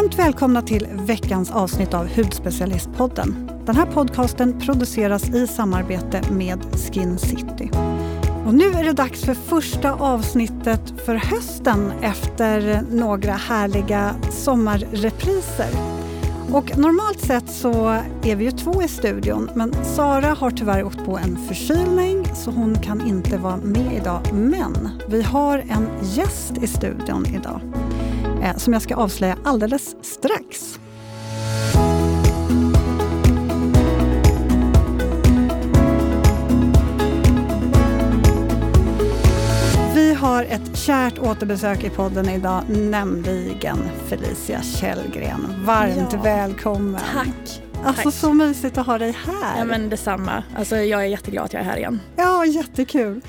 Varmt 0.00 0.18
välkomna 0.18 0.62
till 0.62 0.88
veckans 0.92 1.50
avsnitt 1.50 1.94
av 1.94 2.08
Hudspecialistpodden. 2.16 3.50
Den 3.66 3.76
här 3.76 3.86
podcasten 3.86 4.60
produceras 4.60 5.28
i 5.28 5.46
samarbete 5.46 6.22
med 6.30 6.58
Skin 6.72 7.18
City. 7.18 7.70
Och 8.46 8.54
nu 8.54 8.64
är 8.64 8.84
det 8.84 8.92
dags 8.92 9.24
för 9.24 9.34
första 9.34 9.92
avsnittet 9.92 10.80
för 11.06 11.14
hösten 11.14 11.92
efter 12.02 12.82
några 12.90 13.32
härliga 13.32 14.14
sommarrepriser. 14.30 15.70
Och 16.52 16.78
normalt 16.78 17.20
sett 17.20 17.50
så 17.50 17.88
är 18.22 18.36
vi 18.36 18.44
ju 18.44 18.50
två 18.50 18.82
i 18.82 18.88
studion 18.88 19.50
men 19.54 19.84
Sara 19.84 20.34
har 20.34 20.50
tyvärr 20.50 20.84
åkt 20.84 21.04
på 21.04 21.18
en 21.18 21.38
förkylning 21.48 22.26
så 22.34 22.50
hon 22.50 22.78
kan 22.78 23.06
inte 23.06 23.36
vara 23.36 23.56
med 23.56 23.92
idag. 23.96 24.20
Men 24.32 24.88
vi 25.08 25.22
har 25.22 25.58
en 25.58 25.88
gäst 26.02 26.52
i 26.62 26.66
studion 26.66 27.26
idag 27.26 27.60
som 28.56 28.72
jag 28.72 28.82
ska 28.82 28.94
avslöja 28.96 29.36
alldeles 29.44 29.96
strax. 30.02 30.78
Vi 39.94 40.14
har 40.14 40.42
ett 40.44 40.76
kärt 40.78 41.18
återbesök 41.18 41.84
i 41.84 41.90
podden 41.90 42.28
idag, 42.28 42.62
nämligen 42.68 43.78
Felicia 44.06 44.62
Källgren. 44.62 45.54
Varmt 45.64 46.12
Ja. 46.12 46.20
välkommen! 46.22 47.00
Tack. 47.14 47.62
Alltså 47.84 48.02
Tack. 48.02 48.14
så 48.14 48.32
mysigt 48.32 48.78
att 48.78 48.86
ha 48.86 48.98
dig 48.98 49.16
här. 49.26 49.58
Ja 49.58 49.64
men 49.64 49.88
detsamma. 49.90 50.42
Alltså 50.56 50.76
jag 50.76 51.00
är 51.02 51.06
jätteglad 51.06 51.44
att 51.44 51.52
jag 51.52 51.60
är 51.62 51.66
här 51.66 51.76
igen. 51.76 52.00
Ja, 52.16 52.44
jättekul. 52.46 53.20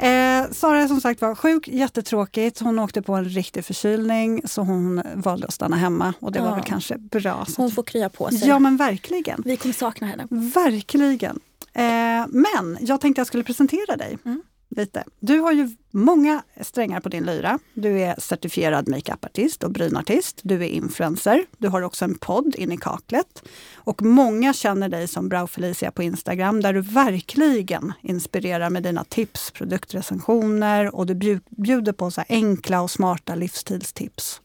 Eh, 0.00 0.50
Sara 0.52 0.82
är 0.82 0.88
som 0.88 1.00
sagt 1.00 1.20
var 1.20 1.34
sjuk, 1.34 1.68
jättetråkigt. 1.68 2.60
Hon 2.60 2.78
åkte 2.78 3.02
på 3.02 3.14
en 3.14 3.24
riktig 3.24 3.64
förkylning 3.64 4.42
så 4.44 4.62
hon 4.62 5.02
valde 5.14 5.46
att 5.46 5.54
stanna 5.54 5.76
hemma 5.76 6.14
och 6.20 6.32
det 6.32 6.40
var 6.40 6.48
Ja. 6.48 6.54
väl 6.54 6.64
kanske 6.64 6.98
bra. 6.98 7.44
Så 7.48 7.62
Hon 7.62 7.70
får 7.70 7.82
krya 7.82 8.08
på 8.08 8.30
sig. 8.30 8.48
Ja 8.48 8.58
men 8.58 8.76
verkligen. 8.76 9.42
Vi 9.44 9.56
kommer 9.56 9.72
sakna 9.72 10.06
henne. 10.06 10.26
Verkligen. 10.30 11.40
Eh, 11.72 12.26
men 12.28 12.78
jag 12.80 13.00
tänkte 13.00 13.20
jag 13.20 13.26
skulle 13.26 13.44
presentera 13.44 13.96
dig 13.96 14.18
Mm 14.24 14.42
lite. 14.68 15.04
Du 15.20 15.40
har 15.40 15.52
ju 15.52 15.76
många 15.90 16.42
strängar 16.60 17.00
på 17.00 17.08
din 17.08 17.24
lyra. 17.24 17.58
Du 17.74 18.00
är 18.00 18.20
certifierad 18.20 18.88
makeupartist 18.88 19.64
och 19.64 19.72
brynartist. 19.72 20.40
Du 20.42 20.54
är 20.54 20.68
influencer. 20.68 21.44
Du 21.58 21.68
har 21.68 21.82
också 21.82 22.04
en 22.04 22.18
podd 22.18 22.54
in 22.54 22.72
i 22.72 22.76
kaklet. 22.76 23.42
Och 23.74 24.02
många 24.02 24.52
känner 24.52 24.88
dig 24.88 25.08
som 25.08 25.28
Brow 25.28 25.46
Felicia 25.46 25.90
på 25.90 26.02
Instagram 26.02 26.60
där 26.60 26.72
du 26.72 26.80
verkligen 26.80 27.92
inspirerar 28.02 28.70
med 28.70 28.82
dina 28.82 29.04
tips, 29.04 29.50
produktrecensioner 29.50 30.94
och 30.94 31.06
du 31.06 31.40
bjuder 31.50 31.92
på 31.92 32.10
så 32.10 32.22
enkla 32.28 32.82
och 32.82 32.90
smarta 32.90 33.34
livsstilstips. 33.34 34.40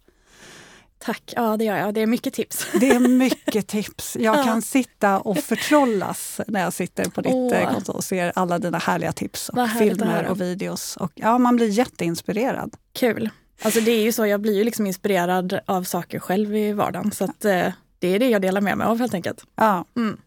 Tack. 1.04 1.34
Ja 1.36 1.58
det 1.58 1.64
gör 1.66 1.78
jag. 1.78 1.94
Det 1.94 2.02
är 2.02 2.08
mycket 2.08 2.34
tips. 2.34 2.68
Det 2.80 2.90
är 2.90 3.00
mycket 3.00 3.68
tips. 3.68 4.18
Jag 4.20 4.38
Ja. 4.38 4.44
kan 4.44 4.62
sitta 4.62 5.20
och 5.20 5.38
förtrollas 5.38 6.42
när 6.48 6.62
jag 6.62 6.74
sitter 6.74 7.06
på 7.10 7.22
ditt 7.22 7.34
Åh. 7.34 7.54
eh, 7.58 7.74
konto 7.74 7.92
och 7.92 8.04
ser 8.04 8.32
alla 8.36 8.60
dina 8.60 8.78
härliga 8.78 9.12
tips 9.12 9.50
och 9.50 9.70
filmer 9.80 10.26
och 10.28 10.42
videos. 10.42 10.98
Och, 10.98 11.12
ja, 11.16 11.38
man 11.38 11.56
blir 11.56 11.68
jätteinspirerad. 11.70 12.74
Kul. 12.94 13.30
Alltså 13.62 13.82
det 13.82 13.92
är 13.92 14.02
ju 14.04 14.12
så, 14.12 14.26
jag 14.26 14.42
blir 14.42 14.54
ju 14.58 14.64
liksom 14.64 14.88
inspirerad 14.88 15.60
av 15.66 15.84
saker 15.84 16.20
själv 16.20 16.56
i 16.56 16.74
vardagen. 16.74 17.12
Så 17.12 17.24
att, 17.24 17.46
eh, 17.46 17.68
det 18.00 18.08
är 18.08 18.20
det 18.20 18.30
jag 18.30 18.42
delar 18.42 18.62
med 18.62 18.78
mig 18.78 18.88
av 18.88 19.00
helt 19.00 19.14
enkelt. 19.14 19.44
Ja. 19.56 19.86
Mm. 19.96 20.18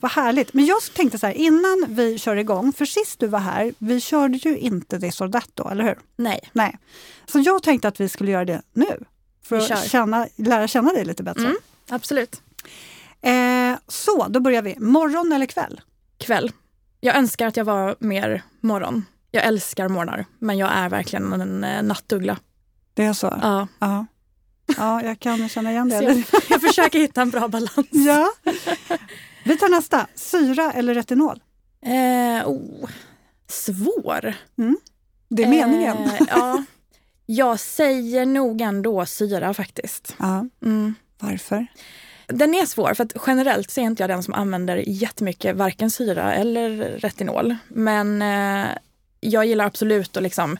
Vad 0.00 0.10
härligt. 0.10 0.54
Men 0.54 0.66
jag 0.66 0.78
tänkte 0.96 1.18
så 1.18 1.26
här, 1.26 1.34
innan 1.34 1.86
vi 1.88 2.18
kör 2.18 2.36
igång, 2.36 2.72
för 2.72 2.84
sist 2.84 3.20
du 3.20 3.26
var 3.26 3.38
här, 3.38 3.72
vi 3.78 4.00
körde 4.00 4.38
ju 4.38 4.58
inte 4.58 4.98
det 4.98 5.12
så 5.12 5.26
då, 5.54 5.68
eller 5.68 5.84
hur? 5.84 5.98
Nej, 6.16 6.40
Nej. 6.52 6.78
Så 7.26 7.38
jag 7.38 7.62
tänkte 7.62 7.88
att 7.88 8.00
vi 8.00 8.08
skulle 8.08 8.30
göra 8.30 8.44
det 8.44 8.62
nu. 8.72 9.04
För 9.42 9.56
att 9.56 9.88
känna, 9.88 10.28
lära 10.36 10.68
känna 10.68 10.92
dig 10.92 11.04
lite 11.04 11.22
bättre. 11.22 11.44
Mm. 11.44 11.56
absolut. 11.88 12.42
Eh, 13.22 13.78
så, 13.88 14.28
då 14.28 14.40
börjar 14.40 14.62
vi. 14.62 14.76
Morgon 14.78 15.32
eller 15.32 15.46
kväll? 15.46 15.80
Kväll. 16.18 16.52
Jag 17.00 17.16
önskar 17.16 17.46
att 17.46 17.56
jag 17.56 17.64
var 17.64 17.96
mer 17.98 18.42
morgon. 18.60 19.04
Jag 19.30 19.44
älskar 19.44 19.88
morgnar, 19.88 20.24
men 20.38 20.58
jag 20.58 20.70
är 20.72 20.88
verkligen 20.88 21.32
en 21.32 21.64
eh, 21.64 21.82
nattuggla. 21.82 22.38
Det 22.94 23.04
är 23.04 23.12
så? 23.12 23.38
Ja. 23.42 23.68
Ja, 23.78 24.06
ja 24.76 25.02
jag 25.02 25.20
kan 25.20 25.48
känna 25.48 25.70
igen 25.70 25.88
det. 25.88 26.02
Jag, 26.02 26.24
jag 26.48 26.60
försöker 26.60 26.98
hitta 26.98 27.22
en 27.22 27.30
bra 27.30 27.48
balans. 27.48 27.88
Ja. 27.90 28.32
Vi 29.44 29.56
tar 29.56 29.68
nästa. 29.68 30.06
Syra 30.14 30.72
eller 30.72 30.94
retinol? 30.94 31.42
Eh, 31.82 32.48
oh, 32.48 32.88
svår. 33.48 34.34
Det 35.28 35.44
är 35.44 35.48
meningen. 35.48 35.96
Eh, 35.96 36.20
ja. 36.28 36.64
Jag 37.32 37.60
säger 37.60 38.26
nog 38.26 38.60
ändå 38.60 39.06
syra 39.06 39.54
faktiskt. 39.54 40.14
Ja. 40.18 40.46
Mm. 40.62 40.94
Varför? 41.18 41.66
Den 42.26 42.54
är 42.54 42.66
svår 42.66 42.94
för 42.94 43.04
att 43.04 43.12
generellt 43.26 43.70
så 43.70 43.80
är 43.80 43.84
inte 43.84 44.02
jag 44.02 44.10
den 44.10 44.22
som 44.22 44.34
använder 44.34 44.76
jättemycket 44.86 45.56
varken 45.56 45.90
syra 45.90 46.34
eller 46.34 46.70
retinol. 46.98 47.56
Men 47.68 48.22
eh, 48.22 48.68
jag 49.20 49.46
gillar 49.46 49.64
absolut 49.64 50.16
att 50.16 50.22
liksom 50.22 50.58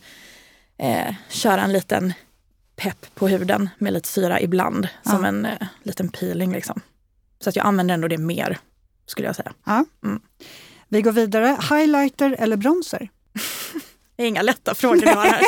eh, 0.79 1.15
köra 1.29 1.63
en 1.63 1.73
liten 1.73 2.13
pepp 2.77 3.15
på 3.15 3.29
huden 3.29 3.69
med 3.79 3.93
lite 3.93 4.09
syra 4.09 4.41
ibland. 4.41 4.89
Som 5.03 5.23
Ja. 5.23 5.29
en 5.29 5.47
eh, 5.47 5.67
liten 5.83 6.09
peeling 6.09 6.53
liksom. 6.53 6.81
Så 7.41 7.49
att 7.49 7.57
jag 7.57 7.67
använder 7.67 7.95
ändå 7.95 8.09
det 8.09 8.19
mer 8.19 8.59
skulle 9.07 9.29
jag 9.29 9.37
säga. 9.37 9.53
Vi 10.89 11.03
går 11.03 11.13
vidare. 11.13 11.59
Highlighter 11.71 12.37
eller 12.39 12.57
bronzer? 12.57 13.09
Det 14.17 14.25
är 14.25 14.29
inga 14.29 14.43
lätta 14.43 14.75
frågor 14.75 15.01
du 15.01 15.07
har 15.09 15.27
här. 15.27 15.43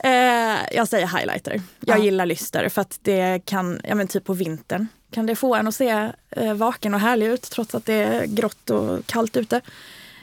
Eh, 0.00 0.76
jag 0.76 0.88
säger 0.88 1.06
highlighter. 1.18 1.62
Jag 1.80 1.98
Ja. 1.98 2.04
gillar 2.04 2.26
lyster 2.26 2.68
för 2.68 2.80
att 2.82 2.98
det 3.02 3.42
kan, 3.44 3.80
ja 3.84 3.94
men 3.94 4.08
typ 4.08 4.24
på 4.24 4.32
vintern, 4.32 4.86
kan 5.10 5.26
det 5.26 5.36
få 5.36 5.54
en 5.54 5.66
att 5.68 5.74
se 5.74 6.10
eh, 6.30 6.54
vaken 6.54 6.94
och 6.94 7.00
härlig 7.00 7.26
ut 7.26 7.42
trots 7.42 7.74
att 7.74 7.86
det 7.86 7.94
är 7.94 8.26
grått 8.26 8.70
och 8.70 9.06
kallt 9.06 9.36
ute. 9.36 9.60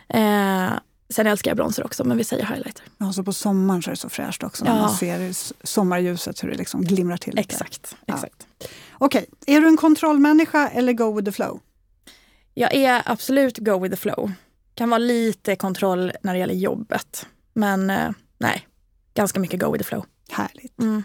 Eh, 0.10 0.70
sen 1.10 1.28
älskar 1.28 1.52
jag 1.52 1.58
bronzer 1.58 1.86
också, 1.86 2.04
men 2.04 2.18
vi 2.18 2.24
säger 2.24 2.46
highlighter. 2.46 2.84
Ja, 2.98 3.14
så 3.14 3.24
på 3.24 3.34
sommaren 3.34 3.82
så 3.82 3.90
är 3.90 3.92
det 3.92 3.98
så 3.98 4.10
fräscht 4.10 4.44
också 4.44 4.66
när 4.66 4.72
Ja. 4.76 4.82
man 4.82 4.96
ser 4.96 5.34
sommarljuset 5.68 6.44
hur 6.44 6.50
det 6.52 6.58
liksom 6.58 6.84
glimrar 6.84 7.18
till. 7.18 7.36
lite. 7.36 7.50
Exakt. 7.54 7.96
Ja. 8.06 8.14
exakt. 8.14 8.48
Okej, 8.94 9.26
är 9.48 9.62
du 9.62 9.68
en 9.68 9.78
kontrollmänniska 9.78 10.68
eller 10.70 10.94
go 10.94 11.16
with 11.16 11.26
the 11.26 11.32
flow? 11.32 11.60
Jag 12.54 12.74
är 12.74 13.02
absolut 13.06 13.58
go 13.58 13.80
with 13.80 13.96
the 13.96 14.02
flow. 14.02 14.32
Kan 14.76 14.90
vara 14.90 14.98
lite 14.98 15.56
kontroll 15.56 16.12
när 16.24 16.34
det 16.34 16.40
gäller 16.40 16.54
jobbet, 16.54 17.26
men 17.54 17.90
eh, 17.90 18.10
nej, 18.38 18.68
ganska 19.14 19.40
mycket 19.40 19.60
go 19.60 19.72
with 19.72 19.84
the 19.84 19.90
flow. 19.90 20.06
Härligt. 20.30 20.80
Mm. 20.80 21.04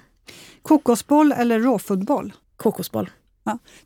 Kokosboll 0.62 1.32
eller 1.32 1.60
råfoodboll? 1.60 2.32
Kokosboll. 2.56 3.10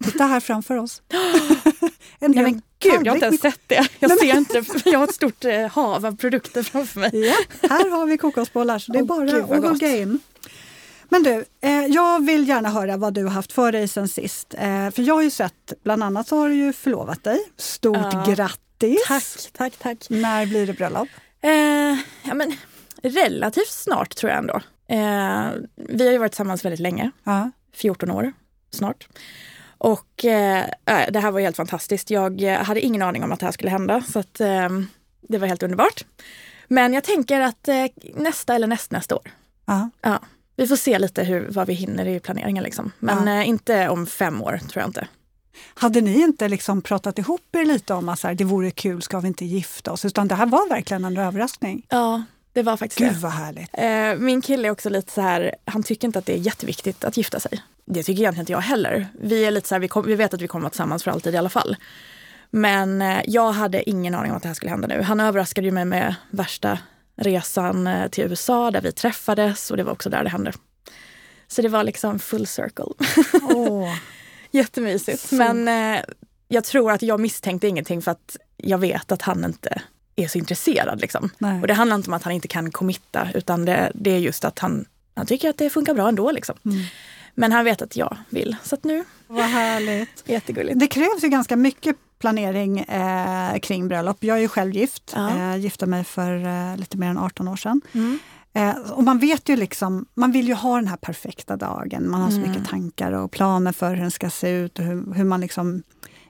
Titta 0.04 0.24
här 0.24 0.40
framför 0.40 0.76
oss. 0.76 1.02
en 2.18 2.30
Nej 2.32 2.44
men 2.44 2.62
gud, 2.78 3.06
jag 3.06 3.10
har 3.10 3.14
inte 3.14 3.26
ens 3.26 3.40
sett 3.40 3.60
det. 3.66 3.88
Jag 3.98 4.18
ser 4.18 4.36
inte, 4.36 4.64
jag 4.84 4.98
har 4.98 5.04
ett 5.04 5.14
stort 5.14 5.44
eh, 5.44 5.66
hav 5.66 6.06
av 6.06 6.16
produkter 6.16 6.62
framför 6.62 7.00
mig. 7.00 7.10
Ja, 7.12 7.34
här 7.70 7.90
har 7.90 8.06
vi 8.06 8.18
kokosbollar 8.18 8.78
så 8.78 8.92
det 8.92 8.98
är 8.98 9.02
Åh, 9.02 9.06
bara 9.08 9.26
gud, 9.26 9.64
att 9.64 9.64
hugga 9.64 9.96
in. 9.96 10.20
Men 11.08 11.22
du, 11.22 11.44
eh, 11.60 11.86
jag 11.86 12.26
vill 12.26 12.48
gärna 12.48 12.68
höra 12.68 12.96
vad 12.96 13.14
du 13.14 13.24
har 13.24 13.30
haft 13.30 13.52
för 13.52 13.72
dig 13.72 13.88
sen 13.88 14.08
sist. 14.08 14.54
Eh, 14.54 14.90
för 14.90 15.02
jag 15.02 15.14
har 15.14 15.22
ju 15.22 15.30
sett, 15.30 15.72
bland 15.84 16.02
annat 16.02 16.28
så 16.28 16.36
har 16.36 16.48
du 16.48 16.54
ju 16.54 16.72
förlovat 16.72 17.24
dig. 17.24 17.38
Stort 17.56 17.96
Ja. 18.12 18.24
grattis! 18.26 19.04
Tack, 19.06 19.52
tack, 19.52 19.76
tack. 19.78 20.10
När 20.10 20.46
blir 20.46 20.66
det 20.66 20.72
bröllop? 20.72 21.08
Eh, 21.42 21.50
ja, 22.22 22.34
men, 22.34 22.56
relativt 23.02 23.68
snart 23.70 24.16
tror 24.16 24.30
jag 24.30 24.38
ändå. 24.38 24.60
Eh, 24.88 25.50
vi 25.76 26.04
har 26.06 26.12
ju 26.12 26.18
varit 26.18 26.32
tillsammans 26.32 26.64
väldigt 26.64 26.80
länge, 26.80 27.10
Ja. 27.24 27.50
14 27.72 28.10
år 28.10 28.32
snart. 28.70 29.08
Och 29.78 30.24
eh, 30.24 30.64
äh, 30.86 31.10
det 31.10 31.20
här 31.20 31.30
var 31.30 31.40
helt 31.40 31.56
fantastiskt. 31.56 32.10
Jag 32.10 32.42
eh, 32.42 32.62
hade 32.62 32.80
ingen 32.80 33.02
aning 33.02 33.24
om 33.24 33.32
att 33.32 33.40
det 33.40 33.46
här 33.46 33.52
skulle 33.52 33.70
hända, 33.70 34.02
så 34.02 34.18
att, 34.18 34.40
eh, 34.40 34.68
det 35.20 35.38
var 35.38 35.46
helt 35.46 35.62
underbart. 35.62 36.04
Men 36.68 36.92
jag 36.92 37.04
tänker 37.04 37.40
att 37.40 37.68
eh, 37.68 37.84
nästa 38.14 38.54
eller 38.54 38.66
nästnästa 38.66 39.16
år. 39.16 39.30
Ja. 39.66 39.90
Ja, 40.02 40.18
vi 40.56 40.66
får 40.66 40.76
se 40.76 40.98
lite 40.98 41.22
hur, 41.24 41.48
vad 41.50 41.66
vi 41.66 41.72
hinner 41.72 42.06
i 42.06 42.20
planeringen. 42.20 42.64
Liksom. 42.64 42.92
Men 42.98 43.26
Ja. 43.26 43.40
eh, 43.40 43.48
inte 43.48 43.88
om 43.88 44.06
fem 44.06 44.42
år, 44.42 44.60
tror 44.68 44.80
jag 44.82 44.88
inte. 44.88 45.08
Hade 45.74 46.00
ni 46.00 46.20
inte 46.20 46.48
liksom 46.48 46.82
pratat 46.82 47.18
ihop 47.18 47.40
er 47.56 47.64
lite 47.64 47.94
om 47.94 48.08
att 48.08 48.18
så 48.18 48.26
här, 48.28 48.34
det 48.34 48.44
vore 48.44 48.70
kul, 48.70 49.02
ska 49.02 49.20
vi 49.20 49.28
inte 49.28 49.44
gifta 49.44 49.92
oss? 49.92 50.04
Utan 50.04 50.28
det 50.28 50.34
här 50.34 50.46
var 50.46 50.68
verkligen 50.68 51.04
en 51.04 51.16
överraskning. 51.16 51.86
Ja, 51.88 52.22
det 52.60 52.64
var 52.64 52.76
faktiskt 52.76 52.98
Gud 52.98 53.12
det. 53.12 53.18
vad 53.18 53.32
härligt. 53.32 53.70
Eh, 53.72 54.22
min 54.24 54.42
kille 54.42 54.68
är 54.68 54.72
också 54.72 54.90
lite 54.90 55.12
så 55.12 55.20
här, 55.20 55.54
han 55.64 55.82
tycker 55.82 56.08
inte 56.08 56.18
att 56.18 56.26
det 56.26 56.32
är 56.34 56.38
jätteviktigt 56.38 57.04
att 57.04 57.16
gifta 57.16 57.40
sig. 57.40 57.62
Det 57.84 58.02
tycker 58.02 58.20
egentligen 58.22 58.42
inte 58.42 58.52
jag 58.52 58.60
heller. 58.60 59.06
Vi 59.20 59.44
är 59.44 59.50
lite 59.50 59.68
så 59.68 59.74
här, 59.74 59.80
vi, 59.80 59.88
kom, 59.88 60.06
vi 60.06 60.14
vet 60.14 60.34
att 60.34 60.40
vi 60.40 60.48
kommer 60.48 60.62
vara 60.62 60.70
tillsammans 60.70 61.04
för 61.04 61.10
alltid 61.10 61.34
i 61.34 61.36
alla 61.36 61.48
fall. 61.48 61.76
Men 62.50 63.02
eh, 63.02 63.20
jag 63.26 63.52
hade 63.52 63.90
ingen 63.90 64.14
aning 64.14 64.30
om 64.30 64.36
att 64.36 64.42
det 64.42 64.48
här 64.48 64.54
skulle 64.54 64.70
hända 64.70 64.88
nu. 64.88 65.02
Han 65.02 65.20
överraskade 65.20 65.66
ju 65.66 65.70
mig 65.72 65.84
med 65.84 66.14
värsta 66.30 66.78
resan 67.16 67.86
eh, 67.86 68.08
till 68.08 68.24
USA 68.24 68.70
där 68.70 68.80
vi 68.80 68.92
träffades 68.92 69.70
och 69.70 69.76
det 69.76 69.82
var 69.82 69.92
också 69.92 70.10
där 70.10 70.24
det 70.24 70.30
hände. 70.30 70.52
Så 71.48 71.62
det 71.62 71.68
var 71.68 71.84
liksom 71.84 72.18
full 72.18 72.46
circle. 72.46 72.84
Åh, 73.54 73.94
Jättemysigt. 74.50 75.20
Så- 75.28 75.34
Men 75.34 75.68
eh, 75.94 76.00
jag 76.48 76.64
tror 76.64 76.92
att 76.92 77.02
jag 77.02 77.20
misstänkte 77.20 77.68
ingenting 77.68 78.02
för 78.02 78.10
att 78.10 78.36
jag 78.56 78.78
vet 78.78 79.12
att 79.12 79.22
han 79.22 79.44
inte 79.44 79.82
är 80.24 80.28
så 80.28 80.38
intresserad. 80.38 81.00
Liksom. 81.00 81.30
Och 81.60 81.66
det 81.66 81.74
handlar 81.74 81.96
inte 81.96 82.10
om 82.10 82.14
att 82.14 82.22
han 82.22 82.32
inte 82.32 82.48
kan 82.48 82.70
committa 82.70 83.28
utan 83.34 83.64
det, 83.64 83.92
det 83.94 84.10
är 84.10 84.18
just 84.18 84.44
att 84.44 84.58
han, 84.58 84.84
han 85.14 85.26
tycker 85.26 85.50
att 85.50 85.58
det 85.58 85.70
funkar 85.70 85.94
bra 85.94 86.08
ändå. 86.08 86.30
Liksom. 86.30 86.54
Mm. 86.64 86.82
Men 87.34 87.52
han 87.52 87.64
vet 87.64 87.82
att 87.82 87.96
jag 87.96 88.16
vill. 88.28 88.56
Så 88.62 88.74
att 88.74 88.84
nu, 88.84 89.04
Vad 89.26 89.44
härligt. 89.44 90.22
jättegulligt. 90.26 90.78
Det 90.80 90.86
krävs 90.86 91.24
ju 91.24 91.28
ganska 91.28 91.56
mycket 91.56 91.96
planering 92.18 92.78
eh, 92.80 93.58
kring 93.58 93.88
bröllop. 93.88 94.16
Jag 94.20 94.36
är 94.36 94.40
ju 94.40 94.48
själv 94.48 94.72
gift. 94.74 95.12
Ja. 95.14 95.36
Eh, 95.36 95.56
gifte 95.56 95.86
mig 95.86 96.04
för 96.04 96.44
eh, 96.46 96.76
lite 96.76 96.96
mer 96.98 97.08
än 97.08 97.18
18 97.18 97.48
år 97.48 97.56
sedan. 97.56 97.80
Mm. 97.92 98.18
Eh, 98.52 98.76
och 98.90 99.04
man 99.04 99.18
vet 99.18 99.48
ju 99.48 99.56
liksom, 99.56 100.06
man 100.14 100.32
vill 100.32 100.48
ju 100.48 100.54
ha 100.54 100.76
den 100.76 100.86
här 100.88 100.96
perfekta 100.96 101.56
dagen. 101.56 102.10
Man 102.10 102.20
har 102.20 102.30
så 102.30 102.36
Mm. 102.36 102.50
mycket 102.50 102.68
tankar 102.68 103.12
och 103.12 103.30
planer 103.30 103.72
för 103.72 103.90
hur 103.94 104.02
den 104.02 104.10
ska 104.10 104.30
se 104.30 104.50
ut 104.50 104.78
och 104.78 104.84
hur, 104.84 105.14
hur 105.14 105.24
man 105.24 105.40
liksom 105.40 105.82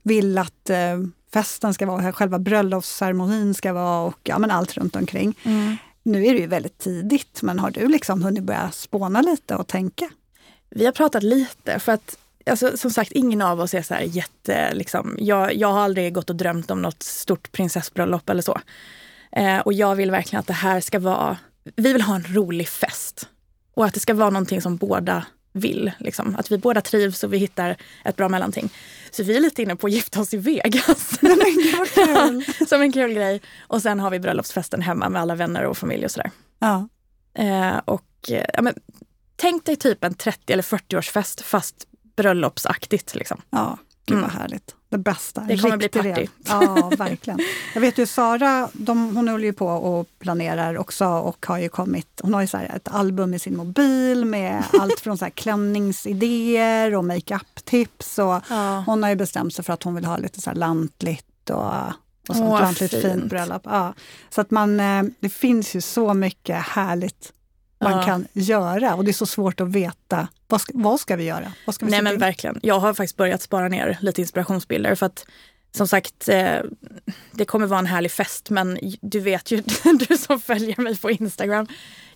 vill 0.03 0.39
att 0.39 0.71
eh, 0.71 0.99
festen 1.33 1.75
ska 1.75 1.87
vara, 1.87 2.13
själva 2.13 2.39
bröllopsceremonin 2.39 3.55
ska 3.55 3.73
vara 3.73 4.01
och 4.01 4.19
ja, 4.23 4.39
men 4.39 4.51
allt 4.51 4.77
runt 4.77 4.97
omkring. 4.97 5.39
Mm. 5.43 5.77
Nu 6.03 6.27
är 6.27 6.35
det 6.35 6.41
ju 6.41 6.47
väldigt 6.47 6.79
tidigt, 6.79 7.43
men 7.43 7.59
har 7.59 7.71
du 7.71 7.89
liksom 7.89 8.23
hunnit 8.23 8.45
börja 8.45 8.71
spåna 8.71 9.21
lite 9.21 9.57
och 9.57 9.67
tänka? 9.67 10.11
Vi 10.71 10.85
har 10.85 10.93
pratat 10.93 11.23
lite 11.23 11.79
för 11.79 11.93
att 11.93 12.17
Alltså, 12.47 12.77
som 12.77 12.91
sagt, 12.91 13.13
ingen 13.13 13.43
av 13.43 13.61
oss 13.61 13.75
är 13.75 13.83
så 13.83 13.95
här 13.95 14.03
jätte... 14.03 14.75
Liksom, 14.75 15.17
jag, 15.19 15.55
jag 15.55 15.73
har 15.73 15.81
aldrig 15.81 16.15
gått 16.15 16.31
och 16.31 16.37
drömt 16.37 16.71
om 16.71 16.83
något 16.83 17.03
stort 17.03 17.53
prinsessbröllop 17.53 18.31
eller 18.31 18.43
så. 18.43 18.61
Eh, 19.33 19.59
och 19.59 19.73
jag 19.73 19.95
vill 19.95 20.11
verkligen 20.11 20.41
att 20.41 20.47
det 20.47 20.53
här 20.53 20.81
ska 20.81 20.99
vara... 20.99 21.37
Vi 21.77 21.93
vill 21.93 22.03
ha 22.03 22.15
en 22.15 22.35
rolig 22.35 22.69
fest. 22.69 23.29
Och 23.75 23.85
att 23.85 23.95
det 23.95 24.01
ska 24.01 24.15
vara 24.15 24.31
någonting 24.31 24.63
som 24.63 24.77
båda 24.77 25.25
vill. 25.53 25.93
Liksom. 25.99 26.37
Att 26.39 26.53
vi 26.53 26.59
båda 26.59 26.81
trivs 26.81 27.25
och 27.25 27.33
vi 27.33 27.39
hittar 27.39 27.77
ett 28.05 28.17
bra 28.17 28.29
mellanting. 28.29 28.71
Så 29.11 29.23
vi 29.23 29.37
är 29.37 29.41
lite 29.41 29.63
inne 29.63 29.77
på 29.77 29.87
att 29.87 29.93
gifta 29.93 30.21
oss 30.21 30.35
i 30.35 30.37
Vegas. 30.37 31.11
Som 32.69 32.83
en 32.83 32.93
kul 32.93 33.13
grej. 33.15 33.41
Och 33.61 33.83
sen 33.83 34.01
har 34.01 34.11
vi 34.11 34.21
bröllopsfesten 34.21 34.83
hemma 34.83 35.09
med 35.09 35.23
alla 35.23 35.35
vänner 35.35 35.65
och 35.65 35.79
familj 35.79 36.05
och 36.05 36.11
sådär. 36.11 36.31
Ja. 36.59 36.89
Eh, 37.35 37.77
och, 37.85 38.31
eh, 38.31 38.45
ja, 38.55 38.63
men, 38.63 38.75
tänk 39.37 39.65
dig 39.65 39.77
typ 39.77 40.05
en 40.05 40.15
30 40.15 40.53
eller 40.53 40.63
40-årsfest 40.63 41.43
fast 41.43 41.87
bröllopsaktigt. 42.17 43.15
Liksom. 43.15 43.43
Ja, 43.51 43.79
gud 44.07 44.19
vad 44.19 44.31
Mm. 44.31 44.37
härligt. 44.41 44.75
Det 44.91 44.99
bästa. 44.99 45.41
Det 45.41 45.59
kommer 45.59 45.77
bli 45.77 45.89
party. 45.89 46.27
Ja, 46.49 46.91
verkligen. 46.99 47.41
Jag 47.75 47.81
vet 47.81 47.99
ju 47.99 48.07
Sara, 48.07 48.69
de, 48.73 49.17
hon 49.17 49.29
håller 49.29 49.45
ju 49.45 49.53
på 49.53 49.67
och 49.67 50.07
planerar 50.19 50.79
också 50.79 51.07
och 51.07 51.47
har 51.49 51.59
ju 51.59 51.69
kommit, 51.69 52.21
hon 52.23 52.35
har 52.35 52.41
ju 52.41 52.47
så 52.47 52.57
ett 52.57 52.89
album 52.89 53.35
i 53.35 53.39
sin 53.39 53.57
mobil 53.57 54.25
med 54.25 54.63
allt 54.81 55.01
från 55.01 55.19
så 55.19 55.25
här 55.25 55.31
klänningsidéer 55.31 56.95
och 56.95 57.05
makeup-tips 57.05 58.19
och 58.19 58.43
Ja. 58.51 58.83
hon 58.87 59.03
har 59.03 59.11
ju 59.11 59.17
bestämt 59.17 59.55
sig 59.55 59.65
för 59.65 59.73
att 59.73 59.83
hon 59.83 59.95
vill 59.95 60.05
ha 60.05 60.17
lite 60.17 60.41
så 60.41 60.51
här 60.51 60.57
lantligt 60.57 61.51
och, 61.51 61.73
och 62.29 62.37
sånt 62.37 62.49
Åh, 62.49 62.71
fint. 62.73 62.91
fint. 63.03 63.25
bröllop. 63.25 63.63
Ja. 63.65 63.95
Så 64.31 64.41
att 64.41 64.51
man, 64.51 64.81
eh, 64.81 65.03
det 65.21 65.29
finns 65.29 65.75
ju 65.77 65.81
så 65.81 66.15
mycket 66.15 66.57
härligt 66.63 67.33
man 67.81 67.93
Ja. 67.93 68.03
kan 68.03 68.27
göra 68.33 68.95
och 68.95 69.05
det 69.05 69.11
är 69.11 69.13
så 69.13 69.27
svårt 69.27 69.61
att 69.61 69.69
veta 69.69 70.29
vad 70.47 70.61
ska, 70.61 70.73
vad 70.75 71.01
ska 71.01 71.17
vi 71.17 71.25
göra? 71.25 71.53
Vad 71.67 71.75
ska 71.75 71.85
vi 71.85 71.91
Nej 71.91 72.03
men 72.03 72.13
till? 72.13 72.21
verkligen. 72.21 72.61
Jag 72.63 72.79
har 72.81 72.95
faktiskt 72.95 73.17
börjat 73.17 73.43
spara 73.43 73.69
ner 73.69 73.99
lite 74.01 74.21
inspirationsbilder 74.21 74.95
för 74.95 75.07
att 75.07 75.27
som 75.73 75.89
sagt, 75.89 76.29
eh, 76.29 76.59
det 77.33 77.45
kommer 77.45 77.67
vara 77.67 77.79
en 77.79 77.87
härlig 77.87 78.11
fest 78.13 78.51
men 78.51 78.79
du 79.01 79.21
vet 79.21 79.51
ju, 79.51 79.63
du 80.09 80.17
som 80.19 80.41
följer 80.41 80.81
mig 80.81 80.99
på 80.99 81.11
Instagram, 81.11 81.67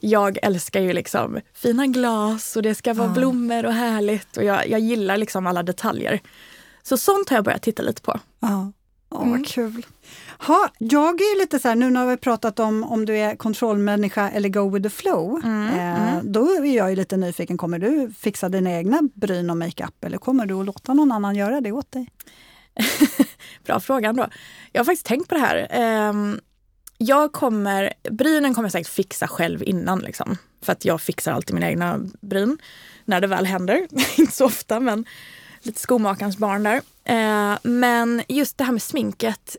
jag 0.01 0.39
älskar 0.43 0.81
ju 0.81 0.93
liksom 0.93 1.41
fina 1.55 1.87
glas 1.87 2.57
och 2.57 2.63
det 2.63 2.75
ska 2.75 2.95
vara 2.95 3.09
Ja. 3.09 3.15
blommor 3.15 3.67
och 3.67 3.73
härligt 3.73 4.37
och 4.37 4.45
jag, 4.45 4.69
jag 4.69 4.81
gillar 4.81 5.17
liksom 5.17 5.47
alla 5.47 5.63
detaljer. 5.63 6.21
Så 6.83 6.97
sånt 6.97 7.29
har 7.29 7.37
jag 7.37 7.45
börjat 7.45 7.63
titta 7.63 7.83
lite 7.83 8.03
på. 8.03 8.21
Ja. 8.41 8.73
Åh, 9.15 9.23
Mm. 9.23 9.33
vad 9.33 9.47
kul. 9.47 9.87
Ha, 10.39 10.69
jag 10.79 11.21
är 11.21 11.39
lite 11.41 11.59
så 11.59 11.69
här, 11.69 11.75
nu 11.75 11.91
när 11.91 12.07
vi 12.07 12.17
pratat 12.17 12.59
om 12.59 12.85
om 12.85 13.05
du 13.07 13.17
är 13.19 13.37
kontrollmänniska 13.37 14.31
eller 14.31 14.49
go 14.49 14.71
with 14.71 14.83
the 14.83 14.91
flow. 14.91 15.41
Mm, 15.45 15.69
eh, 15.69 16.09
mm. 16.13 16.33
Då 16.33 16.51
är 16.51 16.77
jag 16.77 16.91
ju 16.91 16.97
lite 16.97 17.17
nyfiken, 17.17 17.57
kommer 17.59 17.79
du 17.79 18.13
fixa 18.19 18.49
dina 18.49 18.71
egna 18.73 19.01
bryn 19.15 19.51
och 19.51 19.57
makeup 19.57 20.05
eller 20.05 20.19
kommer 20.19 20.47
du 20.47 20.55
att 20.55 20.67
låta 20.67 20.95
någon 20.95 21.13
annan 21.13 21.37
göra 21.37 21.61
det 21.61 21.73
åt 21.73 21.93
dig? 21.93 22.09
Bra 23.67 23.81
fråga 23.81 24.09
ändå. 24.09 24.27
Jag 24.73 24.81
har 24.81 24.85
faktiskt 24.85 25.07
tänkt 25.07 25.29
på 25.29 25.35
det 25.35 25.41
här. 25.41 25.67
Ehm, 25.71 26.41
jag 26.99 27.33
kommer, 27.33 27.93
brynen 28.11 28.55
kommer 28.55 28.67
jag 28.67 28.73
säkert 28.73 28.93
fixa 28.93 29.29
själv 29.29 29.63
innan. 29.63 29.99
Liksom. 29.99 30.37
För 30.63 30.73
att 30.73 30.85
jag 30.85 31.01
fixar 31.01 31.33
alltid 31.33 31.55
mina 31.55 31.69
egna 31.71 32.01
bryn. 32.21 32.59
När 33.05 33.21
det 33.21 33.27
väl 33.27 33.47
händer. 33.47 33.87
Inte 34.21 34.33
så 34.33 34.45
ofta 34.45 34.81
men 34.81 35.05
lite 35.67 35.81
skomakarens 35.81 36.37
barn 36.39 36.63
där. 36.63 36.81
Eh, 37.05 37.59
men 37.63 38.23
just 38.29 38.59
det 38.59 38.65
här 38.65 38.73
med 38.73 38.83
sminket. 38.83 39.57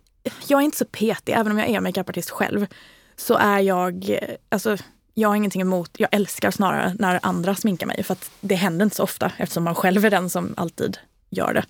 Jag 0.47 0.59
är 0.59 0.63
inte 0.65 0.77
så 0.77 0.85
petig, 0.85 1.33
även 1.33 1.51
om 1.51 1.57
jag 1.59 1.69
är 1.69 1.81
makeupartist 1.81 2.29
själv. 2.29 2.67
Så 3.15 3.35
är 3.37 3.59
jag, 3.59 4.09
eh, 4.09 4.19
alltså 4.49 4.77
jag 5.13 5.29
har 5.29 5.35
ingenting 5.35 5.61
emot, 5.61 5.91
jag 5.97 6.09
älskar 6.11 6.51
snarare 6.51 6.95
när 6.99 7.19
andra 7.23 7.55
sminkar 7.55 7.87
mig. 7.87 8.03
För 8.03 8.13
att 8.13 8.31
det 8.41 8.55
händer 8.55 8.83
inte 8.83 8.95
så 8.95 9.03
ofta 9.03 9.31
eftersom 9.37 9.63
man 9.63 9.75
själv 9.75 10.05
är 10.05 10.09
den 10.09 10.29
som 10.29 10.53
alltid 10.57 10.97
gör 11.29 11.53
det. 11.53 11.65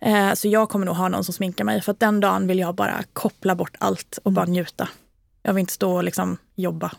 Eh, 0.00 0.32
Så 0.34 0.48
jag 0.48 0.68
kommer 0.68 0.86
nog 0.86 0.96
ha 0.96 1.08
någon 1.08 1.24
som 1.24 1.34
sminkar 1.34 1.64
mig 1.64 1.80
för 1.82 1.92
att 1.92 2.00
den 2.00 2.20
dagen 2.20 2.46
vill 2.46 2.58
jag 2.58 2.74
bara 2.74 3.02
koppla 3.12 3.54
bort 3.54 3.76
allt 3.80 4.18
och 4.22 4.32
bara 4.32 4.44
njuta. 4.46 4.88
Jag 5.42 5.54
vill 5.54 5.60
inte 5.60 5.72
stå 5.72 5.92
och 5.96 6.04
liksom 6.04 6.36
jobba. 6.54 6.92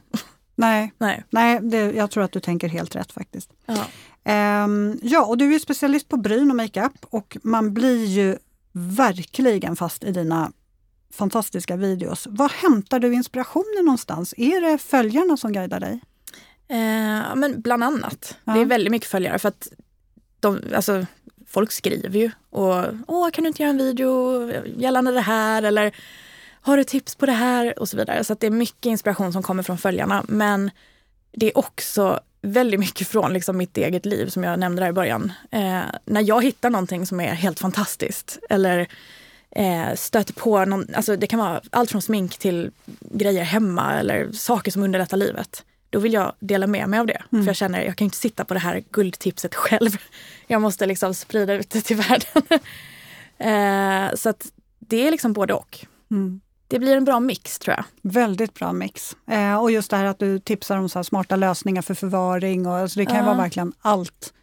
Nej, 0.55 0.93
Nej. 0.97 1.23
nej 1.29 1.59
det, 1.61 1.77
jag 1.91 2.11
tror 2.11 2.23
att 2.23 2.31
du 2.31 2.39
tänker 2.39 2.67
helt 2.67 2.95
rätt 2.95 3.11
faktiskt. 3.11 3.49
Ja. 3.65 3.85
Ehm, 4.29 4.99
ja, 5.01 5.25
och 5.25 5.37
du 5.37 5.55
är 5.55 5.59
specialist 5.59 6.09
på 6.09 6.17
bryn 6.17 6.49
och 6.49 6.55
makeup 6.55 7.05
och 7.09 7.37
man 7.43 7.73
blir 7.73 8.05
ju 8.05 8.37
verkligen 8.71 9.75
fast 9.75 10.03
i 10.03 10.11
dina 10.11 10.51
fantastiska 11.13 11.75
videos. 11.75 12.27
Var 12.29 12.49
hämtar 12.49 12.99
du 12.99 13.13
inspirationen 13.13 13.85
någonstans? 13.85 14.33
Är 14.37 14.61
det 14.61 14.77
följarna 14.77 15.37
som 15.37 15.53
guidar 15.53 15.79
dig? 15.79 15.99
Eh, 16.67 17.35
men 17.35 17.61
bland 17.61 17.83
annat. 17.83 18.37
Ja. 18.43 18.53
Det 18.53 18.59
är 18.59 18.65
väldigt 18.65 18.91
mycket 18.91 19.09
följare 19.09 19.39
för 19.39 19.49
att 19.49 19.67
de, 20.39 20.61
alltså, 20.75 21.05
folk 21.47 21.71
skriver 21.71 22.19
ju 22.19 22.31
och 22.49 22.85
åh 23.07 23.29
kan 23.29 23.43
du 23.43 23.47
inte 23.47 23.63
göra 23.63 23.69
en 23.69 23.77
video 23.77 24.51
gällande 24.65 25.11
det 25.11 25.21
här 25.21 25.63
eller 25.63 25.95
har 26.61 26.77
du 26.77 26.83
tips 26.83 27.15
på 27.15 27.25
det 27.25 27.31
här 27.31 27.79
och 27.79 27.89
så 27.89 27.97
vidare. 27.97 28.23
Så 28.23 28.33
det 28.39 28.47
är 28.47 28.51
mycket 28.51 28.85
inspiration 28.85 29.33
som 29.33 29.43
kommer 29.43 29.63
från 29.63 29.77
följarna 29.77 30.23
men 30.27 30.71
det 31.31 31.45
är 31.45 31.57
också 31.57 32.19
väldigt 32.41 32.79
mycket 32.79 33.07
från 33.07 33.33
liksom 33.33 33.57
mitt 33.57 33.77
eget 33.77 34.05
liv 34.05 34.27
som 34.27 34.43
jag 34.43 34.59
nämnde 34.59 34.81
där 34.81 34.89
i 34.89 34.93
början. 34.93 35.31
Eh, 35.51 35.81
när 36.05 36.21
jag 36.21 36.43
hittar 36.43 36.69
någonting 36.69 37.05
som 37.05 37.19
är 37.19 37.33
helt 37.33 37.59
fantastiskt 37.59 38.39
eller 38.49 38.87
eh, 39.51 39.93
stöter 39.95 40.33
på 40.33 40.65
någon, 40.65 40.85
alltså 40.95 41.15
det 41.15 41.27
kan 41.27 41.39
vara 41.39 41.61
allt 41.69 41.91
från 41.91 42.01
smink 42.01 42.37
till 42.37 42.71
grejer 42.99 43.43
hemma 43.43 43.99
eller 43.99 44.31
saker 44.31 44.71
som 44.71 44.83
underlättar 44.83 45.17
livet. 45.17 45.63
Då 45.89 45.99
vill 45.99 46.13
jag 46.13 46.33
dela 46.39 46.67
med 46.67 46.89
mig 46.89 46.99
av 46.99 47.05
det. 47.05 47.21
Mm. 47.31 47.45
För 47.45 47.49
jag 47.49 47.55
känner 47.55 47.81
jag 47.81 47.95
kan 47.95 48.05
inte 48.05 48.17
sitta 48.17 48.45
på 48.45 48.53
det 48.53 48.59
här 48.59 48.83
guldtipset 48.91 49.55
själv. 49.55 49.97
Jag 50.47 50.61
måste 50.61 50.85
liksom 50.85 51.13
sprida 51.13 51.53
ut 51.53 51.69
det 51.69 51.81
till 51.81 51.97
världen. 51.97 52.59
eh, 54.09 54.15
så 54.15 54.29
att 54.29 54.51
det 54.79 55.07
är 55.07 55.11
liksom 55.11 55.33
både 55.33 55.53
och. 55.53 55.85
Mm. 56.11 56.41
Det 56.69 56.79
blir 56.79 56.97
en 56.97 57.05
bra 57.05 57.19
mix 57.19 57.59
tror 57.59 57.75
jag. 57.75 57.85
Väldigt 58.11 58.53
bra 58.53 58.73
mix. 58.73 59.15
Eh, 59.31 59.55
och 59.61 59.71
just 59.71 59.91
det 59.91 59.97
här 59.97 60.05
att 60.05 60.19
du 60.19 60.39
tipsar 60.39 60.77
om 60.77 60.89
så 60.89 60.99
här 60.99 61.03
smarta 61.03 61.35
lösningar 61.35 61.81
för 61.81 61.93
förvaring. 61.93 62.67
Och, 62.67 62.73
alltså 62.77 62.99
det 62.99 63.05
kan 63.05 63.15
ju 63.15 63.21
Ja. 63.21 63.25
vara 63.25 63.37
verkligen 63.37 63.73
allt. 63.81 64.33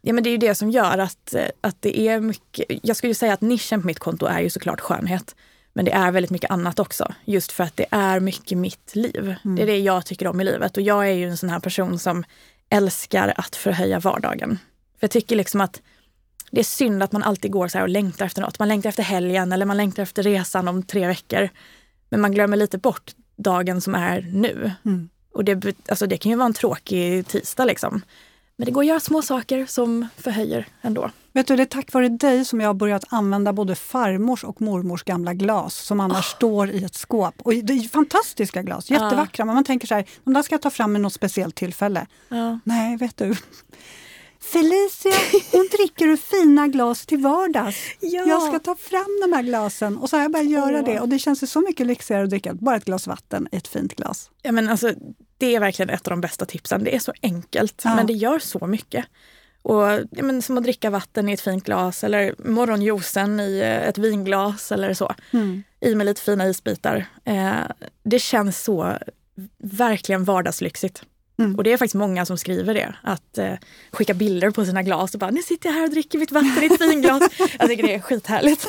Ja, 0.00 0.12
men 0.12 0.24
det 0.24 0.30
är 0.30 0.32
ju 0.32 0.38
det 0.38 0.54
som 0.54 0.70
gör 0.70 0.98
att, 0.98 1.34
eh, 1.34 1.44
att 1.60 1.76
det 1.82 2.00
är 2.00 2.20
mycket... 2.20 2.64
Jag 2.82 2.96
skulle 2.96 3.14
säga 3.14 3.32
att 3.32 3.40
nischen 3.40 3.80
på 3.80 3.86
mitt 3.86 3.98
konto 3.98 4.26
är 4.26 4.40
ju 4.40 4.50
såklart 4.50 4.80
skönhet. 4.80 5.34
Men 5.72 5.84
det 5.84 5.92
är 5.92 6.10
väldigt 6.12 6.30
mycket 6.30 6.50
annat 6.50 6.78
också. 6.78 7.14
Just 7.24 7.52
för 7.52 7.64
att 7.64 7.76
det 7.76 7.86
är 7.90 8.20
mycket 8.20 8.58
mitt 8.58 8.96
liv. 8.96 9.34
Mm. 9.44 9.56
Det 9.56 9.62
är 9.62 9.66
det 9.66 9.78
jag 9.78 10.06
tycker 10.06 10.26
om 10.26 10.40
i 10.40 10.44
livet. 10.44 10.76
Och 10.76 10.82
jag 10.82 11.08
är 11.08 11.12
ju 11.12 11.28
en 11.28 11.36
sån 11.36 11.48
här 11.48 11.60
person 11.60 11.98
som 11.98 12.24
älskar 12.70 13.34
att 13.36 13.56
förhöja 13.56 13.98
vardagen. 13.98 14.58
För 15.00 15.04
jag 15.04 15.10
tycker 15.10 15.36
liksom 15.36 15.60
att 15.60 15.82
det 16.54 16.60
är 16.60 16.64
synd 16.64 17.02
att 17.02 17.12
man 17.12 17.22
alltid 17.22 17.50
går 17.50 17.68
så 17.68 17.82
och 17.82 17.88
längtar 17.88 18.26
efter 18.26 18.42
något. 18.42 18.58
Man 18.58 18.68
längtar 18.68 18.88
efter 18.88 19.02
helgen 19.02 19.52
eller 19.52 19.66
man 19.66 19.76
längtar 19.76 20.02
efter 20.02 20.22
resan 20.22 20.68
om 20.68 20.82
tre 20.82 21.06
veckor. 21.06 21.48
Men 22.08 22.20
man 22.20 22.32
glömmer 22.32 22.56
lite 22.56 22.78
bort 22.78 23.12
dagen 23.36 23.80
som 23.80 23.94
är 23.94 24.20
nu. 24.20 24.72
Mm. 24.84 25.08
Och 25.34 25.44
det, 25.44 25.76
alltså 25.88 26.06
det 26.06 26.16
kan 26.16 26.30
ju 26.30 26.36
vara 26.36 26.46
en 26.46 26.54
tråkig 26.54 27.26
tisdag 27.26 27.64
liksom. 27.64 28.02
Men 28.56 28.66
det 28.66 28.72
går 28.72 28.82
att 28.82 28.86
göra 28.86 29.00
små 29.00 29.22
saker 29.22 29.66
som 29.66 30.08
förhöjer 30.16 30.66
ändå. 30.82 31.10
Vet 31.32 31.46
du, 31.46 31.56
det 31.56 31.62
är 31.62 31.66
tack 31.66 31.92
vare 31.92 32.08
dig 32.08 32.44
som 32.44 32.60
jag 32.60 32.68
har 32.68 32.74
börjat 32.74 33.04
använda 33.08 33.52
både 33.52 33.74
farmors 33.74 34.44
och 34.44 34.60
mormors 34.60 35.02
gamla 35.02 35.34
glas 35.34 35.74
som 35.74 36.00
annars 36.00 36.24
står 36.24 36.70
i 36.70 36.84
ett 36.84 36.94
skåp. 36.94 37.34
Och 37.38 37.54
det 37.54 37.72
är 37.72 37.88
fantastiska 37.88 38.62
glas, 38.62 38.90
jättevackra. 38.90 39.44
Men 39.44 39.54
man 39.54 39.64
tänker 39.64 39.86
så 39.86 39.94
här, 39.94 40.04
de 40.24 40.34
där 40.34 40.42
ska 40.42 40.54
jag 40.54 40.62
ta 40.62 40.70
fram 40.70 40.92
med 40.92 41.00
något 41.00 41.12
speciellt 41.12 41.54
tillfälle. 41.54 42.06
Ja. 42.28 42.58
Nej, 42.64 42.96
vet 42.96 43.16
du. 43.16 43.34
Felicia, 44.52 45.12
hon 45.52 45.68
dricker 45.72 46.06
ur 46.06 46.16
fina 46.16 46.68
glas 46.68 47.06
till 47.06 47.18
vardags. 47.18 47.76
Ja. 48.00 48.24
Jag 48.26 48.42
ska 48.42 48.58
ta 48.58 48.74
fram 48.76 49.20
de 49.22 49.32
här 49.36 49.42
glasen 49.42 49.98
och 49.98 50.10
så 50.10 50.16
har 50.16 50.22
jag 50.22 50.32
börjat 50.32 50.50
göra 50.50 50.78
Åh. 50.78 50.84
det. 50.84 51.00
Och 51.00 51.08
det 51.08 51.18
känns 51.18 51.52
så 51.52 51.60
mycket 51.60 51.86
lyxigare 51.86 52.24
att 52.24 52.30
dricka 52.30 52.54
bara 52.54 52.76
ett 52.76 52.84
glas 52.84 53.06
vatten 53.06 53.48
i 53.52 53.56
ett 53.56 53.68
fint 53.68 53.96
glas. 53.96 54.30
Ja, 54.42 54.52
men 54.52 54.68
alltså, 54.68 54.92
det 55.38 55.54
är 55.54 55.60
verkligen 55.60 55.90
ett 55.90 56.06
av 56.06 56.10
de 56.10 56.20
bästa 56.20 56.46
tipsen. 56.46 56.84
Det 56.84 56.94
är 56.94 56.98
så 56.98 57.12
enkelt, 57.22 57.82
Ja. 57.84 57.94
men 57.96 58.06
det 58.06 58.12
gör 58.12 58.38
så 58.38 58.66
mycket. 58.66 59.04
Och, 59.62 59.82
ja, 60.10 60.22
men, 60.22 60.42
som 60.42 60.58
att 60.58 60.64
dricka 60.64 60.90
vatten 60.90 61.28
i 61.28 61.32
ett 61.32 61.40
fint 61.40 61.64
glas 61.64 62.04
eller 62.04 62.34
morgonjuicen 62.50 63.40
i 63.40 63.58
eh, 63.58 63.88
ett 63.88 63.98
vinglas 63.98 64.72
eller 64.72 64.94
så. 64.94 65.14
I 65.80 65.94
med 65.94 66.06
lite 66.06 66.20
fina 66.20 66.48
isbitar. 66.48 67.06
Eh, 67.24 67.54
det 68.02 68.18
känns 68.18 68.62
så 68.64 68.98
verkligen 69.58 70.24
vardagslyxigt. 70.24 71.02
Mm. 71.38 71.56
Och 71.56 71.64
det 71.64 71.72
är 71.72 71.76
faktiskt 71.76 71.94
många 71.94 72.26
som 72.26 72.38
skriver 72.38 72.74
det. 72.74 72.94
Att 73.02 73.38
eh, 73.38 73.52
skicka 73.92 74.14
bilder 74.14 74.50
på 74.50 74.64
sina 74.64 74.82
glas 74.82 75.14
och 75.14 75.20
bara, 75.20 75.30
nu 75.30 75.42
sitter 75.42 75.68
jag 75.68 75.74
här 75.74 75.84
och 75.84 75.90
dricker 75.90 76.18
mitt 76.18 76.32
vatten 76.32 76.62
i 76.62 76.66
ett 76.66 76.80
vinglas. 76.80 77.22
jag 77.58 77.68
tycker 77.68 77.82
det 77.82 77.94
är 77.94 78.00
skithärligt. 78.00 78.66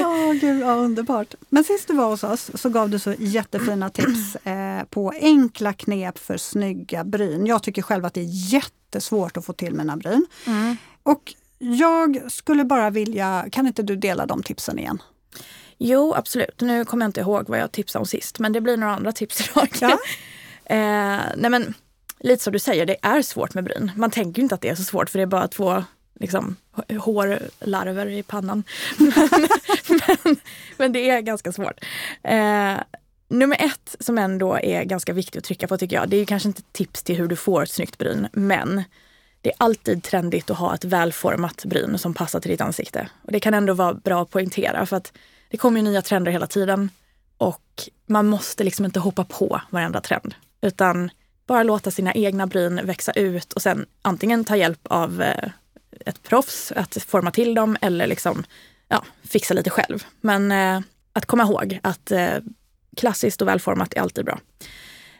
oh, 0.00 0.32
gud, 0.32 0.62
ja, 0.62 0.74
underbart. 0.74 1.34
Men 1.48 1.64
sist 1.64 1.88
du 1.88 1.94
var 1.94 2.10
hos 2.10 2.24
oss 2.24 2.50
så 2.54 2.68
gav 2.68 2.90
du 2.90 2.98
så 2.98 3.14
jättefina 3.18 3.90
tips 3.94 4.36
eh, 4.36 4.84
på 4.84 5.12
enkla 5.20 5.72
knep 5.72 6.18
för 6.18 6.36
snygga 6.36 7.04
bryn. 7.04 7.46
Jag 7.46 7.62
tycker 7.62 7.82
själv 7.82 8.04
att 8.04 8.14
det 8.14 8.20
är 8.20 8.52
jättesvårt 8.52 9.36
att 9.36 9.44
få 9.44 9.52
till 9.52 9.74
mina 9.74 9.96
bryn. 9.96 10.26
Mm. 10.46 10.76
Och 11.02 11.34
jag 11.58 12.32
skulle 12.32 12.64
bara 12.64 12.90
vilja, 12.90 13.46
kan 13.52 13.66
inte 13.66 13.82
du 13.82 13.96
dela 13.96 14.26
de 14.26 14.42
tipsen 14.42 14.78
igen? 14.78 15.02
Jo, 15.78 16.14
absolut. 16.14 16.60
Nu 16.60 16.84
kommer 16.84 17.04
jag 17.04 17.08
inte 17.08 17.20
ihåg 17.20 17.48
vad 17.48 17.58
jag 17.58 17.72
tipsade 17.72 18.00
om 18.00 18.06
sist, 18.06 18.38
men 18.38 18.52
det 18.52 18.60
blir 18.60 18.76
några 18.76 18.94
andra 18.94 19.12
tips 19.12 19.40
idag. 19.50 19.68
Ja 19.80 19.98
eh, 20.70 21.20
nej 21.36 21.50
men, 21.50 21.74
lite 22.18 22.42
som 22.42 22.52
du 22.52 22.58
säger, 22.58 22.86
det 22.86 22.96
är 23.02 23.22
svårt 23.22 23.54
med 23.54 23.64
bryn. 23.64 23.92
Man 23.96 24.10
tänker 24.10 24.42
inte 24.42 24.54
att 24.54 24.60
det 24.60 24.68
är 24.68 24.74
så 24.74 24.84
svårt 24.84 25.10
för 25.10 25.18
det 25.18 25.22
är 25.22 25.26
bara 25.26 25.48
två 25.48 25.84
liksom, 26.20 26.56
hårlarver 26.98 28.06
i 28.06 28.22
pannan. 28.22 28.62
men, 28.98 29.28
men, 29.88 30.36
men, 30.76 30.92
det 30.92 31.10
är 31.10 31.20
ganska 31.20 31.52
svårt. 31.52 31.84
Eh, 32.22 32.76
nummer 33.28 33.56
ett 33.60 33.96
som 34.00 34.18
ändå 34.18 34.58
är 34.62 34.84
ganska 34.84 35.12
viktigt 35.12 35.38
att 35.38 35.44
trycka 35.44 35.68
på 35.68 35.78
tycker 35.78 35.96
jag, 35.96 36.08
det 36.08 36.16
är 36.16 36.24
kanske 36.24 36.48
inte 36.48 36.62
tips 36.72 37.02
till 37.02 37.16
hur 37.16 37.28
du 37.28 37.36
får 37.36 37.62
ett 37.62 37.70
snyggt 37.70 37.98
bryn, 37.98 38.28
men 38.32 38.82
det 39.40 39.50
är 39.50 39.56
alltid 39.58 40.02
trendigt 40.02 40.50
att 40.50 40.58
ha 40.58 40.74
ett 40.74 40.84
välformat 40.84 41.64
bryn 41.64 41.98
som 41.98 42.14
passar 42.14 42.40
till 42.40 42.50
ditt 42.50 42.60
ansikte. 42.60 43.08
Och 43.22 43.32
det 43.32 43.40
kan 43.40 43.54
ändå 43.54 43.74
vara 43.74 43.94
bra 43.94 44.22
att 44.22 44.30
poängtera 44.30 44.86
för 44.86 44.96
att 44.96 45.12
det 45.50 45.56
kommer 45.56 45.82
nya 45.82 46.02
trender 46.02 46.32
hela 46.32 46.46
tiden 46.46 46.90
och 47.36 47.88
man 48.06 48.26
måste 48.26 48.64
liksom 48.64 48.84
inte 48.84 49.00
hoppa 49.00 49.24
på 49.24 49.60
varenda 49.70 50.00
trend 50.00 50.34
utan 50.60 51.10
bara 51.46 51.62
låta 51.62 51.90
sina 51.90 52.12
egna 52.14 52.46
bryn 52.46 52.80
växa 52.84 53.12
ut 53.12 53.52
och 53.52 53.62
sen 53.62 53.86
antingen 54.02 54.44
ta 54.44 54.56
hjälp 54.56 54.80
av 54.82 55.22
eh, 55.22 55.50
ett 56.06 56.22
proffs 56.22 56.72
att 56.76 57.02
forma 57.02 57.30
till 57.30 57.54
dem 57.54 57.76
eller 57.80 58.06
liksom 58.06 58.44
ja, 58.88 59.04
fixa 59.22 59.54
lite 59.54 59.70
själv. 59.70 60.04
Men 60.20 60.52
eh, 60.52 60.80
att 61.12 61.26
komma 61.26 61.42
ihåg 61.42 61.78
att 61.82 62.10
eh, 62.10 62.34
klassiskt 62.96 63.42
och 63.42 63.48
välformat 63.48 63.94
är 63.94 64.00
alltid 64.00 64.24
bra. 64.24 64.40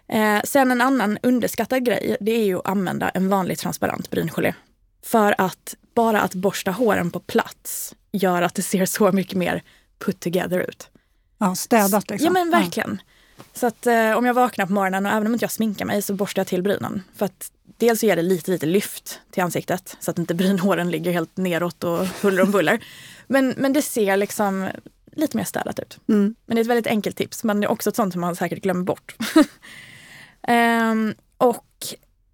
Eh, 0.09 0.41
sen 0.45 0.71
en 0.71 0.81
annan 0.81 1.19
underskattad 1.23 1.85
grej, 1.85 2.17
det 2.21 2.33
är 2.33 2.45
ju 2.45 2.59
att 2.59 2.69
använda 2.69 3.09
en 3.09 3.29
vanlig 3.29 3.59
transparent 3.59 4.11
bryngelé. 4.11 4.55
För 5.03 5.35
att 5.39 5.77
bara 5.95 6.21
att 6.21 6.35
borsta 6.35 6.71
håren 6.71 7.11
på 7.11 7.21
plats 7.21 7.95
gör 8.13 8.43
att 8.43 8.55
det 8.55 8.63
ser 8.63 8.87
så 8.87 9.13
mycket 9.13 9.39
mer 9.39 9.63
put 9.99 10.21
together 10.21 10.59
ut. 10.59 10.89
Ja, 11.39 11.55
städat 11.55 12.11
liksom. 12.11 12.27
Ja 12.27 12.33
men 12.33 12.51
verkligen. 12.51 13.01
Ja. 13.03 13.11
Så 13.53 13.67
att 13.67 13.87
eh, 13.87 14.13
om 14.13 14.27
jag 14.27 14.35
vaknar 14.35 14.67
på 14.67 14.73
morgonen 14.73 15.07
och 15.07 15.13
även 15.13 15.27
om 15.27 15.33
inte 15.33 15.45
jag 15.45 15.53
sminkar 15.53 15.85
mig 15.85 16.03
så 16.03 16.15
borstar 16.15 16.41
jag 16.41 16.47
till 16.47 16.63
brynen. 16.63 17.03
För 17.17 17.27
att 17.27 17.53
dels 17.77 18.03
ger 18.03 18.17
det 18.17 18.23
lite, 18.23 18.51
lite 18.51 18.67
lyft 18.67 19.21
till 19.31 19.43
ansiktet 19.43 19.97
så 20.01 20.11
att 20.11 20.19
inte 20.19 20.35
brynhåren 20.41 20.91
ligger 20.91 21.13
helt 21.13 21.37
neråt 21.37 21.85
och 21.85 22.07
huller 22.07 22.43
om 22.43 22.51
buller. 22.51 22.85
men, 23.27 23.55
men 23.57 23.73
det 23.73 23.83
ser 23.83 24.17
liksom 24.17 24.69
lite 25.13 25.37
mer 25.37 25.45
städat 25.45 25.79
ut. 25.79 25.99
Mm. 26.09 26.35
Men 26.47 26.55
det 26.55 26.61
är 26.61 26.63
ett 26.63 26.71
väldigt 26.71 26.87
enkelt 26.87 27.17
tips 27.17 27.45
men 27.45 27.61
det 27.61 27.67
är 27.67 27.71
också 27.71 27.91
ett 27.91 27.97
sånt 27.97 28.13
som 28.13 28.21
man 28.21 28.37
säkert 28.37 28.63
glömmer 28.63 28.85
bort. 28.85 29.17
um, 30.49 31.15
och 31.37 31.67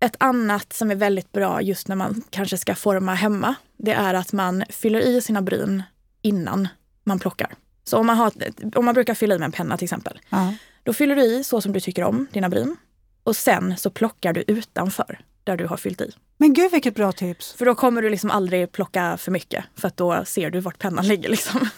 ett 0.00 0.16
annat 0.18 0.72
som 0.72 0.90
är 0.90 0.94
väldigt 0.94 1.32
bra 1.32 1.62
just 1.62 1.88
när 1.88 1.96
man 1.96 2.22
kanske 2.30 2.58
ska 2.58 2.74
forma 2.74 3.14
hemma, 3.14 3.54
det 3.76 3.92
är 3.92 4.14
att 4.14 4.32
man 4.32 4.64
fyller 4.68 5.00
i 5.00 5.20
sina 5.20 5.42
bryn 5.42 5.82
innan 6.22 6.68
man 7.04 7.18
plockar. 7.18 7.54
Så 7.84 7.98
om 7.98 8.06
man, 8.06 8.16
har, 8.16 8.32
om 8.74 8.84
man 8.84 8.94
brukar 8.94 9.14
fylla 9.14 9.34
i 9.34 9.38
med 9.38 9.46
en 9.46 9.52
penna 9.52 9.76
till 9.76 9.84
exempel. 9.84 10.20
Uh. 10.32 10.52
Då 10.86 10.92
fyller 10.92 11.16
du 11.16 11.22
i 11.22 11.44
så 11.44 11.60
som 11.60 11.72
du 11.72 11.80
tycker 11.80 12.04
om 12.04 12.26
dina 12.32 12.48
bryn. 12.48 12.76
Och 13.22 13.36
sen 13.36 13.74
så 13.76 13.90
plockar 13.90 14.32
du 14.32 14.44
utanför 14.46 15.20
där 15.44 15.56
du 15.56 15.66
har 15.66 15.76
fyllt 15.76 16.00
i. 16.00 16.12
Men 16.36 16.52
gud 16.52 16.72
vilket 16.72 16.94
bra 16.94 17.12
tips! 17.12 17.52
För 17.52 17.66
då 17.66 17.74
kommer 17.74 18.02
du 18.02 18.10
liksom 18.10 18.30
aldrig 18.30 18.72
plocka 18.72 19.16
för 19.16 19.32
mycket 19.32 19.64
för 19.74 19.88
att 19.88 19.96
då 19.96 20.24
ser 20.24 20.50
du 20.50 20.60
vart 20.60 20.78
pennan 20.78 21.06
ligger. 21.06 21.28
Liksom. 21.28 21.68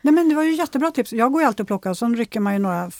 Nej 0.00 0.14
men 0.14 0.28
det 0.28 0.34
var 0.34 0.42
ju 0.42 0.54
jättebra 0.54 0.90
tips. 0.90 1.12
Jag 1.12 1.32
går 1.32 1.42
ju 1.42 1.46
alltid 1.46 1.60
och 1.60 1.66
plockar 1.66 1.90
och 1.90 1.98
så 1.98 2.08
rycker 2.08 2.40
man 2.40 2.52
ju 2.52 2.58
några 2.58 2.90
för 2.90 2.98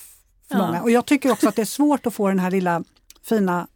ja. 0.48 0.58
många. 0.58 0.82
Och 0.82 0.90
jag 0.90 1.06
tycker 1.06 1.32
också 1.32 1.48
att 1.48 1.56
det 1.56 1.62
är 1.62 1.66
svårt 1.66 2.06
att 2.06 2.14
få 2.14 2.28
den 2.28 2.38
här 2.38 2.50
lilla 2.50 2.84
fina 3.22 3.68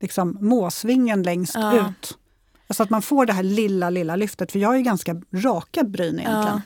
liksom, 0.00 0.38
måsvingen 0.40 1.22
längst 1.22 1.54
ja. 1.54 1.88
ut. 1.88 2.18
Alltså 2.66 2.82
att 2.82 2.90
man 2.90 3.02
får 3.02 3.26
det 3.26 3.32
här 3.32 3.42
lilla, 3.42 3.90
lilla 3.90 4.16
lyftet. 4.16 4.52
För 4.52 4.58
jag 4.58 4.68
har 4.68 4.76
ju 4.76 4.82
ganska 4.82 5.22
raka 5.32 5.84
bryn 5.84 6.18
egentligen. 6.20 6.46
Ja. 6.46 6.60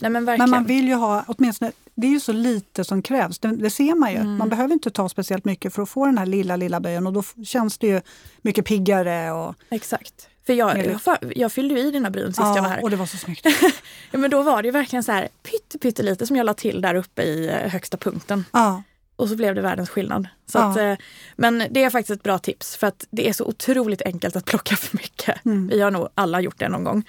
Nej, 0.00 0.10
men, 0.10 0.24
men, 0.24 0.50
man 0.50 0.64
vill 0.64 0.88
ju 0.88 0.94
ha, 0.94 1.24
åtminstone, 1.26 1.72
det 1.94 2.06
är 2.06 2.10
ju 2.10 2.20
så 2.20 2.32
lite 2.32 2.84
som 2.84 3.02
krävs. 3.02 3.38
Det, 3.38 3.56
det 3.56 3.70
ser 3.70 3.94
man 3.94 4.10
ju. 4.10 4.16
Mm. 4.16 4.36
Man 4.36 4.48
behöver 4.48 4.72
inte 4.72 4.90
ta 4.90 5.08
speciellt 5.08 5.44
mycket 5.44 5.74
för 5.74 5.82
att 5.82 5.88
få 5.88 6.06
den 6.06 6.18
här 6.18 6.26
lilla, 6.26 6.56
lilla 6.56 6.80
böjen 6.80 7.06
och 7.06 7.12
då 7.12 7.22
känns 7.44 7.78
det 7.78 7.86
ju 7.86 8.00
mycket 8.42 8.64
piggare. 8.64 9.32
Och, 9.32 9.54
Exakt. 9.70 10.28
För 10.46 10.52
jag, 10.52 11.00
jag, 11.04 11.18
jag 11.36 11.52
fyllde 11.52 11.80
i 11.80 11.90
dina 11.90 12.10
bryn 12.10 12.26
sist 12.26 12.38
ja, 12.38 12.56
jag 12.56 12.62
var 12.62 12.70
här. 12.70 12.82
och 12.82 12.90
det 12.90 12.96
var 12.96 13.06
så 13.06 13.16
snyggt. 13.16 13.46
ja, 14.10 14.18
men 14.18 14.30
då 14.30 14.42
var 14.42 14.62
det 14.62 14.70
verkligen 14.70 15.02
så 15.02 15.12
här 15.12 15.28
pytte, 15.42 15.78
pyttelite 15.78 16.26
som 16.26 16.36
jag 16.36 16.46
la 16.46 16.54
till 16.54 16.80
där 16.80 16.94
uppe 16.94 17.22
i 17.22 17.48
eh, 17.48 17.70
högsta 17.70 17.96
punkten. 17.96 18.44
Ja. 18.52 18.82
Och 19.16 19.28
så 19.28 19.36
blev 19.36 19.54
det 19.54 19.60
världens 19.60 19.90
skillnad. 19.90 20.28
Så 20.46 20.58
ja. 20.58 20.70
att, 20.70 20.76
eh, 20.76 20.94
men 21.36 21.64
det 21.70 21.84
är 21.84 21.90
faktiskt 21.90 22.10
ett 22.10 22.22
bra 22.22 22.38
tips 22.38 22.76
för 22.76 22.86
att 22.86 23.06
det 23.10 23.28
är 23.28 23.32
så 23.32 23.44
otroligt 23.44 24.02
enkelt 24.02 24.36
att 24.36 24.44
plocka 24.44 24.76
för 24.76 24.96
mycket. 24.96 25.44
Mm. 25.44 25.68
Vi 25.68 25.80
har 25.80 25.90
nog 25.90 26.08
alla 26.14 26.40
gjort 26.40 26.58
det 26.58 26.68
någon 26.68 26.84
gång. 26.84 27.04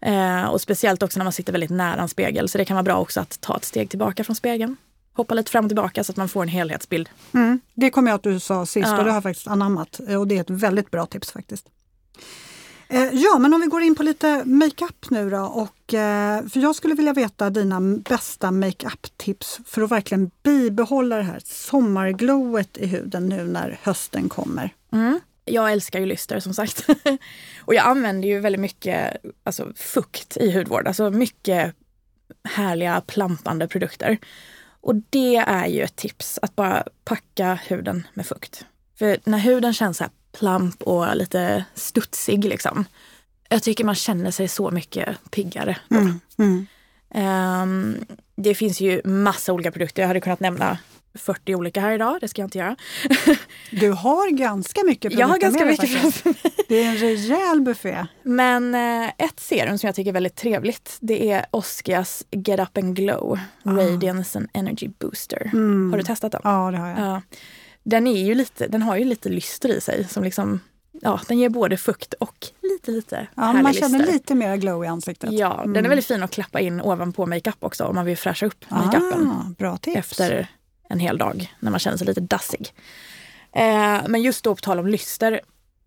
Eh, 0.00 0.44
och 0.44 0.60
speciellt 0.60 1.02
också 1.02 1.18
när 1.18 1.24
man 1.24 1.32
sitter 1.32 1.52
väldigt 1.52 1.70
nära 1.70 2.00
en 2.00 2.08
spegel. 2.08 2.48
Så 2.48 2.58
det 2.58 2.64
kan 2.64 2.74
vara 2.74 2.82
bra 2.82 2.98
också 2.98 3.20
att 3.20 3.40
ta 3.40 3.56
ett 3.56 3.64
steg 3.64 3.90
tillbaka 3.90 4.24
från 4.24 4.36
spegeln. 4.36 4.76
Hoppa 5.12 5.34
lite 5.34 5.50
fram 5.50 5.64
och 5.64 5.68
tillbaka 5.68 6.04
så 6.04 6.12
att 6.12 6.16
man 6.16 6.28
får 6.28 6.42
en 6.42 6.48
helhetsbild. 6.48 7.08
Mm. 7.34 7.60
Det 7.74 7.90
kommer 7.90 8.10
jag 8.10 8.16
att 8.16 8.22
du 8.22 8.40
sa 8.40 8.66
sist 8.66 8.88
ja. 8.88 8.98
och 8.98 9.04
det 9.04 9.10
har 9.10 9.16
jag 9.16 9.22
faktiskt 9.22 9.48
anammat. 9.48 10.00
Och 10.18 10.28
det 10.28 10.36
är 10.36 10.40
ett 10.40 10.50
väldigt 10.50 10.90
bra 10.90 11.06
tips 11.06 11.32
faktiskt. 11.32 11.66
Eh, 12.88 13.08
ja, 13.12 13.38
men 13.38 13.54
om 13.54 13.60
vi 13.60 13.66
går 13.66 13.82
in 13.82 13.94
på 13.94 14.02
lite 14.02 14.44
makeup 14.44 15.10
nu 15.10 15.30
då. 15.30 15.40
Och, 15.40 15.94
eh, 15.94 16.46
för 16.46 16.60
jag 16.60 16.76
skulle 16.76 16.94
vilja 16.94 17.12
veta 17.12 17.50
dina 17.50 17.80
bästa 17.80 18.50
makeup-tips 18.50 19.60
för 19.66 19.82
att 19.82 19.90
verkligen 19.90 20.30
bibehålla 20.42 21.16
det 21.16 21.22
här 21.22 21.40
sommarglowet 21.44 22.76
i 22.76 22.86
huden 22.86 23.28
nu 23.28 23.44
när 23.44 23.78
hösten 23.82 24.28
kommer. 24.28 24.74
Mm. 24.92 25.20
Jag 25.50 25.72
älskar 25.72 26.00
ju 26.00 26.06
lyster 26.06 26.40
som 26.40 26.54
sagt. 26.54 26.86
och 27.60 27.74
jag 27.74 27.86
använder 27.86 28.28
ju 28.28 28.40
väldigt 28.40 28.60
mycket 28.60 29.16
alltså, 29.44 29.72
fukt 29.76 30.36
i 30.36 30.50
hudvård. 30.50 30.86
Alltså 30.86 31.10
mycket 31.10 31.74
härliga 32.44 33.00
plampande 33.00 33.68
produkter. 33.68 34.18
Och 34.80 34.94
det 35.10 35.36
är 35.36 35.66
ju 35.66 35.82
ett 35.82 35.96
tips, 35.96 36.38
att 36.42 36.56
bara 36.56 36.84
packa 37.04 37.58
huden 37.66 38.06
med 38.14 38.26
fukt. 38.26 38.66
För 38.98 39.18
när 39.24 39.38
huden 39.38 39.74
känns 39.74 39.96
så 39.96 40.04
här 40.04 40.10
plamp 40.32 40.82
och 40.82 41.16
lite 41.16 41.64
studsig 41.74 42.44
liksom. 42.44 42.84
Jag 43.48 43.62
tycker 43.62 43.84
man 43.84 43.94
känner 43.94 44.30
sig 44.30 44.48
så 44.48 44.70
mycket 44.70 45.30
piggare. 45.30 45.76
Mm, 45.90 46.20
mm. 46.38 46.66
Um, 47.14 47.96
det 48.36 48.54
finns 48.54 48.80
ju 48.80 49.00
massa 49.04 49.52
olika 49.52 49.72
produkter. 49.72 50.02
Jag 50.02 50.06
hade 50.06 50.20
kunnat 50.20 50.40
nämna 50.40 50.78
40 51.14 51.54
olika 51.54 51.80
här 51.80 51.92
idag, 51.92 52.18
det 52.20 52.28
ska 52.28 52.42
jag 52.42 52.46
inte 52.46 52.58
göra. 52.58 52.76
Du 53.70 53.90
har 53.90 54.30
ganska 54.30 54.80
mycket 54.84 55.02
produkter 55.02 55.20
Jag 55.20 55.28
har 55.28 55.38
ganska 55.38 55.64
mycket 55.64 55.90
framför 55.90 56.28
mig. 56.28 56.54
Det 56.68 56.82
är 56.82 56.88
en 56.88 56.96
rejäl 56.96 57.60
buffé. 57.60 58.06
Men 58.22 58.74
eh, 58.74 59.08
ett 59.18 59.40
serum 59.40 59.78
som 59.78 59.86
jag 59.88 59.94
tycker 59.94 60.10
är 60.10 60.14
väldigt 60.14 60.36
trevligt 60.36 60.96
det 61.00 61.30
är 61.30 61.46
Oskias 61.50 62.24
Get 62.30 62.60
Up 62.60 62.78
and 62.78 62.96
Glow 62.96 63.38
ah. 63.62 63.70
Radiance 63.70 64.38
and 64.38 64.48
Energy 64.52 64.88
Booster. 64.98 65.50
Mm. 65.52 65.90
Har 65.90 65.98
du 65.98 66.04
testat 66.04 66.32
den? 66.32 66.40
Ja, 66.44 66.70
det 66.70 66.78
har 66.78 66.88
jag. 66.88 66.98
Ja. 66.98 67.22
Den, 67.82 68.06
är 68.06 68.24
ju 68.24 68.34
lite, 68.34 68.68
den 68.68 68.82
har 68.82 68.96
ju 68.96 69.04
lite 69.04 69.28
lyster 69.28 69.68
i 69.68 69.80
sig 69.80 70.06
som 70.08 70.24
liksom 70.24 70.60
Ja, 71.02 71.20
den 71.28 71.38
ger 71.38 71.48
både 71.48 71.76
fukt 71.76 72.14
och 72.14 72.46
lite, 72.62 72.90
lite 72.90 73.26
Ja, 73.34 73.52
man 73.52 73.72
känner 73.72 73.98
lister. 73.98 74.12
lite 74.12 74.34
mer 74.34 74.56
glow 74.56 74.84
i 74.84 74.86
ansiktet. 74.86 75.32
Ja, 75.32 75.54
mm. 75.54 75.66
den 75.66 75.76
är 75.76 75.78
mm. 75.78 75.88
väldigt 75.88 76.06
fin 76.06 76.22
att 76.22 76.30
klappa 76.30 76.60
in 76.60 76.80
ovanpå 76.80 77.26
makeup 77.26 77.56
också 77.60 77.84
om 77.84 77.94
man 77.94 78.04
vill 78.04 78.16
fräscha 78.16 78.46
upp 78.46 78.64
ah, 78.68 78.84
makeupen. 78.84 79.54
Bra 79.58 79.76
tips. 79.76 79.96
Efter 79.96 80.48
en 80.88 80.98
hel 80.98 81.18
dag 81.18 81.54
när 81.60 81.70
man 81.70 81.80
känner 81.80 81.96
sig 81.96 82.06
lite 82.06 82.20
dassig. 82.20 82.72
Eh, 83.52 84.00
men 84.08 84.22
just 84.22 84.44
då 84.44 84.54
på 84.54 84.60
tal 84.60 84.78
om 84.78 84.86
lyster, 84.86 85.40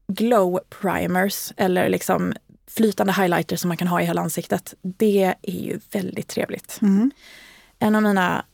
glow 0.08 0.60
primers 0.70 1.54
eller 1.58 1.90
liksom 1.90 2.34
flytande 2.68 3.14
highlighter 3.14 3.56
som 3.56 3.68
man 3.68 3.78
kan 3.78 3.88
ha 3.88 4.02
i 4.02 4.06
hela 4.06 4.22
ansiktet. 4.22 4.74
Det 4.82 5.36
är 5.42 5.62
ju 5.62 5.80
väldigt 5.92 6.28
trevligt. 6.28 6.80
Mm. 6.82 7.12
En 7.80 7.96
av 7.96 8.04
mina 8.04 8.46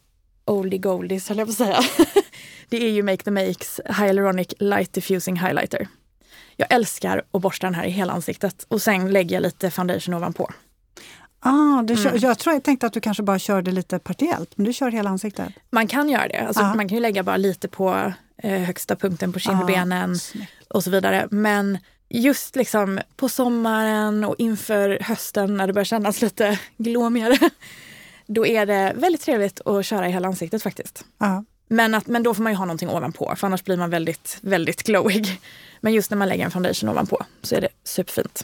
oldie 0.45 0.79
goldies 0.79 1.29
höll 1.29 1.37
jag 1.37 1.47
på 1.47 1.51
att 1.51 1.57
säga. 1.57 1.79
det 2.69 2.77
är 2.77 2.89
ju 2.89 3.03
Make 3.03 3.23
the 3.23 3.31
Makes 3.31 3.79
Hyaluronic 3.85 4.53
Light 4.59 4.93
Diffusing 4.93 5.39
Highlighter. 5.39 5.87
Jag 6.55 6.73
älskar 6.73 7.23
att 7.31 7.41
borsta 7.41 7.67
den 7.67 7.75
här 7.75 7.85
i 7.85 7.89
hela 7.89 8.13
ansiktet 8.13 8.65
och 8.67 8.81
sen 8.81 9.11
lägger 9.13 9.35
jag 9.35 9.41
lite 9.41 9.71
foundation 9.71 10.13
ovanpå. 10.13 10.51
Ah, 11.39 11.81
du 11.81 11.95
kör, 11.95 12.09
mm. 12.09 12.21
Jag 12.21 12.39
tror 12.39 12.53
jag 12.53 12.63
tänkte 12.63 12.87
att 12.87 12.93
du 12.93 13.01
kanske 13.01 13.23
bara 13.23 13.39
körde 13.39 13.71
lite 13.71 13.99
partiellt, 13.99 14.51
men 14.55 14.65
du 14.65 14.73
kör 14.73 14.91
hela 14.91 15.09
ansiktet? 15.09 15.49
Man 15.69 15.87
kan 15.87 16.09
göra 16.09 16.27
det. 16.27 16.47
Alltså, 16.47 16.63
man 16.63 16.89
kan 16.89 16.95
ju 16.97 17.01
lägga 17.01 17.23
bara 17.23 17.37
lite 17.37 17.67
på 17.67 18.13
eh, 18.37 18.61
högsta 18.61 18.95
punkten 18.95 19.33
på 19.33 19.39
kindbenen 19.39 20.15
ah, 20.15 20.75
och 20.75 20.83
så 20.83 20.89
vidare. 20.89 21.27
Men 21.31 21.77
just 22.09 22.55
liksom 22.55 22.99
på 23.15 23.29
sommaren 23.29 24.23
och 24.23 24.35
inför 24.37 24.97
hösten 25.01 25.57
när 25.57 25.67
det 25.67 25.73
börjar 25.73 25.85
kännas 25.85 26.21
lite 26.21 26.59
glåmigare, 26.77 27.49
då 28.25 28.45
är 28.45 28.65
det 28.65 28.93
väldigt 28.95 29.21
trevligt 29.21 29.61
att 29.67 29.85
köra 29.85 30.07
i 30.07 30.11
hela 30.11 30.27
ansiktet 30.27 30.63
faktiskt. 30.63 31.05
Ja. 31.17 31.43
Men, 31.67 31.93
att, 31.93 32.07
men 32.07 32.23
då 32.23 32.33
får 32.33 32.43
man 32.43 32.51
ju 32.51 32.57
ha 32.57 32.65
någonting 32.65 32.89
ovanpå 32.89 33.33
för 33.37 33.47
annars 33.47 33.63
blir 33.63 33.77
man 33.77 33.89
väldigt, 33.89 34.37
väldigt 34.41 34.83
glowig. 34.83 35.41
Men 35.81 35.93
just 35.93 36.11
när 36.11 36.17
man 36.17 36.29
lägger 36.29 36.45
en 36.45 36.51
foundation 36.51 36.89
ovanpå 36.89 37.23
så 37.41 37.55
är 37.55 37.61
det 37.61 37.69
superfint. 37.83 38.43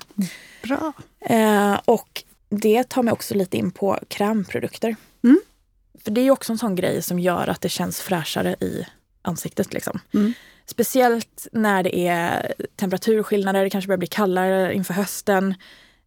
Bra. 0.63 0.93
Eh, 1.19 1.79
och 1.85 2.23
det 2.59 2.89
tar 2.89 3.03
mig 3.03 3.11
också 3.11 3.35
lite 3.35 3.57
in 3.57 3.71
på 3.71 3.99
krämprodukter. 4.07 4.95
Mm. 5.23 5.39
För 6.03 6.11
det 6.11 6.21
är 6.21 6.31
också 6.31 6.51
en 6.51 6.57
sån 6.57 6.75
grej 6.75 7.01
som 7.01 7.19
gör 7.19 7.47
att 7.47 7.61
det 7.61 7.69
känns 7.69 8.01
fräschare 8.01 8.55
i 8.59 8.85
ansiktet. 9.21 9.73
Liksom. 9.73 9.99
Mm. 10.13 10.33
Speciellt 10.65 11.47
när 11.51 11.83
det 11.83 11.97
är 12.07 12.53
temperaturskillnader, 12.75 13.63
det 13.63 13.69
kanske 13.69 13.87
börjar 13.87 13.97
bli 13.97 14.07
kallare 14.07 14.73
inför 14.73 14.93
hösten. 14.93 15.55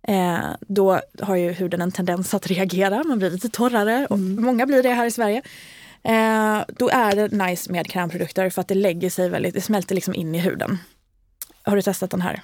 Eh, 0.09 0.39
då 0.61 1.01
har 1.21 1.37
ju 1.37 1.53
huden 1.53 1.81
en 1.81 1.93
tendens 1.93 2.35
att 2.35 2.47
reagera, 2.51 3.05
man 3.05 3.19
blir 3.19 3.31
lite 3.31 3.49
torrare 3.49 4.07
och 4.11 4.17
Mm. 4.17 4.45
många 4.45 4.67
blir 4.67 4.83
det 4.83 4.91
här 4.91 5.07
i 5.07 5.11
Sverige. 5.11 5.43
Eh, 6.03 6.61
då 6.69 6.89
är 6.89 7.17
det 7.17 7.29
nice 7.47 7.73
med 7.73 7.87
krämprodukter 7.87 8.51
för 8.51 8.61
att 8.61 8.69
det 8.69 8.75
lägger 8.75 9.11
sig 9.11 9.29
väldigt, 9.29 9.55
det 9.55 9.61
smälter 9.61 9.95
liksom 9.95 10.15
in 10.15 10.35
i 10.35 10.39
huden. 10.39 10.79
Har 11.67 11.77
du 11.77 11.83
testat 11.83 12.11
den 12.11 12.21
här? 12.21 12.43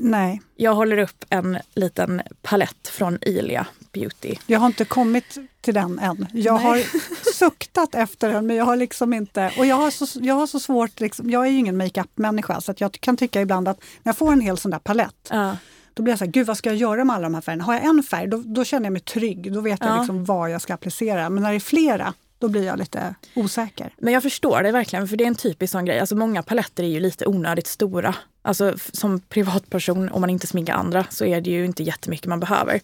Nej, 0.00 0.42
Jag 0.56 0.74
håller 0.74 0.98
upp 0.98 1.24
en 1.30 1.58
liten 1.74 2.22
palett 2.42 2.88
från 2.88 3.18
Ilia 3.22 3.66
Beauty. 3.92 4.34
jag 4.46 4.60
har 4.60 4.66
inte 4.66 4.84
kommit 4.84 5.38
till 5.60 5.74
den 5.74 5.98
än. 5.98 6.26
Jag 6.32 6.54
Nej. 6.54 6.64
har 6.64 6.84
suktat 7.34 7.94
efter 7.94 8.32
den 8.32 8.46
men 8.46 8.56
jag 8.56 8.64
har 8.64 8.76
liksom 8.76 9.12
inte... 9.12 9.52
Och 9.58 9.66
jag 9.66 9.76
har 9.76 9.90
så, 9.90 10.20
jag 10.22 10.34
har 10.34 10.46
så 10.46 10.60
svårt, 10.60 11.00
liksom, 11.00 11.30
jag 11.30 11.46
är 11.46 11.50
ju 11.50 11.58
ingen 11.58 11.76
makeup-människa 11.76 12.60
så 12.60 12.74
jag 12.78 12.92
kan 12.92 13.16
tycka 13.16 13.40
ibland 13.40 13.68
att 13.68 13.78
när 14.02 14.10
jag 14.10 14.16
får 14.16 14.32
en 14.32 14.40
hel 14.40 14.56
sån 14.58 14.70
där 14.70 14.78
palett 14.78 15.28
Ja. 15.30 15.56
då 15.94 16.02
blir 16.02 16.12
jag 16.12 16.18
så 16.18 16.24
här, 16.24 16.32
gud 16.32 16.46
vad 16.46 16.56
ska 16.56 16.68
jag 16.70 16.76
göra 16.76 17.04
med 17.04 17.16
alla 17.16 17.22
de 17.22 17.34
här 17.34 17.40
färgerna? 17.40 17.64
Har 17.64 17.74
jag 17.74 17.84
en 17.84 18.02
färg 18.02 18.26
då, 18.28 18.42
då 18.46 18.64
känner 18.64 18.86
jag 18.86 18.92
mig 18.92 19.02
trygg, 19.02 19.52
då 19.52 19.60
vet 19.60 19.80
jag 19.80 19.90
Ja. 19.90 19.98
liksom 19.98 20.24
vad 20.24 20.50
jag 20.50 20.62
ska 20.62 20.74
applicera. 20.74 21.30
Men 21.30 21.42
när 21.42 21.50
det 21.50 21.56
är 21.56 21.60
flera 21.60 22.14
då 22.38 22.48
blir 22.48 22.64
jag 22.66 22.78
lite 22.78 23.14
osäker. 23.34 23.94
Men 23.98 24.14
jag 24.14 24.22
förstår 24.22 24.62
det 24.62 24.72
verkligen, 24.72 25.08
för 25.08 25.16
det 25.16 25.24
är 25.24 25.28
en 25.28 25.34
typisk 25.34 25.70
sån 25.72 25.84
grej. 25.84 26.00
Alltså 26.00 26.16
många 26.16 26.42
paletter 26.42 26.82
är 26.84 26.88
ju 26.88 27.00
lite 27.00 27.26
onödigt 27.26 27.66
stora. 27.66 28.14
Alltså 28.42 28.74
som 28.92 29.20
privatperson, 29.20 30.08
om 30.08 30.20
man 30.20 30.30
inte 30.30 30.46
sminkar 30.46 30.74
andra, 30.74 31.06
så 31.10 31.24
är 31.24 31.40
det 31.40 31.50
ju 31.50 31.64
inte 31.64 31.82
jättemycket 31.82 32.26
man 32.26 32.40
behöver. 32.40 32.80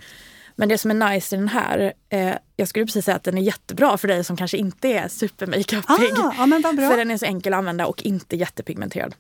Men 0.57 0.69
det 0.69 0.79
som 0.79 0.91
är 0.91 1.11
nice 1.11 1.37
i 1.37 1.39
den 1.39 1.49
här, 1.49 1.93
eh, 2.09 2.35
jag 2.57 2.69
skulle 2.69 2.87
precis 2.87 3.05
säga 3.05 3.17
att 3.17 3.25
den 3.25 3.39
är 3.39 3.43
jättebra 3.43 3.99
för 3.99 4.09
dig 4.09 4.25
som 4.25 4.37
kanske 4.37 4.57
inte 4.57 4.89
är 4.89 5.09
supermakeupig. 5.09 6.19
Ah, 6.19 6.35
ja 6.39 6.47
men 6.47 6.63
vad 6.63 6.77
bra. 6.77 6.89
För 6.91 6.97
den 6.97 7.11
är 7.11 7.17
så 7.17 7.25
enkel 7.25 7.53
att 7.53 7.59
använda 7.59 7.87
och 7.87 8.03
inte 8.03 8.37
jättepigmenterad. 8.37 9.15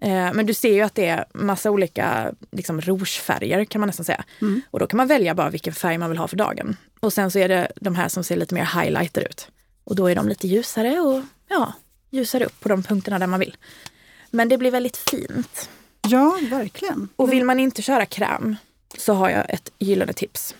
Eh, 0.00 0.32
men 0.32 0.46
du 0.46 0.54
ser 0.54 0.72
ju 0.74 0.80
att 0.80 0.94
det 0.94 1.06
är 1.06 1.24
massa 1.34 1.70
olika 1.70 2.34
liksom, 2.52 2.80
rougefärger 2.80 3.64
kan 3.64 3.80
man 3.80 3.86
nästan 3.86 4.04
säga. 4.04 4.24
Mm. 4.40 4.62
Och 4.70 4.78
då 4.78 4.86
kan 4.86 4.96
man 4.96 5.06
välja 5.06 5.34
bara 5.34 5.50
vilken 5.50 5.72
färg 5.72 5.98
man 5.98 6.10
vill 6.10 6.18
ha 6.18 6.28
för 6.28 6.36
dagen. 6.36 6.76
Och 7.00 7.12
sen 7.12 7.30
så 7.30 7.38
är 7.38 7.48
det 7.48 7.72
de 7.76 7.94
här 7.94 8.08
som 8.08 8.24
ser 8.24 8.36
lite 8.36 8.54
mer 8.54 8.82
highlighter 8.82 9.20
ut. 9.20 9.48
Och 9.84 9.96
då 9.96 10.06
är 10.06 10.14
de 10.14 10.28
lite 10.28 10.48
ljusare 10.48 11.00
och 11.00 11.22
ja, 11.48 11.72
ljusare 12.10 12.44
upp 12.44 12.60
på 12.60 12.68
de 12.68 12.82
punkterna 12.82 13.18
där 13.18 13.26
man 13.26 13.40
vill. 13.40 13.56
Men 14.30 14.48
det 14.48 14.58
blir 14.58 14.70
väldigt 14.70 14.96
fint. 14.96 15.68
Ja, 16.08 16.38
verkligen. 16.50 17.08
Och 17.16 17.32
vill 17.32 17.44
man 17.44 17.60
inte 17.60 17.82
köra 17.82 18.06
kräm 18.06 18.56
så 18.98 19.12
har 19.14 19.30
jag 19.30 19.50
ett 19.50 19.70
gyllene 19.78 20.12
tips. 20.12 20.54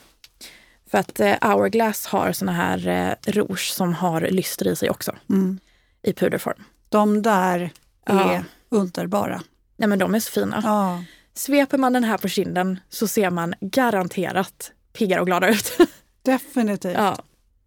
För 0.90 0.98
att 0.98 1.20
eh, 1.20 1.34
Hourglass 1.40 2.06
har 2.06 2.32
såna 2.32 2.52
här 2.52 2.88
eh, 2.88 3.32
rouge 3.32 3.72
som 3.72 3.94
har 3.94 4.20
lyster 4.20 4.68
i 4.68 4.76
sig 4.76 4.90
också. 4.90 5.12
Mm. 5.30 5.58
I 6.02 6.12
puderform. 6.12 6.64
De 6.88 7.22
där 7.22 7.70
är 8.06 8.14
Ja. 8.34 8.42
underbara. 8.68 9.42
Nej 9.76 9.88
men 9.88 9.98
de 9.98 10.14
är 10.14 10.20
så 10.20 10.30
fina. 10.30 10.60
Ja. 10.64 11.04
Sveper 11.34 11.78
man 11.78 11.92
den 11.92 12.04
här 12.04 12.18
på 12.18 12.28
kinden 12.28 12.80
så 12.88 13.08
ser 13.08 13.30
man 13.30 13.54
garanterat 13.60 14.72
piggare 14.92 15.20
och 15.20 15.26
glada 15.26 15.48
ut. 15.48 15.78
Definitivt. 16.22 16.94
ja. 16.94 17.18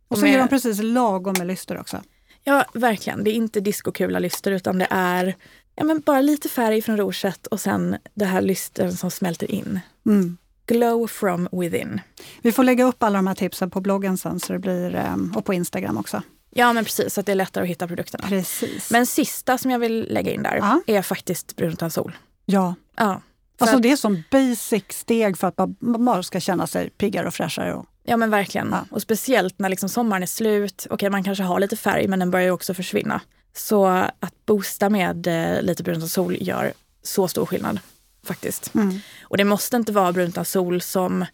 Och 0.08 0.18
så 0.18 0.26
är 0.26 0.38
de 0.38 0.48
precis 0.48 0.80
lagom 0.84 1.36
med 1.38 1.48
lyster 1.48 1.80
också. 1.80 2.02
ja, 2.44 2.66
verkligen. 2.74 3.24
Det 3.24 3.30
är 3.32 3.34
inte 3.34 3.60
diskokula 3.60 4.20
lyster 4.20 4.52
utan 4.52 4.78
det 4.80 4.88
är 4.90 5.36
ja, 5.78 5.84
men 5.84 6.00
bara 6.00 6.22
lite 6.22 6.50
färg 6.50 6.82
från 6.82 6.98
rouget 6.98 7.48
och 7.48 7.60
sen 7.60 7.98
det 8.14 8.26
här 8.26 8.42
lystern 8.42 8.92
som 8.92 9.12
smälter 9.12 9.52
in. 9.52 9.80
Mm. 10.06 10.38
Glow 10.66 11.08
from 11.08 11.48
within. 11.52 12.02
Vi 12.42 12.52
får 12.52 12.64
lägga 12.64 12.84
upp 12.86 13.04
alla 13.04 13.18
de 13.18 13.28
här 13.28 13.36
tipsen 13.36 13.70
på 13.70 13.82
bloggen 13.82 14.18
sen 14.18 14.40
så 14.40 14.54
det 14.54 14.60
blir, 14.60 14.96
ehm, 14.96 15.34
och 15.36 15.46
på 15.46 15.54
Instagram 15.54 15.98
också. 15.98 16.22
Ja 16.50 16.74
men 16.74 16.84
precis, 16.84 17.14
så 17.14 17.20
att 17.20 17.26
det 17.26 17.32
är 17.32 17.36
lättare 17.36 17.64
att 17.64 17.70
hitta 17.70 17.88
produkterna. 17.88 18.28
Precis. 18.28 18.92
Men 18.92 19.06
sista 19.06 19.58
som 19.58 19.72
jag 19.72 19.80
vill 19.80 20.08
lägga 20.10 20.32
in 20.34 20.44
där 20.44 20.56
Ja. 20.56 20.82
är 20.88 21.02
faktiskt 21.02 21.56
brunt 21.56 21.74
utan 21.74 21.92
sol. 21.92 22.18
ja, 22.46 22.76
Ja, 22.98 23.22
alltså 23.60 23.76
att, 23.76 23.84
det 23.84 23.92
är 23.92 23.96
som 23.96 24.24
basic 24.32 24.84
steg 24.90 25.38
för 25.38 25.48
att 25.48 25.58
man 25.80 26.06
bara 26.06 26.24
ska 26.24 26.40
känna 26.40 26.68
sig 26.68 26.90
piggare 26.90 27.28
och 27.28 27.34
fräschare. 27.34 27.74
Och, 27.74 27.86
ja 28.04 28.18
men 28.18 28.30
verkligen. 28.30 28.68
Ja. 28.72 28.86
Och 28.92 29.02
speciellt 29.02 29.60
när 29.60 29.70
liksom 29.70 29.90
sommaren 29.90 30.24
är 30.24 30.28
slut. 30.28 30.88
Okej, 30.90 31.10
man 31.10 31.24
kanske 31.24 31.44
har 31.44 31.60
lite 31.60 31.78
färg 31.78 32.08
men 32.08 32.20
den 32.20 32.32
börjar 32.32 32.46
ju 32.46 32.52
också 32.52 32.74
försvinna. 32.74 33.22
Så 33.58 33.86
att 34.20 34.46
boosta 34.46 34.90
med 34.90 35.28
eh, 35.28 35.62
lite 35.62 35.84
brunt 35.84 35.98
utan 35.98 36.10
sol 36.10 36.38
gör 36.40 36.74
så 37.04 37.28
stor 37.28 37.46
skillnad 37.46 37.80
faktiskt. 38.24 38.76
mm. 38.76 39.00
Och 39.22 39.38
det 39.38 39.44
måste 39.44 39.76
inte 39.78 39.92
vara 39.92 40.12
brunt 40.12 40.30
utan 40.30 40.46
sol 40.46 40.82
som, 40.82 41.26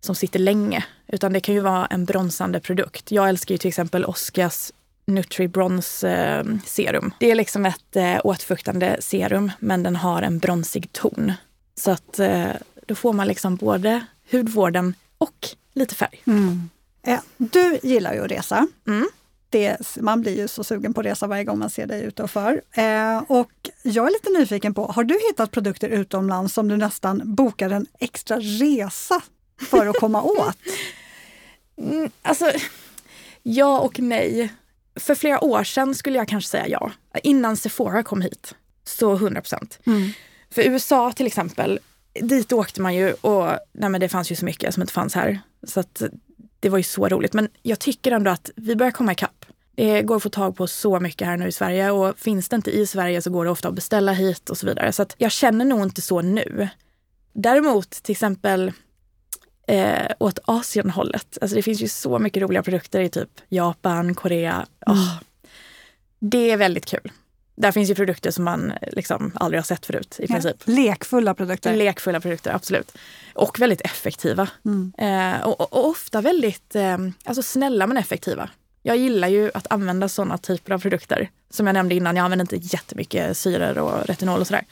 som 0.00 0.14
sitter 0.14 0.38
länge, 0.38 0.84
utan 1.06 1.32
det 1.32 1.40
kan 1.40 1.54
ju 1.54 1.60
vara 1.60 1.86
en 1.86 2.04
bronsande 2.04 2.60
produkt. 2.60 3.10
Jag 3.10 3.28
älskar 3.28 3.54
ju 3.54 3.58
till 3.58 3.68
exempel 3.68 4.04
Oscars 4.04 4.72
Nutri 5.06 5.48
Bronze 5.48 6.10
eh, 6.10 6.44
serum. 6.64 7.14
Det 7.20 7.30
är 7.30 7.34
liksom 7.34 7.66
ett 7.66 7.96
eh, 7.96 8.20
åtfuktande 8.24 8.96
serum, 9.00 9.52
men 9.58 9.82
den 9.82 9.96
har 9.96 10.22
en 10.22 10.38
bronsig 10.38 10.92
ton. 10.92 11.32
Så 11.74 11.90
att 11.90 12.18
eh, 12.18 12.46
då 12.86 12.94
får 12.94 13.12
man 13.12 13.28
liksom 13.28 13.56
både 13.56 14.04
hudvården 14.30 14.94
och 15.18 15.48
lite 15.74 15.94
färg. 15.94 16.22
Mm. 16.26 16.70
Du 17.36 17.78
gillar 17.82 18.14
ju 18.14 18.24
att 18.24 18.30
resa. 18.30 18.66
Mm. 18.86 19.08
Det, 19.48 19.96
man 19.96 20.20
blir 20.20 20.36
ju 20.36 20.48
så 20.48 20.64
sugen 20.64 20.94
på 20.94 21.00
att 21.00 21.06
resa 21.06 21.26
varje 21.26 21.44
gång 21.44 21.58
man 21.58 21.70
ser 21.70 21.86
dig 21.86 22.02
ute 22.02 22.22
och 22.22 22.30
för. 22.30 22.62
Eh, 22.72 23.18
och 23.18 23.50
jag 23.82 24.06
är 24.06 24.10
lite 24.10 24.30
nyfiken 24.38 24.74
på, 24.74 24.86
har 24.86 25.04
du 25.04 25.14
hittat 25.30 25.50
produkter 25.50 25.88
utomlands 25.88 26.54
som 26.54 26.68
du 26.68 26.76
nästan 26.76 27.34
bokar 27.34 27.70
en 27.70 27.86
extra 27.98 28.36
resa 28.36 29.22
för 29.70 29.86
att 29.86 29.96
komma 29.96 30.22
åt? 30.22 30.56
Mm, 31.78 32.10
alltså, 32.22 32.52
ja 33.42 33.78
och 33.78 34.00
nej. 34.00 34.52
För 35.00 35.14
flera 35.14 35.44
år 35.44 35.64
sedan 35.64 35.94
skulle 35.94 36.18
jag 36.18 36.28
kanske 36.28 36.50
säga 36.50 36.68
ja. 36.68 36.92
Innan 37.22 37.56
Sephora 37.56 38.02
kom 38.02 38.20
hit. 38.20 38.54
Så 38.84 39.14
100 39.14 39.40
procent. 39.40 39.78
Mm. 39.86 40.10
För 40.50 40.62
USA 40.62 41.12
till 41.12 41.26
exempel, 41.26 41.80
dit 42.22 42.52
åkte 42.52 42.80
man 42.80 42.94
ju 42.94 43.12
och 43.12 43.58
nej 43.72 44.00
det 44.00 44.08
fanns 44.08 44.32
ju 44.32 44.36
så 44.36 44.44
mycket 44.44 44.74
som 44.74 44.82
inte 44.82 44.92
fanns 44.92 45.14
här. 45.14 45.40
Så 45.66 45.80
att 45.80 46.02
det 46.66 46.70
var 46.70 46.78
ju 46.78 46.84
så 46.84 47.08
roligt. 47.08 47.32
Men 47.32 47.48
jag 47.62 47.78
tycker 47.78 48.12
ändå 48.12 48.30
att 48.30 48.50
vi 48.56 48.76
börjar 48.76 48.90
komma 48.90 49.12
ikapp. 49.12 49.46
Det 49.74 50.02
går 50.02 50.16
att 50.16 50.22
få 50.22 50.28
tag 50.28 50.56
på 50.56 50.66
så 50.66 51.00
mycket 51.00 51.28
här 51.28 51.36
nu 51.36 51.46
i 51.46 51.52
Sverige 51.52 51.90
och 51.90 52.18
finns 52.18 52.48
det 52.48 52.56
inte 52.56 52.70
i 52.70 52.86
Sverige 52.86 53.22
så 53.22 53.30
går 53.30 53.44
det 53.44 53.50
ofta 53.50 53.68
att 53.68 53.74
beställa 53.74 54.12
hit 54.12 54.50
och 54.50 54.58
så 54.58 54.66
vidare. 54.66 54.92
Så 54.92 55.06
jag 55.16 55.32
känner 55.32 55.64
nog 55.64 55.82
inte 55.82 56.02
så 56.02 56.22
nu. 56.22 56.68
Däremot 57.32 57.90
till 57.90 58.12
exempel 58.12 58.72
eh, 59.68 60.06
åt 60.18 60.38
Asienhållet. 60.44 61.38
Alltså 61.40 61.56
det 61.56 61.62
finns 61.62 61.80
ju 61.80 61.88
så 61.88 62.18
mycket 62.18 62.42
roliga 62.42 62.62
produkter 62.62 63.00
i 63.00 63.08
typ 63.08 63.30
Japan, 63.48 64.14
Korea. 64.14 64.66
Åh, 64.86 65.18
det 66.18 66.50
är 66.50 66.56
väldigt 66.56 66.86
kul. 66.86 67.12
Där 67.56 67.72
finns 67.72 67.90
ju 67.90 67.94
produkter 67.94 68.30
som 68.30 68.44
man 68.44 68.72
liksom 68.92 69.32
aldrig 69.34 69.58
har 69.58 69.64
sett 69.64 69.86
förut 69.86 70.16
i 70.18 70.26
princip. 70.26 70.56
Lekfulla 70.64 71.34
produkter. 71.34 71.76
Lekfulla 71.76 72.20
produkter, 72.20 72.54
absolut. 72.54 72.96
Och 73.34 73.60
väldigt 73.60 73.80
effektiva. 73.80 74.48
Mm. 74.64 74.92
Eh, 74.98 75.46
och, 75.46 75.60
och, 75.60 75.88
ofta 75.88 76.20
väldigt 76.20 76.74
eh, 76.74 76.98
alltså 77.24 77.42
snälla 77.42 77.86
men 77.86 77.96
effektiva. 77.96 78.50
Jag 78.82 78.96
gillar 78.96 79.28
ju 79.28 79.50
att 79.54 79.66
använda 79.72 80.08
sådana 80.08 80.38
typer 80.38 80.72
av 80.72 80.78
produkter. 80.78 81.30
Som 81.50 81.66
jag 81.66 81.74
nämnde 81.74 81.94
innan, 81.94 82.16
jag 82.16 82.24
använder 82.24 82.54
inte 82.54 82.76
jättemycket 82.76 83.36
syror 83.36 83.78
och 83.78 84.06
retinol 84.06 84.40
och 84.40 84.46
sådär. 84.46 84.64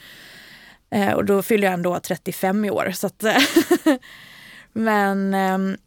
Eh, 0.89 1.13
och 1.13 1.25
då 1.25 1.41
fyller 1.41 1.67
jag 1.67 1.73
ändå 1.73 1.99
35 1.99 2.65
i 2.65 2.69
år. 2.69 2.91
Så 2.91 3.07
att, 3.07 3.23
eh, 3.23 3.37
men 4.73 5.33
eh, 5.33 5.77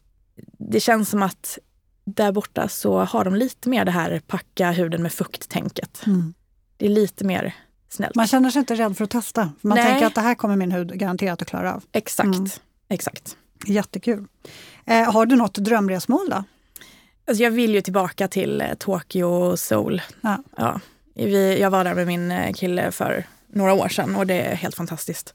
det 0.58 0.80
känns 0.80 1.10
som 1.10 1.22
att 1.22 1.58
där 2.04 2.32
borta 2.32 2.68
så 2.68 2.98
har 2.98 3.24
de 3.24 3.34
lite 3.34 3.68
mer 3.68 3.84
det 3.84 3.90
här 3.90 4.20
packa 4.26 4.70
huden 4.70 5.02
med 5.02 5.12
fukt-tänket. 5.12 6.06
Mm. 6.06 6.34
Det 6.78 6.86
är 6.86 6.90
lite 6.90 7.24
mer 7.24 7.54
snällt. 7.88 8.14
Man 8.14 8.26
känner 8.26 8.50
sig 8.50 8.60
inte 8.60 8.74
rädd 8.74 8.96
för 8.96 9.04
att 9.04 9.10
testa. 9.10 9.52
Man 9.60 9.76
Nej. 9.76 9.86
tänker 9.86 10.06
att 10.06 10.14
det 10.14 10.20
här 10.20 10.34
kommer 10.34 10.56
min 10.56 10.72
hud 10.72 10.92
garanterat 10.98 11.42
att 11.42 11.48
klara 11.48 11.74
av. 11.74 11.84
Exakt. 11.92 12.26
Mm. 12.26 12.46
Exakt. 12.88 13.36
Jättekul. 13.66 14.26
Eh, 14.84 15.12
har 15.12 15.26
du 15.26 15.36
något 15.36 15.54
drömresmål 15.54 16.30
då? 16.30 16.44
Alltså 17.28 17.42
jag 17.42 17.50
vill 17.50 17.74
ju 17.74 17.80
tillbaka 17.80 18.28
till 18.28 18.60
eh, 18.60 18.74
Tokyo 18.74 19.26
och 19.26 19.58
Seoul. 19.58 20.02
Ja. 20.20 20.42
Ja. 20.56 20.80
Vi, 21.14 21.60
jag 21.60 21.70
var 21.70 21.84
där 21.84 21.94
med 21.94 22.06
min 22.06 22.30
eh, 22.30 22.52
kille 22.52 22.92
för 22.92 23.26
några 23.52 23.72
år 23.72 23.88
sedan 23.88 24.16
och 24.16 24.26
det 24.26 24.40
är 24.40 24.54
helt 24.54 24.74
fantastiskt. 24.74 25.34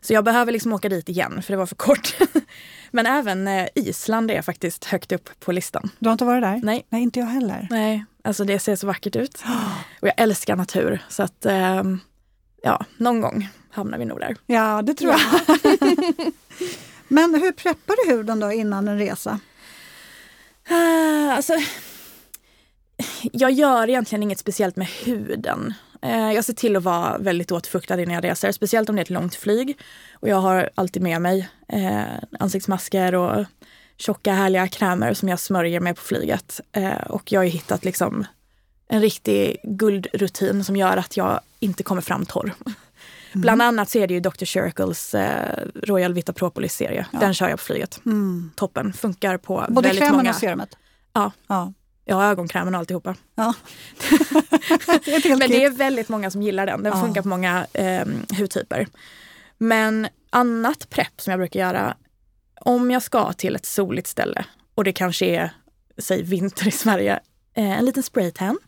Så 0.00 0.12
jag 0.12 0.24
behöver 0.24 0.52
liksom 0.52 0.72
åka 0.72 0.88
dit 0.88 1.08
igen 1.08 1.42
för 1.42 1.52
det 1.52 1.56
var 1.56 1.66
för 1.66 1.76
kort. 1.76 2.16
Men 2.90 3.06
även 3.06 3.48
eh, 3.48 3.66
Island 3.74 4.30
är 4.30 4.42
faktiskt 4.42 4.84
högt 4.84 5.12
upp 5.12 5.40
på 5.40 5.52
listan. 5.52 5.90
Du 5.98 6.08
har 6.08 6.12
inte 6.12 6.24
varit 6.24 6.42
där? 6.42 6.60
Nej. 6.62 6.86
Nej, 6.88 7.02
inte 7.02 7.20
jag 7.20 7.26
heller. 7.26 7.68
Nej, 7.70 8.04
alltså 8.24 8.44
det 8.44 8.58
ser 8.58 8.76
så 8.76 8.86
vackert 8.86 9.16
ut. 9.16 9.42
Och 10.00 10.08
jag 10.08 10.14
älskar 10.16 10.56
natur 10.56 11.02
så 11.08 11.22
att 11.22 11.46
ehm, 11.46 12.00
ja, 12.62 12.84
någon 12.96 13.20
gång 13.20 13.48
hamnar 13.70 13.98
vi 13.98 14.04
nog 14.04 14.20
där. 14.20 14.36
Ja, 14.46 14.82
det 14.82 14.94
tror 14.94 15.12
jag. 15.12 15.20
Men 17.08 17.34
hur 17.34 17.52
preppar 17.52 18.06
du 18.06 18.14
huden 18.14 18.40
då 18.40 18.52
innan 18.52 18.88
en 18.88 18.98
resa? 18.98 19.40
Uh, 20.70 21.36
alltså, 21.36 21.52
jag 23.32 23.50
gör 23.50 23.88
egentligen 23.88 24.22
inget 24.22 24.38
speciellt 24.38 24.76
med 24.76 24.86
huden. 24.86 25.74
Eh, 26.02 26.32
jag 26.32 26.44
ser 26.44 26.52
till 26.52 26.76
att 26.76 26.82
vara 26.82 27.18
väldigt 27.18 27.52
återfuktad 27.52 28.00
innan 28.00 28.14
jag 28.14 28.24
reser, 28.24 28.52
speciellt 28.52 28.88
om 28.88 28.96
det 28.96 29.00
är 29.00 29.04
ett 29.04 29.10
långt 29.10 29.34
flyg. 29.34 29.78
Och 30.12 30.28
jag 30.28 30.36
har 30.36 30.70
alltid 30.74 31.02
med 31.02 31.22
mig 31.22 31.48
eh, 31.68 32.02
ansiktsmasker 32.40 33.14
och 33.14 33.44
tjocka 33.96 34.32
härliga 34.32 34.68
krämer 34.68 35.14
som 35.14 35.28
jag 35.28 35.40
smörjer 35.40 35.80
med 35.80 35.96
på 35.96 36.02
flyget. 36.02 36.60
Eh, 36.72 36.92
och 36.92 37.32
jag 37.32 37.40
har 37.40 37.44
hittat 37.44 37.84
liksom 37.84 38.26
en 38.88 39.00
riktig 39.00 39.56
guldrutin 39.62 40.64
som 40.64 40.76
gör 40.76 40.96
att 40.96 41.16
jag 41.16 41.40
inte 41.60 41.82
kommer 41.82 42.02
fram 42.02 42.26
torr. 42.26 42.54
Mm. 43.34 43.42
Bland 43.42 43.62
annat 43.62 43.90
så 43.90 43.98
är 43.98 44.06
det 44.06 44.14
ju 44.14 44.20
Dr. 44.20 44.44
Circles 44.44 45.14
eh, 45.14 45.66
Royal 45.74 46.14
Vita 46.14 46.32
Propolis-serie. 46.32 47.06
Ja. 47.12 47.18
Den 47.18 47.34
kör 47.34 47.48
jag 47.48 47.58
på 47.58 47.64
flyget. 47.64 48.00
Mm. 48.06 48.50
Toppen, 48.56 48.92
funkar 48.92 49.36
på 49.36 49.64
Både 49.68 49.88
väldigt 49.88 50.00
många. 50.00 50.12
Både 50.12 50.22
krämen 50.22 50.28
och 50.28 50.34
serumet? 50.34 50.76
Ja. 51.12 51.32
ja. 51.46 51.72
Jag 52.04 52.16
har 52.16 52.24
ögonkrämen 52.24 52.74
och 52.74 52.78
alltihopa. 52.78 53.14
Ja. 53.34 53.54
Men 55.28 55.50
det 55.50 55.64
är 55.64 55.70
väldigt 55.70 56.08
många 56.08 56.30
som 56.30 56.42
gillar 56.42 56.66
den. 56.66 56.82
Den 56.82 56.92
ja. 56.92 57.02
funkar 57.02 57.22
på 57.22 57.28
många 57.28 57.66
eh, 57.72 58.06
hudtyper. 58.38 58.86
Men 59.58 60.08
annat 60.30 60.90
prepp 60.90 61.20
som 61.20 61.30
jag 61.30 61.40
brukar 61.40 61.60
göra 61.60 61.96
om 62.64 62.90
jag 62.90 63.02
ska 63.02 63.32
till 63.32 63.56
ett 63.56 63.66
soligt 63.66 64.06
ställe 64.06 64.44
och 64.74 64.84
det 64.84 64.92
kanske 64.92 65.26
är, 65.26 65.50
säg 65.98 66.22
vinter 66.22 66.68
i 66.68 66.70
Sverige, 66.70 67.20
eh, 67.54 67.78
en 67.78 67.84
liten 67.84 68.02
spraytan. 68.02 68.58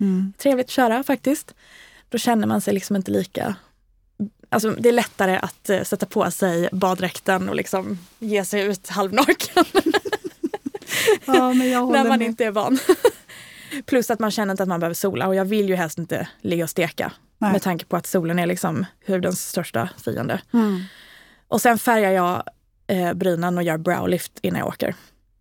Mm. 0.00 0.32
Trevligt 0.38 0.66
att 0.66 0.70
köra 0.70 1.02
faktiskt. 1.02 1.54
Då 2.08 2.18
känner 2.18 2.46
man 2.46 2.60
sig 2.60 2.74
liksom 2.74 2.96
inte 2.96 3.10
lika 3.10 3.56
Alltså, 4.48 4.70
det 4.70 4.88
är 4.88 4.92
lättare 4.92 5.36
att 5.36 5.70
uh, 5.70 5.82
sätta 5.82 6.06
på 6.06 6.30
sig 6.30 6.68
baddräkten 6.72 7.48
och 7.48 7.54
liksom 7.54 7.98
ge 8.18 8.44
sig 8.44 8.62
ut 8.62 8.88
halvnaken. 8.88 9.64
ja, 11.26 11.52
När 11.52 12.08
man 12.08 12.18
med. 12.18 12.22
inte 12.22 12.44
är 12.44 12.50
van. 12.50 12.78
Plus 13.86 14.10
att 14.10 14.18
man 14.18 14.30
känner 14.30 14.50
inte 14.50 14.62
att 14.62 14.68
man 14.68 14.80
behöver 14.80 14.94
sola 14.94 15.26
och 15.26 15.34
jag 15.34 15.44
vill 15.44 15.68
ju 15.68 15.74
helst 15.74 15.98
inte 15.98 16.28
ligga 16.40 16.64
och 16.64 16.70
steka. 16.70 17.12
Nej. 17.38 17.52
Med 17.52 17.62
tanke 17.62 17.84
på 17.84 17.96
att 17.96 18.06
solen 18.06 18.38
är 18.38 18.46
liksom 18.46 18.86
hudens 19.06 19.48
största 19.48 19.88
fiende. 20.04 20.40
Mm. 20.52 20.84
Och 21.48 21.60
sen 21.60 21.78
färgar 21.78 22.10
jag 22.10 22.42
eh, 22.86 23.12
brynen 23.12 23.58
och 23.58 23.62
gör 23.62 23.78
browlift 23.78 24.32
innan 24.42 24.58
jag 24.58 24.68
åker. 24.68 24.94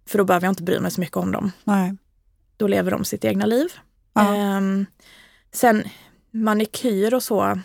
För 0.05 0.17
då 0.17 0.23
behöver 0.23 0.47
jag 0.47 0.51
inte 0.51 0.63
bry 0.63 0.79
mig 0.79 0.91
så 0.91 1.01
mycket 1.01 1.17
om 1.17 1.31
dem. 1.31 1.51
Nej. 1.63 1.95
Då 2.57 2.67
lever 2.67 2.91
de 2.91 3.05
sitt 3.05 3.25
egna 3.25 3.45
liv. 3.45 3.67
Eh, 4.15 4.61
sen 5.51 5.83
manikyr 6.31 7.13
och 7.13 7.23
så 7.23 7.57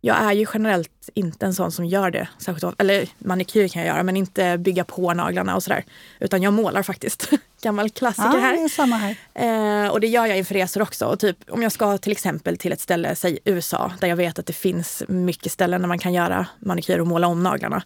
jag 0.00 0.16
är 0.16 0.32
ju 0.32 0.46
generellt 0.54 1.10
inte 1.14 1.46
en 1.46 1.54
sån 1.54 1.72
som 1.72 1.84
gör 1.86 2.10
det 2.10 2.28
särskilt 2.38 2.64
ofta. 2.64 2.82
Eller 2.82 3.08
manikyr 3.18 3.68
kan 3.68 3.82
jag 3.82 3.94
göra 3.94 4.02
men 4.02 4.16
inte 4.16 4.58
bygga 4.58 4.84
på 4.84 5.14
naglarna 5.14 5.56
och 5.56 5.62
sådär. 5.62 5.84
Utan 6.20 6.42
jag 6.42 6.52
målar 6.52 6.82
faktiskt. 6.82 7.30
Gammal 7.62 7.90
klassiker 7.90 8.34
ja, 8.34 8.38
här. 8.38 8.56
Det 8.56 8.62
är 8.62 8.68
samma 8.68 8.96
här. 8.96 9.16
Eh, 9.34 9.90
och 9.90 10.00
det 10.00 10.06
gör 10.06 10.26
jag 10.26 10.38
inför 10.38 10.54
resor 10.54 10.82
också. 10.82 11.06
Och 11.06 11.20
typ, 11.20 11.36
om 11.50 11.62
jag 11.62 11.72
ska 11.72 11.98
till 11.98 12.12
exempel 12.12 12.58
till 12.58 12.72
ett 12.72 12.80
ställe, 12.80 13.14
säg 13.14 13.38
USA, 13.44 13.92
där 14.00 14.08
jag 14.08 14.16
vet 14.16 14.38
att 14.38 14.46
det 14.46 14.52
finns 14.52 15.02
mycket 15.08 15.52
ställen 15.52 15.80
där 15.80 15.88
man 15.88 15.98
kan 15.98 16.12
göra 16.12 16.46
manikyr 16.58 16.98
och 16.98 17.06
måla 17.06 17.26
om 17.26 17.42
naglarna. 17.42 17.82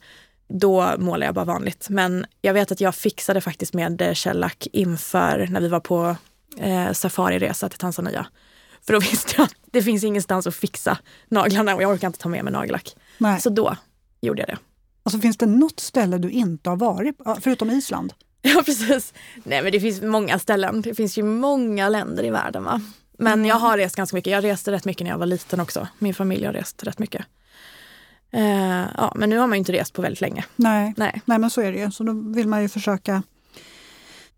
Då 0.48 0.94
målar 0.98 1.26
jag 1.26 1.34
bara 1.34 1.44
vanligt. 1.44 1.86
Men 1.88 2.26
jag 2.40 2.54
vet 2.54 2.72
att 2.72 2.80
jag 2.80 2.94
fixade 2.94 3.40
faktiskt 3.40 3.74
med 3.74 4.16
shellac 4.16 4.56
inför 4.72 5.46
när 5.50 5.60
vi 5.60 5.68
var 5.68 5.80
på 5.80 6.16
eh, 6.58 6.92
safariresa 6.92 7.68
till 7.68 7.78
Tanzania. 7.78 8.26
För 8.86 8.92
då 8.92 8.98
visste 9.10 9.34
jag 9.36 9.44
att 9.44 9.54
det 9.72 9.82
finns 9.82 10.04
ingenstans 10.04 10.46
att 10.46 10.54
fixa 10.54 10.98
naglarna 11.28 11.74
och 11.74 11.82
jag 11.82 11.90
orkar 11.90 12.06
inte 12.06 12.18
ta 12.18 12.28
med 12.28 12.44
mig 12.44 12.52
nagellack. 12.52 12.96
Nej. 13.18 13.40
Så 13.40 13.50
då 13.50 13.76
gjorde 14.20 14.40
jag 14.40 14.48
det. 14.48 14.58
Alltså 15.02 15.20
finns 15.20 15.36
det 15.36 15.46
något 15.46 15.80
ställe 15.80 16.18
du 16.18 16.30
inte 16.30 16.70
har 16.70 16.76
varit 16.76 17.18
på, 17.18 17.38
förutom 17.40 17.70
Island? 17.70 18.12
Ja 18.46 18.62
precis. 18.64 19.14
Nej 19.44 19.62
men 19.62 19.72
det 19.72 19.80
finns 19.80 20.02
många 20.02 20.38
ställen. 20.38 20.82
Det 20.82 20.94
finns 20.94 21.18
ju 21.18 21.22
många 21.22 21.88
länder 21.88 22.24
i 22.24 22.30
världen 22.30 22.64
va. 22.64 22.80
Men 23.18 23.32
mm. 23.32 23.46
jag 23.46 23.56
har 23.56 23.78
rest 23.78 23.96
ganska 23.96 24.16
mycket. 24.16 24.30
Jag 24.30 24.44
reste 24.44 24.72
rätt 24.72 24.84
mycket 24.84 25.04
när 25.04 25.10
jag 25.10 25.18
var 25.18 25.26
liten 25.26 25.60
också. 25.60 25.88
Min 25.98 26.14
familj 26.14 26.46
har 26.46 26.52
rest 26.52 26.82
rätt 26.82 26.98
mycket. 26.98 27.24
Uh, 28.34 28.86
ja, 28.96 29.12
men 29.14 29.30
nu 29.30 29.38
har 29.38 29.46
man 29.46 29.58
inte 29.58 29.72
rest 29.72 29.92
på 29.92 30.02
väldigt 30.02 30.20
länge. 30.20 30.44
Nej. 30.56 30.94
Nej. 30.96 31.22
Nej, 31.24 31.38
men 31.38 31.50
så 31.50 31.60
är 31.60 31.72
det 31.72 31.78
ju. 31.78 31.90
Så 31.90 32.04
då 32.04 32.12
vill 32.12 32.48
man 32.48 32.62
ju 32.62 32.68
försöka 32.68 33.22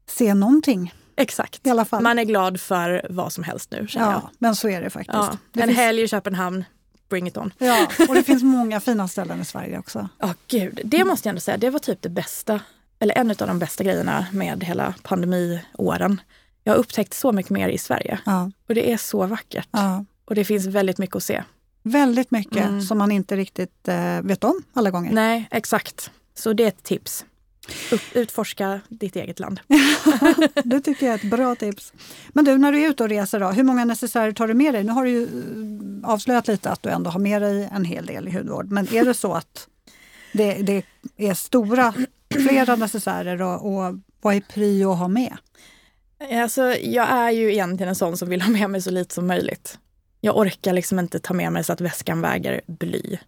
se 0.06 0.34
någonting 0.34 0.92
Exakt. 1.16 1.66
I 1.66 1.70
alla 1.70 1.84
fall. 1.84 2.02
Man 2.02 2.18
är 2.18 2.24
glad 2.24 2.60
för 2.60 3.06
vad 3.10 3.32
som 3.32 3.44
helst 3.44 3.70
nu 3.70 3.86
ja, 3.90 4.12
jag. 4.12 4.30
men 4.38 4.56
så 4.56 4.68
är 4.68 4.82
det 4.82 4.90
faktiskt. 4.90 5.14
Ja, 5.14 5.36
det 5.52 5.60
en 5.60 5.68
finns... 5.68 5.78
helg 5.78 6.02
i 6.02 6.08
Köpenhamn, 6.08 6.64
bring 7.08 7.26
it 7.26 7.36
on. 7.36 7.52
Ja, 7.58 7.88
och 8.08 8.14
det 8.14 8.22
finns 8.22 8.42
många 8.42 8.80
fina 8.80 9.08
ställen 9.08 9.40
i 9.40 9.44
Sverige 9.44 9.78
också. 9.78 10.08
Ja, 10.18 10.26
oh, 10.26 10.32
gud. 10.48 10.80
Det 10.84 11.04
måste 11.04 11.28
jag 11.28 11.30
ändå 11.30 11.40
säga, 11.40 11.56
det 11.56 11.70
var 11.70 11.78
typ 11.78 12.02
det 12.02 12.08
bästa, 12.08 12.60
eller 12.98 13.18
en 13.18 13.30
av 13.30 13.36
de 13.36 13.58
bästa 13.58 13.84
grejerna 13.84 14.26
med 14.32 14.64
hela 14.64 14.94
pandemiåren. 15.02 16.20
Jag 16.64 16.72
har 16.72 16.78
upptäckt 16.78 17.14
så 17.14 17.32
mycket 17.32 17.50
mer 17.50 17.68
i 17.68 17.78
Sverige. 17.78 18.18
Ja. 18.26 18.50
Och 18.68 18.74
det 18.74 18.92
är 18.92 18.96
så 18.96 19.26
vackert. 19.26 19.68
Ja. 19.70 20.04
Och 20.24 20.34
det 20.34 20.44
finns 20.44 20.66
väldigt 20.66 20.98
mycket 20.98 21.16
att 21.16 21.22
se. 21.22 21.42
Väldigt 21.86 22.30
mycket 22.30 22.64
mm. 22.64 22.80
som 22.80 22.98
man 22.98 23.12
inte 23.12 23.36
riktigt 23.36 23.88
eh, 23.88 24.22
vet 24.22 24.44
om 24.44 24.62
alla 24.72 24.90
gånger. 24.90 25.12
Nej, 25.12 25.48
exakt. 25.50 26.10
Så 26.34 26.52
det 26.52 26.64
är 26.64 26.68
ett 26.68 26.82
tips. 26.82 27.24
Utforska 28.14 28.80
ditt 28.88 29.16
eget 29.16 29.40
land. 29.40 29.60
det 30.64 30.80
tycker 30.80 31.06
jag 31.06 31.14
är 31.14 31.18
ett 31.18 31.30
bra 31.30 31.54
tips. 31.54 31.92
Men 32.28 32.44
du, 32.44 32.58
när 32.58 32.72
du 32.72 32.82
är 32.82 32.90
ute 32.90 33.02
och 33.02 33.08
reser, 33.08 33.40
då, 33.40 33.48
hur 33.48 33.62
många 33.62 33.84
necessärer 33.84 34.32
tar 34.32 34.48
du 34.48 34.54
med 34.54 34.74
dig? 34.74 34.84
Nu 34.84 34.92
har 34.92 35.04
du 35.04 35.10
ju 35.10 35.22
eh, 35.22 36.10
avslöjat 36.10 36.48
lite 36.48 36.70
att 36.70 36.82
du 36.82 36.88
ändå 36.88 37.10
har 37.10 37.20
med 37.20 37.42
dig 37.42 37.68
en 37.72 37.84
hel 37.84 38.06
del 38.06 38.28
i 38.28 38.30
hudvård. 38.30 38.70
Men 38.70 38.94
är 38.94 39.04
det 39.04 39.14
så 39.14 39.32
att 39.32 39.68
det, 40.32 40.54
det 40.54 40.84
är 41.16 41.34
stora, 41.34 41.94
flera 42.48 42.76
necessärer 42.76 43.42
och, 43.42 43.66
och 43.66 43.94
vad 44.20 44.34
är 44.34 44.40
prio 44.40 44.92
att 44.92 44.98
ha 44.98 45.08
med? 45.08 45.36
Alltså, 46.32 46.62
jag 46.74 47.08
är 47.10 47.30
ju 47.30 47.52
egentligen 47.52 47.88
en 47.88 47.94
sån 47.94 48.16
som 48.16 48.28
vill 48.28 48.42
ha 48.42 48.50
med 48.50 48.70
mig 48.70 48.82
så 48.82 48.90
lite 48.90 49.14
som 49.14 49.26
möjligt. 49.26 49.78
Jag 50.26 50.36
orkar 50.36 50.72
liksom 50.72 50.98
inte 50.98 51.18
ta 51.18 51.34
med 51.34 51.52
mig 51.52 51.64
så 51.64 51.72
att 51.72 51.80
väskan 51.80 52.20
väger 52.20 52.60
bly. 52.66 53.18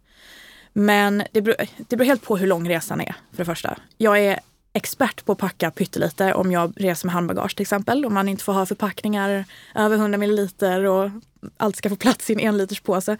Men 0.72 1.22
det 1.32 1.42
beror, 1.42 1.56
det 1.76 1.96
beror 1.96 2.06
helt 2.06 2.22
på 2.22 2.36
hur 2.36 2.46
lång 2.46 2.68
resan 2.68 3.00
är 3.00 3.14
för 3.30 3.36
det 3.36 3.44
första. 3.44 3.78
Jag 3.96 4.18
är 4.18 4.40
expert 4.72 5.24
på 5.24 5.32
att 5.32 5.38
packa 5.38 5.70
pyttelite 5.70 6.34
om 6.34 6.52
jag 6.52 6.72
reser 6.76 7.06
med 7.06 7.14
handbagage 7.14 7.56
till 7.56 7.62
exempel. 7.62 8.06
Om 8.06 8.14
man 8.14 8.28
inte 8.28 8.44
får 8.44 8.52
ha 8.52 8.66
förpackningar 8.66 9.44
över 9.74 9.96
100 9.96 10.18
milliliter 10.18 10.84
och 10.84 11.10
allt 11.56 11.76
ska 11.76 11.88
få 11.88 11.96
plats 11.96 12.30
i 12.30 12.32
en 12.32 12.40
enliters 12.40 12.80
påse. 12.80 13.12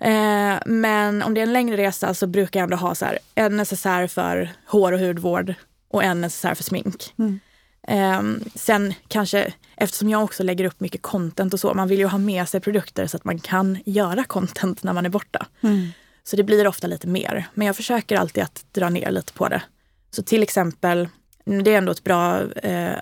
Eh, 0.00 0.54
men 0.66 1.22
om 1.22 1.34
det 1.34 1.40
är 1.40 1.46
en 1.46 1.52
längre 1.52 1.76
resa 1.76 2.14
så 2.14 2.26
brukar 2.26 2.60
jag 2.60 2.64
ändå 2.64 2.76
ha 2.76 2.94
så 2.94 3.04
här, 3.04 3.18
en 3.34 3.56
necessär 3.56 4.06
för 4.06 4.50
hår 4.66 4.92
och 4.92 5.00
hudvård 5.00 5.54
och 5.88 6.04
en 6.04 6.20
necessär 6.20 6.54
för 6.54 6.64
smink. 6.64 7.14
Mm. 7.18 7.40
Eh, 7.88 8.46
sen 8.54 8.94
kanske, 9.08 9.52
eftersom 9.76 10.08
jag 10.08 10.24
också 10.24 10.42
lägger 10.42 10.64
upp 10.64 10.80
mycket 10.80 11.02
content 11.02 11.54
och 11.54 11.60
så, 11.60 11.74
man 11.74 11.88
vill 11.88 11.98
ju 11.98 12.06
ha 12.06 12.18
med 12.18 12.48
sig 12.48 12.60
produkter 12.60 13.06
så 13.06 13.16
att 13.16 13.24
man 13.24 13.38
kan 13.38 13.78
göra 13.86 14.24
content 14.24 14.82
när 14.82 14.92
man 14.92 15.06
är 15.06 15.10
borta. 15.10 15.46
Mm. 15.60 15.88
Så 16.24 16.36
det 16.36 16.42
blir 16.42 16.66
ofta 16.66 16.86
lite 16.86 17.08
mer. 17.08 17.46
Men 17.54 17.66
jag 17.66 17.76
försöker 17.76 18.16
alltid 18.16 18.42
att 18.42 18.64
dra 18.72 18.88
ner 18.88 19.10
lite 19.10 19.32
på 19.32 19.48
det. 19.48 19.62
Så 20.10 20.22
till 20.22 20.42
exempel, 20.42 21.08
det 21.44 21.74
är 21.74 21.78
ändå 21.78 21.92
ett 21.92 22.04
bra 22.04 22.42
eh, 22.52 22.98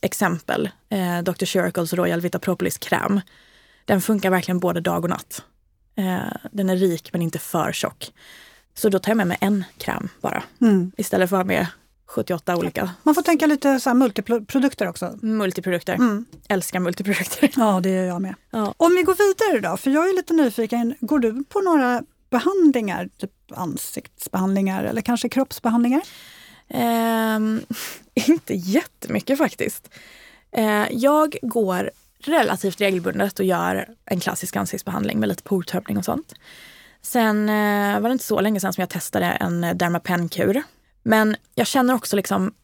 exempel, 0.00 0.70
eh, 0.88 1.18
Dr. 1.22 1.44
Shirkles 1.44 1.92
Royal 1.92 2.20
Vita 2.20 2.38
Propolis 2.38 2.78
kräm. 2.78 3.20
Den 3.84 4.00
funkar 4.00 4.30
verkligen 4.30 4.58
både 4.58 4.80
dag 4.80 5.04
och 5.04 5.10
natt. 5.10 5.42
Eh, 5.96 6.36
den 6.52 6.70
är 6.70 6.76
rik 6.76 7.12
men 7.12 7.22
inte 7.22 7.38
för 7.38 7.72
tjock. 7.72 8.12
Så 8.74 8.88
då 8.88 8.98
tar 8.98 9.10
jag 9.10 9.16
med 9.16 9.26
mig 9.26 9.38
en 9.40 9.64
kräm 9.78 10.08
bara. 10.20 10.42
Mm. 10.60 10.92
Istället 10.96 11.30
för 11.30 11.36
att 11.36 11.40
ha 11.40 11.44
med 11.44 11.66
78 12.10 12.56
olika. 12.56 12.90
Man 13.02 13.14
får 13.14 13.22
tänka 13.22 13.46
lite 13.46 13.80
så 13.80 13.94
multiprodukter 13.94 14.88
också. 14.88 15.18
Multiprodukter. 15.22 15.94
Mm. 15.94 16.24
Älskar 16.48 16.80
multiprodukter. 16.80 17.50
Ja, 17.56 17.80
det 17.82 17.90
gör 17.90 18.04
jag 18.04 18.22
med. 18.22 18.34
Ja. 18.50 18.74
Om 18.76 18.94
vi 18.94 19.02
går 19.02 19.14
vidare 19.14 19.70
då, 19.70 19.76
för 19.76 19.90
jag 19.90 20.08
är 20.08 20.16
lite 20.16 20.32
nyfiken. 20.32 20.94
Går 21.00 21.18
du 21.18 21.44
på 21.44 21.60
några 21.60 22.02
behandlingar, 22.30 23.08
typ 23.18 23.30
ansiktsbehandlingar 23.50 24.84
eller 24.84 25.02
kanske 25.02 25.28
kroppsbehandlingar? 25.28 26.02
Um, 26.68 27.60
inte 28.14 28.54
jättemycket 28.54 29.38
faktiskt. 29.38 29.90
Uh, 30.58 30.92
jag 30.92 31.36
går 31.42 31.90
relativt 32.24 32.80
regelbundet 32.80 33.38
och 33.38 33.44
gör 33.44 33.88
en 34.04 34.20
klassisk 34.20 34.56
ansiktsbehandling 34.56 35.20
med 35.20 35.28
lite 35.28 35.42
portöppning 35.42 35.98
och 35.98 36.04
sånt. 36.04 36.34
Sen 37.02 37.48
uh, 37.48 38.00
var 38.00 38.08
det 38.08 38.12
inte 38.12 38.24
så 38.24 38.40
länge 38.40 38.60
sedan 38.60 38.72
som 38.72 38.82
jag 38.82 38.88
testade 38.88 39.26
en 39.26 39.60
Dermapen-kur. 39.60 40.62
Men 41.02 41.36
jag 41.54 41.66
känner 41.66 41.94
också 41.94 42.16
liksom, 42.16 42.54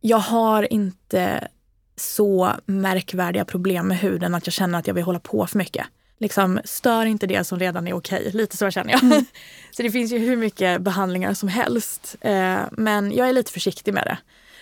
jag 0.00 0.18
har 0.18 0.72
inte 0.72 1.48
så 1.96 2.52
märkvärdiga 2.66 3.44
problem 3.44 3.88
med 3.88 3.98
huden 3.98 4.34
att 4.34 4.46
jag 4.46 4.54
känner 4.54 4.78
att 4.78 4.86
jag 4.86 4.94
vill 4.94 5.04
hålla 5.04 5.20
på 5.20 5.46
för 5.46 5.58
mycket 5.58 5.86
liksom, 6.20 6.60
stör 6.64 7.06
inte 7.06 7.26
det 7.26 7.44
som 7.44 7.58
redan 7.58 7.88
är 7.88 7.92
okej. 7.92 8.30
Lite 8.34 8.56
så 8.56 8.70
känner 8.70 8.92
jag. 8.92 9.02
Mm. 9.02 9.24
så 9.70 9.82
det 9.82 9.90
finns 9.90 10.12
ju 10.12 10.18
hur 10.18 10.36
mycket 10.36 10.80
behandlingar 10.80 11.34
som 11.34 11.48
helst. 11.48 12.16
Eh, 12.20 12.60
men 12.72 13.12
jag 13.12 13.28
är 13.28 13.32
lite 13.32 13.52
försiktig 13.52 13.94
med 13.94 14.04
det. 14.04 14.18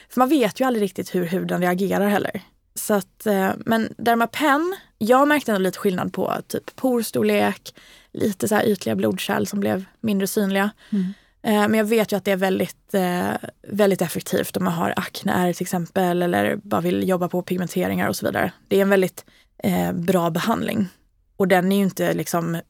För 0.09 0.20
man 0.20 0.28
vet 0.28 0.61
ju 0.61 0.64
aldrig 0.64 0.83
riktigt 0.83 1.14
hur 1.14 1.24
huden 1.24 1.61
reagerar 1.61 2.09
heller. 2.09 2.40
Så 2.74 2.94
att, 2.94 3.26
eh, 3.26 3.50
men 3.59 3.94
Dermapen, 3.98 4.76
jag 4.98 5.28
märkte 5.28 5.52
ändå 5.52 5.62
lite 5.62 5.78
skillnad 5.78 6.12
på 6.12 6.35
typ 6.48 6.76
porstorlek, 6.76 7.74
lite 8.12 8.48
så 8.48 8.54
här 8.54 8.66
ytliga 8.66 8.96
blodkärl 8.96 9.46
som 9.46 9.61
blev 9.61 9.85
mindre 10.00 10.26
synliga. 10.26 10.70
Mm. 10.90 11.14
Eh, 11.42 11.68
men 11.68 11.74
jag 11.74 11.85
vet 11.85 12.12
ju 12.12 12.16
att 12.16 12.24
det 12.24 12.33
är 12.33 12.37
väldigt, 12.37 12.94
eh, 12.94 13.31
väldigt 13.68 14.03
effektivt 14.03 14.57
om 14.57 14.64
man 14.64 14.72
har 14.72 14.94
akne 14.96 15.55
till 15.55 15.64
exempel 15.64 16.22
eller 16.22 16.57
bara 16.57 16.81
vill 16.81 17.09
jobba 17.09 17.29
på 17.29 17.42
pigmenteringar 17.42 18.09
och 18.09 18.16
så 18.16 18.27
vidare. 18.27 18.53
Det 18.68 18.77
är 18.77 18.83
en 18.83 18.90
väldigt 18.90 19.24
eh, 19.62 19.92
bra 19.92 20.31
behandling. 20.31 20.88
Och 21.37 21.48
den 21.48 21.72
är 21.72 21.77
ju 21.77 21.83
inte 21.83 22.14
liksom 22.14 22.61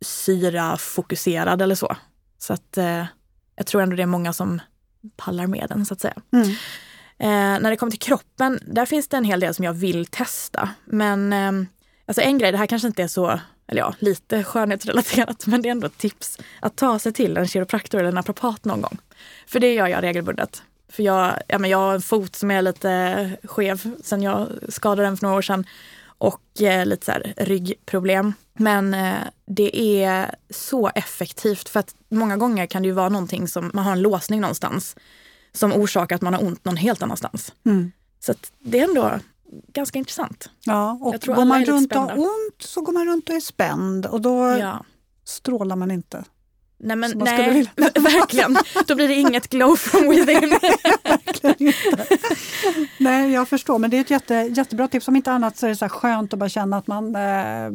syrafokuserad 0.00 1.62
eller 1.62 1.74
så. 1.74 1.96
Så 2.38 2.52
att 2.52 2.78
jag 3.56 3.66
tror 3.66 3.82
ändå 3.82 3.96
det 3.96 4.02
är 4.02 4.06
många 4.06 4.32
som 4.32 4.60
pallar 5.16 5.46
med 5.46 5.66
den 5.68 5.86
så 5.86 5.94
att 5.94 6.00
säga. 6.00 6.14
Mm. 6.32 6.48
Eh, 7.18 7.60
när 7.62 7.70
det 7.70 7.76
kommer 7.76 7.90
till 7.90 8.00
kroppen, 8.00 8.58
där 8.66 8.86
finns 8.86 9.08
det 9.08 9.16
en 9.16 9.24
hel 9.24 9.40
del 9.40 9.54
som 9.54 9.64
jag 9.64 9.72
vill 9.72 10.06
testa. 10.06 10.70
Men 10.84 11.32
eh, 11.32 11.52
alltså 12.06 12.22
en 12.22 12.38
grej, 12.38 12.52
det 12.52 12.58
här 12.58 12.66
kanske 12.66 12.88
inte 12.88 13.02
är 13.02 13.08
så, 13.08 13.40
eller 13.68 13.80
ja, 13.80 13.94
lite 13.98 14.44
skönhetsrelaterat, 14.44 15.46
men 15.46 15.62
det 15.62 15.68
är 15.68 15.70
ändå 15.70 15.86
ett 15.86 15.98
tips. 15.98 16.38
Att 16.60 16.76
ta 16.76 16.98
sig 16.98 17.12
till 17.12 17.36
en 17.36 17.48
kiropraktor 17.48 18.00
eller 18.00 18.12
naprapat 18.12 18.64
någon 18.64 18.80
gång. 18.80 18.98
För 19.46 19.60
det 19.60 19.74
gör 19.74 19.86
jag 19.86 20.02
regelbundet. 20.02 20.62
För 20.88 21.02
jag, 21.02 21.34
ja, 21.48 21.58
men 21.58 21.70
jag 21.70 21.78
har 21.78 21.94
en 21.94 22.02
fot 22.02 22.36
som 22.36 22.50
är 22.50 22.62
lite 22.62 23.30
skev 23.44 23.90
sen 24.04 24.22
jag 24.22 24.48
skadade 24.68 25.02
den 25.08 25.16
för 25.16 25.26
några 25.26 25.38
år 25.38 25.42
sedan. 25.42 25.66
Och 26.18 26.62
eh, 26.62 26.86
lite 26.86 27.04
så 27.04 27.12
här 27.12 27.34
ryggproblem. 27.36 28.32
Men 28.52 28.94
eh, 28.94 29.14
det 29.46 30.02
är 30.04 30.34
så 30.50 30.90
effektivt 30.94 31.68
för 31.68 31.80
att 31.80 31.94
många 32.08 32.36
gånger 32.36 32.66
kan 32.66 32.82
det 32.82 32.88
ju 32.88 32.94
vara 32.94 33.08
någonting 33.08 33.48
som 33.48 33.70
man 33.74 33.84
har 33.84 33.92
en 33.92 34.02
låsning 34.02 34.40
någonstans 34.40 34.96
som 35.52 35.72
orsakar 35.72 36.16
att 36.16 36.22
man 36.22 36.34
har 36.34 36.44
ont 36.44 36.64
någon 36.64 36.76
helt 36.76 37.02
annanstans. 37.02 37.52
Mm. 37.66 37.92
Så 38.20 38.34
det 38.58 38.78
är 38.78 38.84
ändå 38.84 39.18
ganska 39.72 39.98
intressant. 39.98 40.50
Ja, 40.64 40.98
och 41.00 41.14
går 41.20 41.44
man 41.44 41.64
runt 41.64 41.92
och 41.92 42.00
har 42.00 42.18
ont 42.18 42.62
så 42.62 42.80
går 42.80 42.92
man 42.92 43.06
runt 43.06 43.28
och 43.28 43.34
är 43.34 43.40
spänd 43.40 44.06
och 44.06 44.20
då 44.20 44.56
ja. 44.60 44.84
strålar 45.24 45.76
man 45.76 45.90
inte. 45.90 46.24
Nej, 46.80 46.96
men, 46.96 47.12
nej 47.14 47.66
verkligen. 47.94 48.58
Då 48.86 48.94
blir 48.94 49.08
det 49.08 49.14
inget 49.14 49.48
glow 49.48 49.76
from 49.76 50.10
within. 50.10 50.58
nej, 52.98 53.32
jag 53.32 53.48
förstår, 53.48 53.78
men 53.78 53.90
det 53.90 53.96
är 53.96 54.00
ett 54.00 54.10
jätte, 54.10 54.34
jättebra 54.34 54.88
tips. 54.88 55.08
Om 55.08 55.16
inte 55.16 55.32
annat 55.32 55.56
så 55.56 55.66
är 55.66 55.70
det 55.70 55.76
så 55.76 55.88
skönt 55.88 56.32
att 56.32 56.38
bara 56.38 56.48
känna 56.48 56.76
att 56.76 56.86
man 56.86 57.16
eh, 57.16 57.70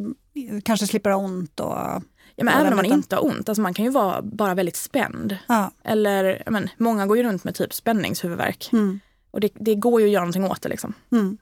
kanske 0.64 0.86
slipper 0.86 1.10
ha 1.10 1.18
ont. 1.18 1.60
Och, 1.60 2.02
Ja, 2.36 2.44
men 2.44 2.54
även 2.54 2.72
om 2.72 2.76
man 2.76 2.84
inte 2.84 3.16
har 3.16 3.24
ont, 3.24 3.48
alltså 3.48 3.62
man 3.62 3.74
kan 3.74 3.84
ju 3.84 3.90
vara 3.90 4.22
bara 4.22 4.54
väldigt 4.54 4.76
spänd. 4.76 5.38
Ja. 5.46 5.70
Eller, 5.84 6.42
men, 6.46 6.68
många 6.78 7.06
går 7.06 7.16
ju 7.16 7.22
runt 7.22 7.44
med 7.44 7.54
typ 7.54 7.74
spänningshuvudvärk. 7.74 8.68
Mm. 8.72 9.00
Och 9.30 9.40
det, 9.40 9.50
det, 9.54 9.74
går 9.74 10.00
ju 10.00 10.06
att 10.06 10.12
göra 10.12 10.22
någonting 10.22 10.44
åt 10.44 10.62
det. 10.62 10.68
Liksom. 10.68 10.92
Mm. 11.12 11.38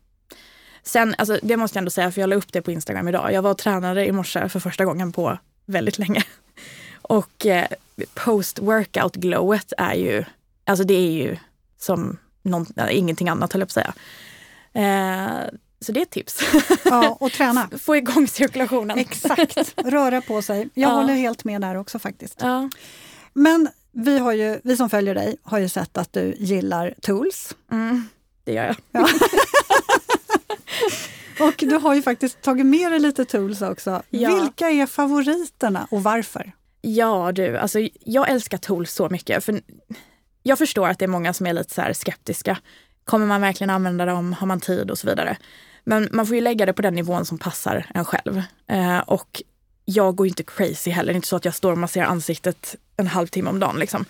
Sen, 0.82 1.14
alltså, 1.18 1.38
det 1.42 1.56
måste 1.56 1.76
jag 1.76 1.80
ändå 1.80 1.90
säga, 1.90 2.12
för 2.12 2.20
jag 2.20 2.30
la 2.30 2.36
upp 2.36 2.52
det 2.52 2.62
på 2.62 2.72
Instagram 2.72 3.08
idag. 3.08 3.32
Jag 3.32 3.42
var 3.42 3.50
och 3.50 3.58
tränade 3.58 4.06
i 4.06 4.12
morse 4.12 4.48
för 4.48 4.60
första 4.60 4.84
gången 4.84 5.12
på 5.12 5.38
väldigt 5.66 5.98
länge. 5.98 6.22
Och 7.02 7.46
eh, 7.46 7.66
post-workout 8.14 9.14
glowet 9.14 9.72
är 9.78 9.94
ju, 9.94 10.24
alltså 10.64 10.84
det 10.84 10.94
är 10.94 11.10
ju 11.10 11.36
som 11.78 12.18
någon, 12.42 12.66
ingenting 12.90 13.28
annat 13.28 13.52
höll 13.52 13.60
jag 13.60 13.68
på 13.68 13.80
att 13.80 13.84
säga. 13.84 13.94
Eh, 14.72 15.50
så 15.80 15.92
det 15.92 16.00
är 16.00 16.02
ett 16.02 16.10
tips. 16.10 16.40
Ja, 16.84 17.16
och 17.20 17.32
träna. 17.32 17.68
Få 17.78 17.96
igång 17.96 18.28
cirkulationen. 18.28 18.98
Exakt, 18.98 19.74
röra 19.76 20.20
på 20.20 20.42
sig. 20.42 20.68
Jag 20.74 20.90
ja. 20.90 20.94
håller 20.94 21.14
helt 21.14 21.44
med 21.44 21.60
där 21.60 21.74
också 21.76 21.98
faktiskt. 21.98 22.38
Ja. 22.40 22.70
Men 23.32 23.68
vi, 23.92 24.18
har 24.18 24.32
ju, 24.32 24.60
vi 24.64 24.76
som 24.76 24.90
följer 24.90 25.14
dig 25.14 25.36
har 25.42 25.58
ju 25.58 25.68
sett 25.68 25.98
att 25.98 26.12
du 26.12 26.34
gillar 26.38 26.94
tools. 27.00 27.56
Mm, 27.70 28.08
det 28.44 28.52
gör 28.52 28.64
jag. 28.64 28.76
Ja. 28.92 29.08
och 31.40 31.54
du 31.56 31.76
har 31.76 31.94
ju 31.94 32.02
faktiskt 32.02 32.42
tagit 32.42 32.66
med 32.66 32.92
dig 32.92 33.00
lite 33.00 33.24
tools 33.24 33.62
också. 33.62 34.02
Ja. 34.10 34.34
Vilka 34.34 34.70
är 34.70 34.86
favoriterna 34.86 35.86
och 35.90 36.02
varför? 36.02 36.52
Ja 36.80 37.32
du, 37.32 37.58
alltså 37.58 37.88
jag 38.04 38.30
älskar 38.30 38.58
tools 38.58 38.92
så 38.92 39.08
mycket. 39.08 39.44
För 39.44 39.60
jag 40.42 40.58
förstår 40.58 40.88
att 40.88 40.98
det 40.98 41.04
är 41.04 41.08
många 41.08 41.32
som 41.32 41.46
är 41.46 41.52
lite 41.52 41.74
så 41.74 41.82
skeptiska. 41.94 42.58
Kommer 43.04 43.26
man 43.26 43.40
verkligen 43.40 43.70
använda 43.70 44.06
dem? 44.06 44.32
Har 44.32 44.46
man 44.46 44.60
tid 44.60 44.90
och 44.90 44.98
så 44.98 45.06
vidare? 45.06 45.36
Men 45.84 46.08
man 46.12 46.26
får 46.26 46.34
ju 46.34 46.40
lägga 46.40 46.66
det 46.66 46.72
på 46.72 46.82
den 46.82 46.94
nivån 46.94 47.24
som 47.24 47.38
passar 47.38 47.86
en 47.94 48.04
själv. 48.04 48.42
Eh, 48.66 48.98
och 48.98 49.42
jag 49.84 50.16
går 50.16 50.26
ju 50.26 50.28
inte 50.28 50.42
crazy 50.42 50.90
heller. 50.90 51.12
Det 51.12 51.14
är 51.14 51.16
inte 51.16 51.28
så 51.28 51.36
att 51.36 51.44
jag 51.44 51.54
står 51.54 51.72
och 51.72 51.78
masserar 51.78 52.06
ansiktet 52.06 52.76
en 52.96 53.06
halvtimme 53.06 53.50
om 53.50 53.60
dagen. 53.60 53.78
Liksom. 53.78 54.04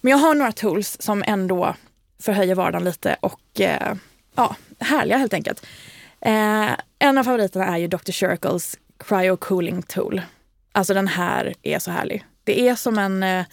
Men 0.00 0.10
jag 0.10 0.18
har 0.18 0.34
några 0.34 0.52
tools 0.52 0.96
som 1.00 1.24
ändå 1.26 1.74
förhöjer 2.22 2.54
vardagen 2.54 2.84
lite 2.84 3.16
och 3.20 3.60
eh, 3.60 3.94
ja, 4.34 4.56
härliga 4.78 5.18
helt 5.18 5.34
enkelt. 5.34 5.66
Eh, 6.24 6.76
en 6.98 7.18
av 7.18 7.24
favoriterna 7.24 7.66
är 7.66 7.78
ju 7.78 7.88
Dr. 7.88 8.12
Circles 8.12 8.78
Cryo 8.98 9.36
Cooling 9.36 9.82
Tool. 9.82 10.22
Alltså 10.72 10.94
den 10.94 11.08
här 11.08 11.54
är 11.62 11.78
så 11.78 11.90
härlig. 11.90 12.24
Det 12.44 12.68
är 12.68 12.74
som 12.74 12.98
en 12.98 13.22
eh, 13.22 13.44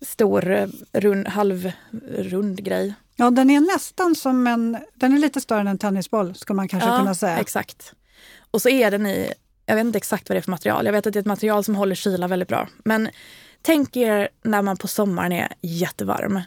stor 0.00 0.50
eh, 0.50 0.66
rund, 0.92 1.28
halvrund 1.28 2.64
grej 2.64 2.94
Ja, 3.16 3.30
den 3.30 3.50
är 3.50 3.60
nästan 3.60 4.14
som 4.14 4.46
en... 4.46 4.78
Den 4.94 5.14
är 5.14 5.18
lite 5.18 5.40
större 5.40 5.60
än 5.60 5.66
en 5.66 5.78
tennisboll, 5.78 6.34
skulle 6.34 6.56
man 6.56 6.68
kanske 6.68 6.88
ja, 6.88 6.98
kunna 6.98 7.14
säga. 7.14 7.38
exakt. 7.38 7.92
Och 8.50 8.62
så 8.62 8.68
är 8.68 8.90
den 8.90 9.06
i... 9.06 9.32
Jag 9.66 9.76
vet 9.76 9.84
inte 9.84 9.98
exakt 9.98 10.28
vad 10.28 10.36
det 10.36 10.40
är 10.40 10.42
för 10.42 10.50
material. 10.50 10.86
Jag 10.86 10.92
vet 10.92 11.06
att 11.06 11.12
det 11.12 11.18
är 11.18 11.20
ett 11.20 11.26
material 11.26 11.64
som 11.64 11.74
håller 11.74 11.94
kyla 11.94 12.28
väldigt 12.28 12.48
bra. 12.48 12.68
Men 12.84 13.08
tänk 13.62 13.96
er 13.96 14.28
när 14.42 14.62
man 14.62 14.76
på 14.76 14.88
sommaren 14.88 15.32
är 15.32 15.52
jättevarm 15.60 16.40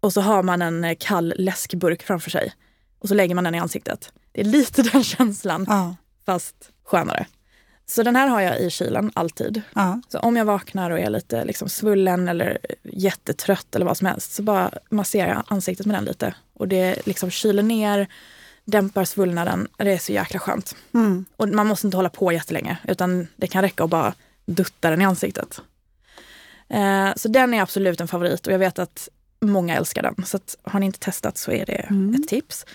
och 0.00 0.12
så 0.12 0.20
har 0.20 0.42
man 0.42 0.62
en 0.62 0.96
kall 0.96 1.34
läskburk 1.36 2.02
framför 2.02 2.30
sig 2.30 2.52
och 2.98 3.08
så 3.08 3.14
lägger 3.14 3.34
man 3.34 3.44
den 3.44 3.54
i 3.54 3.58
ansiktet. 3.58 4.12
Det 4.32 4.40
är 4.40 4.44
lite 4.44 4.82
den 4.92 5.04
känslan, 5.04 5.66
ja. 5.68 5.96
fast 6.26 6.70
skönare. 6.84 7.26
Så 7.86 8.02
den 8.02 8.16
här 8.16 8.28
har 8.28 8.40
jag 8.40 8.60
i 8.60 8.70
kylen 8.70 9.10
alltid. 9.14 9.62
Ja. 9.74 10.00
Så 10.08 10.18
om 10.18 10.36
jag 10.36 10.44
vaknar 10.44 10.90
och 10.90 10.98
är 10.98 11.10
lite 11.10 11.44
liksom 11.44 11.68
svullen 11.68 12.28
eller 12.28 12.58
jättetrött 12.82 13.74
eller 13.74 13.86
vad 13.86 13.96
som 13.96 14.06
helst 14.06 14.32
så 14.32 14.42
bara 14.42 14.70
masserar 14.90 15.28
jag 15.28 15.44
ansiktet 15.48 15.86
med 15.86 15.96
den 15.96 16.04
lite. 16.04 16.34
Och 16.54 16.68
det 16.68 17.06
liksom 17.06 17.30
kyler 17.30 17.62
ner, 17.62 18.08
dämpar 18.64 19.04
svullnaden. 19.04 19.68
Det 19.76 19.92
är 19.92 19.98
så 19.98 20.12
jäkla 20.12 20.40
skönt. 20.40 20.76
Mm. 20.94 21.24
Och 21.36 21.48
man 21.48 21.66
måste 21.66 21.86
inte 21.86 21.96
hålla 21.96 22.10
på 22.10 22.32
jättelänge 22.32 22.78
utan 22.84 23.26
det 23.36 23.46
kan 23.46 23.62
räcka 23.62 23.84
att 23.84 23.90
bara 23.90 24.14
dutta 24.46 24.90
den 24.90 25.02
i 25.02 25.04
ansiktet. 25.04 25.60
Eh, 26.68 27.14
så 27.16 27.28
den 27.28 27.54
är 27.54 27.62
absolut 27.62 28.00
en 28.00 28.08
favorit 28.08 28.46
och 28.46 28.52
jag 28.52 28.58
vet 28.58 28.78
att 28.78 29.08
många 29.40 29.76
älskar 29.76 30.02
den. 30.02 30.24
Så 30.26 30.36
att, 30.36 30.56
har 30.62 30.80
ni 30.80 30.86
inte 30.86 30.98
testat 30.98 31.38
så 31.38 31.52
är 31.52 31.66
det 31.66 31.86
mm. 31.90 32.14
ett 32.14 32.28
tips. 32.28 32.66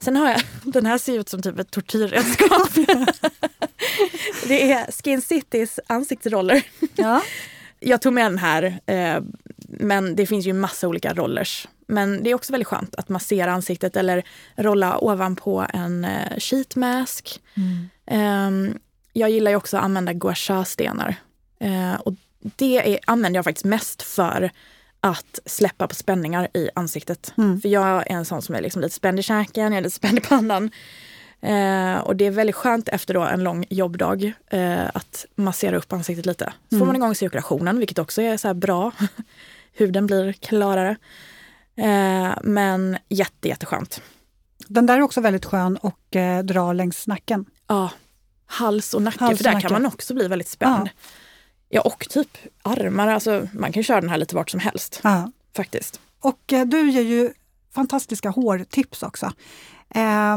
Sen 0.00 0.16
har 0.16 0.30
jag, 0.30 0.40
den 0.72 0.86
här 0.86 0.98
ser 0.98 1.18
ut 1.18 1.28
som 1.28 1.42
typ 1.42 1.58
ett 1.58 1.70
tortyrredskap. 1.70 2.74
det 4.48 4.72
är 4.72 5.02
Skin 5.02 5.22
Citys 5.22 5.80
ansiktsroller. 5.86 6.62
Ja. 6.94 7.22
Jag 7.80 8.02
tog 8.02 8.12
med 8.12 8.24
den 8.24 8.38
här, 8.38 8.80
eh, 8.86 9.22
men 9.68 10.16
det 10.16 10.26
finns 10.26 10.46
ju 10.46 10.52
massa 10.52 10.88
olika 10.88 11.14
rollers. 11.14 11.68
Men 11.86 12.22
det 12.22 12.30
är 12.30 12.34
också 12.34 12.52
väldigt 12.52 12.66
skönt 12.68 12.94
att 12.94 13.08
massera 13.08 13.52
ansiktet 13.52 13.96
eller 13.96 14.22
rolla 14.56 14.98
ovanpå 14.98 15.66
en 15.74 16.04
eh, 16.04 16.38
sheet 16.38 16.76
mask. 16.76 17.40
Mm. 17.56 17.88
Eh, 18.06 18.74
jag 19.12 19.30
gillar 19.30 19.50
ju 19.50 19.56
också 19.56 19.76
att 19.76 19.82
använda 19.82 20.12
gua 20.12 20.34
sha-stenar. 20.34 21.16
Eh, 21.60 21.94
och 21.94 22.14
det 22.40 22.94
är, 22.94 22.98
använder 23.06 23.38
jag 23.38 23.44
faktiskt 23.44 23.64
mest 23.64 24.02
för 24.02 24.50
att 25.00 25.40
släppa 25.46 25.86
på 25.86 25.94
spänningar 25.94 26.48
i 26.54 26.70
ansiktet. 26.74 27.32
Mm. 27.38 27.60
För 27.60 27.68
jag 27.68 28.10
är 28.10 28.16
en 28.16 28.24
sån 28.24 28.42
som 28.42 28.54
är 28.54 28.60
liksom 28.60 28.82
lite 28.82 28.94
spänd 28.94 29.18
i 29.18 29.22
käken, 29.22 29.64
jag 29.64 29.76
är 29.76 29.80
lite 29.80 29.96
spänd 29.96 30.18
i 30.18 30.20
pannan. 30.20 30.70
Eh, 31.40 31.98
och 31.98 32.16
det 32.16 32.24
är 32.24 32.30
väldigt 32.30 32.56
skönt 32.56 32.88
efter 32.88 33.14
då 33.14 33.22
en 33.22 33.44
lång 33.44 33.64
jobbdag 33.70 34.32
eh, 34.46 34.86
att 34.94 35.26
massera 35.34 35.76
upp 35.76 35.92
ansiktet 35.92 36.26
lite. 36.26 36.52
Så 36.68 36.74
mm. 36.74 36.80
får 36.80 36.86
man 36.86 36.96
igång 36.96 37.14
cirkulationen, 37.14 37.78
vilket 37.78 37.98
också 37.98 38.22
är 38.22 38.36
så 38.36 38.54
bra. 38.54 38.92
Huden 39.72 40.06
blir 40.06 40.32
klarare. 40.32 40.96
Eh, 41.76 42.32
men 42.42 42.98
jätte, 43.08 43.48
jätteskönt. 43.48 44.02
Den 44.68 44.86
där 44.86 44.96
är 44.98 45.02
också 45.02 45.20
väldigt 45.20 45.44
skön 45.44 45.78
att 45.82 46.14
eh, 46.14 46.38
dra 46.38 46.72
längs 46.72 47.06
nacken. 47.06 47.44
Ja, 47.66 47.90
hals 48.46 48.94
och 48.94 49.02
nacke, 49.02 49.18
hals 49.20 49.32
och 49.32 49.38
för 49.38 49.44
där 49.44 49.52
nacke. 49.52 49.68
kan 49.68 49.82
man 49.82 49.92
också 49.92 50.14
bli 50.14 50.28
väldigt 50.28 50.48
spänd. 50.48 50.88
Ja. 50.94 51.10
Ja, 51.68 51.80
och 51.80 52.06
typ 52.08 52.38
armar. 52.62 53.08
Alltså, 53.08 53.48
man 53.52 53.72
kan 53.72 53.82
köra 53.82 54.00
den 54.00 54.10
här 54.10 54.16
lite 54.16 54.34
vart 54.34 54.50
som 54.50 54.60
helst. 54.60 55.00
Ja. 55.04 55.32
Faktiskt. 55.56 56.00
Och 56.20 56.52
eh, 56.52 56.66
du 56.66 56.90
ger 56.90 57.02
ju 57.02 57.32
fantastiska 57.74 58.30
hårtips 58.30 59.02
också. 59.02 59.32
Eh, 59.90 60.36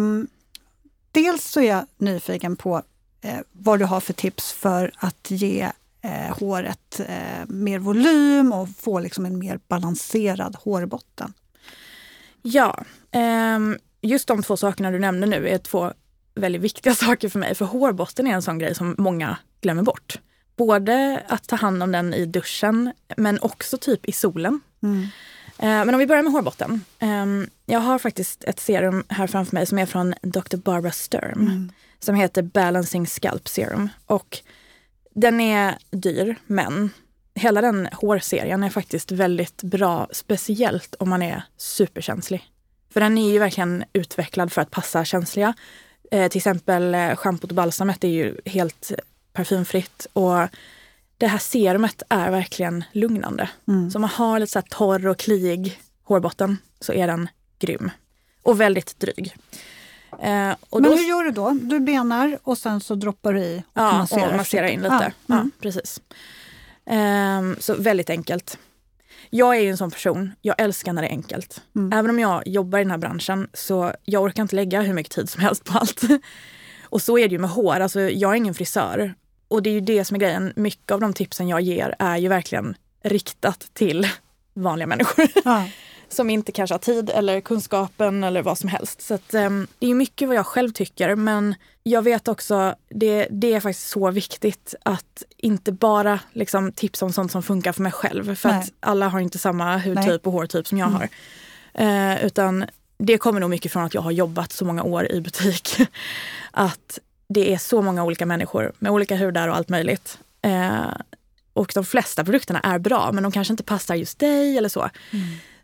dels 1.11 1.43
så 1.45 1.59
är 1.59 1.67
jag 1.67 1.85
nyfiken 1.97 2.55
på 2.55 2.81
eh, 3.21 3.39
vad 3.51 3.79
du 3.79 3.85
har 3.85 3.99
för 3.99 4.13
tips 4.13 4.51
för 4.53 4.91
att 4.97 5.31
ge 5.31 5.71
eh, 6.01 6.37
håret 6.39 6.99
eh, 6.99 7.45
mer 7.47 7.79
volym 7.79 8.53
och 8.53 8.69
få 8.77 8.99
liksom 8.99 9.25
en 9.25 9.39
mer 9.39 9.59
balanserad 9.67 10.55
hårbotten. 10.55 11.33
Ja, 12.41 12.83
ehm, 13.11 13.77
just 14.01 14.27
de 14.27 14.43
två 14.43 14.57
sakerna 14.57 14.91
du 14.91 14.99
nämnde 14.99 15.27
nu 15.27 15.47
är 15.47 15.57
två 15.57 15.93
väldigt 16.35 16.61
viktiga 16.61 16.95
saker 16.95 17.29
för 17.29 17.39
mig. 17.39 17.55
För 17.55 17.65
hårbotten 17.65 18.27
är 18.27 18.31
en 18.31 18.41
sån 18.41 18.59
grej 18.59 18.75
som 18.75 18.95
många 18.97 19.37
glömmer 19.61 19.83
bort 19.83 20.19
både 20.55 21.23
att 21.27 21.47
ta 21.47 21.55
hand 21.55 21.83
om 21.83 21.91
den 21.91 22.13
i 22.13 22.25
duschen 22.25 22.91
men 23.17 23.39
också 23.41 23.77
typ 23.77 24.05
i 24.05 24.11
solen. 24.11 24.61
Mm. 24.83 25.01
Eh, 25.57 25.85
men 25.85 25.89
om 25.89 25.99
vi 25.99 26.07
börjar 26.07 26.23
med 26.23 26.31
hårbotten. 26.31 26.85
Ehm, 26.99 27.49
jag 27.65 27.79
har 27.79 27.99
faktiskt 27.99 28.43
ett 28.43 28.59
serum 28.59 29.03
här 29.09 29.27
framför 29.27 29.55
mig 29.55 29.65
som 29.65 29.79
är 29.79 29.85
från 29.85 30.13
Dr. 30.21 30.57
Barbara 30.57 30.91
Sturm. 30.91 31.41
Mm. 31.41 31.71
Som 31.99 32.15
heter 32.15 32.41
Balancing 32.41 33.07
Scalp 33.07 33.47
Serum. 33.47 33.89
Och 34.05 34.39
den 35.15 35.39
är 35.41 35.77
dyr 35.91 36.35
men 36.45 36.89
hela 37.33 37.61
den 37.61 37.89
hårserien 37.91 38.63
är 38.63 38.69
faktiskt 38.69 39.11
väldigt 39.11 39.63
bra, 39.63 40.07
speciellt 40.11 40.95
om 40.99 41.09
man 41.09 41.21
är 41.21 41.43
superkänslig. 41.57 42.51
För 42.93 42.99
den 42.99 43.17
är 43.17 43.31
ju 43.31 43.39
verkligen 43.39 43.83
utvecklad 43.93 44.51
för 44.51 44.61
att 44.61 44.71
passa 44.71 45.05
känsliga. 45.05 45.53
Eh, 46.11 46.27
till 46.27 46.39
exempel 46.39 46.95
eh, 46.95 47.15
schampot 47.15 47.49
och 47.49 47.55
balsamet 47.55 48.03
är 48.03 48.07
ju 48.07 48.37
helt 48.45 48.91
parfymfritt 49.33 50.07
och 50.13 50.47
det 51.17 51.27
här 51.27 51.37
serumet 51.37 52.03
är 52.09 52.31
verkligen 52.31 52.83
lugnande. 52.91 53.49
Mm. 53.67 53.91
Så 53.91 53.97
om 53.97 54.01
man 54.01 54.09
har 54.09 54.39
lite 54.39 54.51
så 54.51 54.61
torr 54.61 55.07
och 55.07 55.17
kliig 55.17 55.79
hårbotten 56.03 56.57
så 56.79 56.93
är 56.93 57.07
den 57.07 57.29
grym. 57.59 57.91
Och 58.43 58.61
väldigt 58.61 58.99
dryg. 58.99 59.35
Eh, 60.21 60.55
och 60.69 60.81
Men 60.81 60.91
då, 60.91 60.97
hur 60.97 61.09
gör 61.09 61.23
du 61.23 61.31
då? 61.31 61.57
Du 61.61 61.79
benar 61.79 62.39
och 62.43 62.57
sen 62.57 62.81
så 62.81 62.95
droppar 62.95 63.33
du 63.33 63.39
i 63.39 63.57
och 63.67 63.81
ja, 63.81 63.97
masserar. 63.97 64.29
och 64.29 64.37
massera 64.37 64.69
in 64.69 64.81
lite. 64.81 64.95
Ja, 64.95 65.11
Ja, 65.25 65.35
mm. 65.35 65.51
precis. 65.59 66.01
Ehm, 66.85 67.55
så 67.59 67.75
väldigt 67.75 68.09
enkelt. 68.09 68.57
Jag 69.29 69.55
är 69.55 69.61
ju 69.61 69.69
en 69.69 69.77
sån 69.77 69.91
person, 69.91 70.31
jag 70.41 70.55
älskar 70.57 70.93
när 70.93 71.01
det 71.01 71.07
är 71.07 71.11
enkelt. 71.11 71.61
Mm. 71.75 71.93
Även 71.99 72.09
om 72.09 72.19
jag 72.19 72.47
jobbar 72.47 72.79
i 72.79 72.83
den 72.83 72.91
här 72.91 72.97
branschen 72.97 73.49
så 73.53 73.93
jag 74.03 74.23
orkar 74.23 74.43
inte 74.43 74.55
lägga 74.55 74.81
hur 74.81 74.93
mycket 74.93 75.13
tid 75.13 75.29
som 75.29 75.41
helst 75.41 75.63
på 75.63 75.77
allt. 75.77 76.01
och 76.83 77.01
så 77.01 77.17
är 77.17 77.27
det 77.27 77.33
ju 77.33 77.39
med 77.39 77.49
hår, 77.49 77.79
alltså 77.79 78.01
jag 78.01 78.31
är 78.31 78.35
ingen 78.35 78.53
frisör. 78.53 79.13
Och 79.51 79.63
det 79.63 79.69
är 79.69 79.73
ju 79.73 79.81
det 79.81 80.05
som 80.05 80.15
är 80.15 80.19
grejen, 80.19 80.53
mycket 80.55 80.91
av 80.91 80.99
de 81.01 81.13
tipsen 81.13 81.47
jag 81.47 81.61
ger 81.61 81.95
är 81.99 82.17
ju 82.17 82.27
verkligen 82.27 82.75
riktat 83.03 83.69
till 83.73 84.07
vanliga 84.53 84.87
människor. 84.87 85.27
Ja. 85.45 85.67
som 86.09 86.29
inte 86.29 86.51
kanske 86.51 86.73
har 86.73 86.79
tid 86.79 87.09
eller 87.09 87.41
kunskapen 87.41 88.23
eller 88.23 88.41
vad 88.41 88.57
som 88.57 88.69
helst. 88.69 89.01
Så 89.01 89.13
att, 89.13 89.33
ehm, 89.33 89.67
det 89.79 89.87
är 89.87 89.95
mycket 89.95 90.27
vad 90.27 90.37
jag 90.37 90.45
själv 90.45 90.71
tycker 90.71 91.15
men 91.15 91.55
jag 91.83 92.01
vet 92.01 92.27
också, 92.27 92.75
det, 92.89 93.27
det 93.31 93.53
är 93.53 93.59
faktiskt 93.59 93.89
så 93.89 94.11
viktigt 94.11 94.75
att 94.83 95.23
inte 95.37 95.71
bara 95.71 96.19
liksom, 96.33 96.71
tipsa 96.71 97.05
om 97.05 97.13
sånt 97.13 97.31
som 97.31 97.43
funkar 97.43 97.71
för 97.73 97.81
mig 97.81 97.91
själv. 97.91 98.35
För 98.35 98.49
Nej. 98.49 98.59
att 98.59 98.71
alla 98.79 99.07
har 99.07 99.19
inte 99.19 99.37
samma 99.39 99.77
hudtyp 99.77 100.05
Nej. 100.05 100.19
och 100.23 100.31
hårtyp 100.31 100.67
som 100.67 100.77
jag 100.77 100.87
Mm. 100.89 100.99
har. 101.01 101.09
Eh, 102.13 102.25
utan 102.25 102.65
det 102.97 103.17
kommer 103.17 103.39
nog 103.39 103.49
mycket 103.49 103.71
från 103.71 103.83
att 103.83 103.93
jag 103.93 104.01
har 104.01 104.11
jobbat 104.11 104.51
så 104.51 104.65
många 104.65 104.83
år 104.83 105.11
i 105.11 105.21
butik. 105.21 105.77
att 106.51 106.99
det 107.33 107.53
är 107.53 107.57
så 107.57 107.81
många 107.81 108.03
olika 108.03 108.25
människor 108.25 108.71
med 108.79 108.91
olika 108.91 109.17
hudar 109.17 109.47
och 109.47 109.55
allt 109.55 109.69
möjligt. 109.69 110.17
Eh, 110.41 110.91
och 111.53 111.71
de 111.75 111.85
flesta 111.85 112.23
produkterna 112.23 112.59
är 112.59 112.79
bra 112.79 113.11
men 113.11 113.23
de 113.23 113.31
kanske 113.31 113.53
inte 113.53 113.63
passar 113.63 113.95
just 113.95 114.19
dig 114.19 114.57
eller 114.57 114.69
så. 114.69 114.89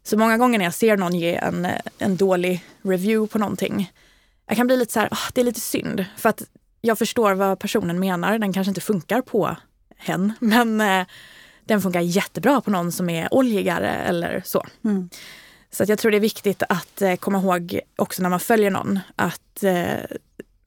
Så 0.04 0.18
många 0.18 0.38
gånger 0.38 0.58
när 0.58 0.66
jag 0.66 0.74
ser 0.74 0.98
någon 0.98 1.16
ge 1.16 1.36
en, 1.36 1.68
en 1.98 2.18
dålig 2.18 2.64
review 2.82 3.32
på 3.32 3.40
någonting, 3.40 3.92
jag 4.48 4.58
kan 4.58 4.68
bli 4.68 4.78
lite 4.78 4.94
så 4.94 5.00
här, 5.00 5.10
"Ah, 5.12 5.30
det 5.34 5.42
är 5.42 5.46
lite 5.46 5.60
synd. 5.60 6.06
För 6.18 6.30
att 6.30 6.44
jag 6.82 6.98
förstår 6.98 7.34
vad 7.34 7.60
personen 7.60 8.00
menar. 8.00 8.40
Den 8.40 8.54
kanske 8.54 8.70
inte 8.70 8.82
funkar 8.82 9.22
på 9.22 9.56
hen, 9.98 10.34
men 10.40 10.82
eh, 10.82 11.06
den 11.66 11.82
funkar 11.82 12.02
jättebra 12.02 12.62
på 12.62 12.72
någon 12.72 12.92
som 12.92 13.10
är 13.10 13.34
oljigare 13.34 13.90
eller 13.90 14.42
så. 14.46 14.66
Mm. 14.84 15.10
Så 15.72 15.84
att 15.84 15.90
jag 15.90 16.00
tror 16.00 16.12
det 16.12 16.18
är 16.18 16.22
viktigt 16.22 16.64
att 16.70 17.02
eh, 17.02 17.16
komma 17.16 17.40
ihåg 17.40 17.80
också 17.96 18.22
när 18.22 18.30
man 18.30 18.40
följer 18.40 18.72
någon 18.72 19.00
att 19.16 19.64
eh, 19.64 20.18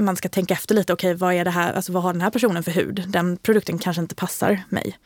man 0.00 0.16
ska 0.16 0.28
tänka 0.28 0.54
efter 0.54 0.74
lite. 0.74 0.92
Okej, 0.92 1.14
vad 1.14 1.34
är 1.34 1.44
det 1.44 1.50
här? 1.50 1.72
Alltså, 1.72 1.92
vad 1.92 2.02
har 2.02 2.12
den 2.12 2.22
här 2.22 2.30
personen 2.30 2.62
för 2.62 2.70
hud? 2.70 3.04
Den 3.08 3.36
produkten 3.36 3.78
kanske 3.78 4.02
inte 4.02 4.14
passar 4.14 4.62
mig. 4.68 4.98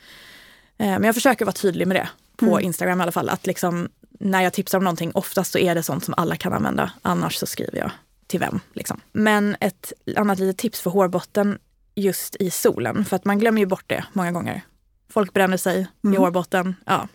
Eh, 0.79 0.87
men 0.87 1.05
jag 1.05 1.15
försöker 1.15 1.45
vara 1.45 1.53
tydlig 1.53 1.89
med 1.89 1.97
det 1.97 2.09
på 2.37 2.47
Mm. 2.47 2.65
Instagram 2.65 3.01
i 3.01 3.03
alla 3.03 3.13
fall. 3.13 3.29
Att 3.29 3.47
liksom, 3.47 3.89
när 4.21 4.43
jag 4.43 4.53
tipsar 4.53 4.79
om 4.79 4.85
någonting, 4.85 5.11
oftast 5.15 5.53
så 5.53 5.59
är 5.59 5.75
det 5.75 5.83
sånt 5.83 6.05
som 6.05 6.15
alla 6.17 6.37
kan 6.37 6.53
använda. 6.53 6.93
Annars 7.03 7.37
så 7.37 7.47
skriver 7.47 7.79
jag 7.79 7.91
till 8.27 8.41
vem. 8.41 8.61
Liksom. 8.73 9.01
Men 9.13 9.57
ett 9.61 9.93
annat 10.17 10.39
litet 10.39 10.59
tips 10.59 10.81
för 10.81 10.91
hårbotten 10.91 11.59
just 11.95 12.37
i 12.37 12.51
solen, 12.51 13.05
för 13.05 13.17
att 13.17 13.25
man 13.25 13.39
glömmer 13.39 13.61
ju 13.61 13.67
bort 13.67 13.85
det 13.87 14.05
många 14.13 14.33
gånger. 14.33 14.61
Folk 15.11 15.33
bränner 15.33 15.57
sig 15.57 15.81
i 15.81 15.87
Mm. 16.07 16.21
hårbotten. 16.23 16.75
Ja. 16.87 17.09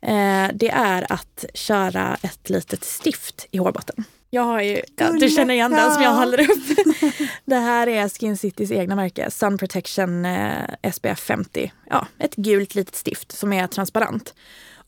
Eh, 0.00 0.50
det 0.54 0.70
är 0.70 1.12
att 1.12 1.44
köra 1.54 2.16
ett 2.22 2.50
litet 2.50 2.84
stift 2.84 3.46
i 3.50 3.58
hårbotten. 3.58 4.04
Jag 4.34 4.42
har 4.42 4.62
ju, 4.62 4.82
ja, 4.96 5.12
du 5.12 5.28
känner 5.28 5.54
igen 5.54 5.70
den 5.70 5.92
som 5.92 6.02
jag 6.02 6.12
ja. 6.12 6.16
håller 6.16 6.40
upp. 6.50 6.78
det 7.44 7.56
här 7.56 7.86
är 7.86 8.08
Skin 8.08 8.36
Citys 8.36 8.70
egna 8.70 8.94
märke, 8.94 9.30
Sun 9.30 9.58
Protection 9.58 10.24
eh, 10.24 10.90
SPF 10.92 11.20
50. 11.20 11.72
Ja, 11.90 12.06
ett 12.18 12.34
gult 12.36 12.74
litet 12.74 12.94
stift 12.94 13.32
som 13.32 13.52
är 13.52 13.66
transparent. 13.66 14.34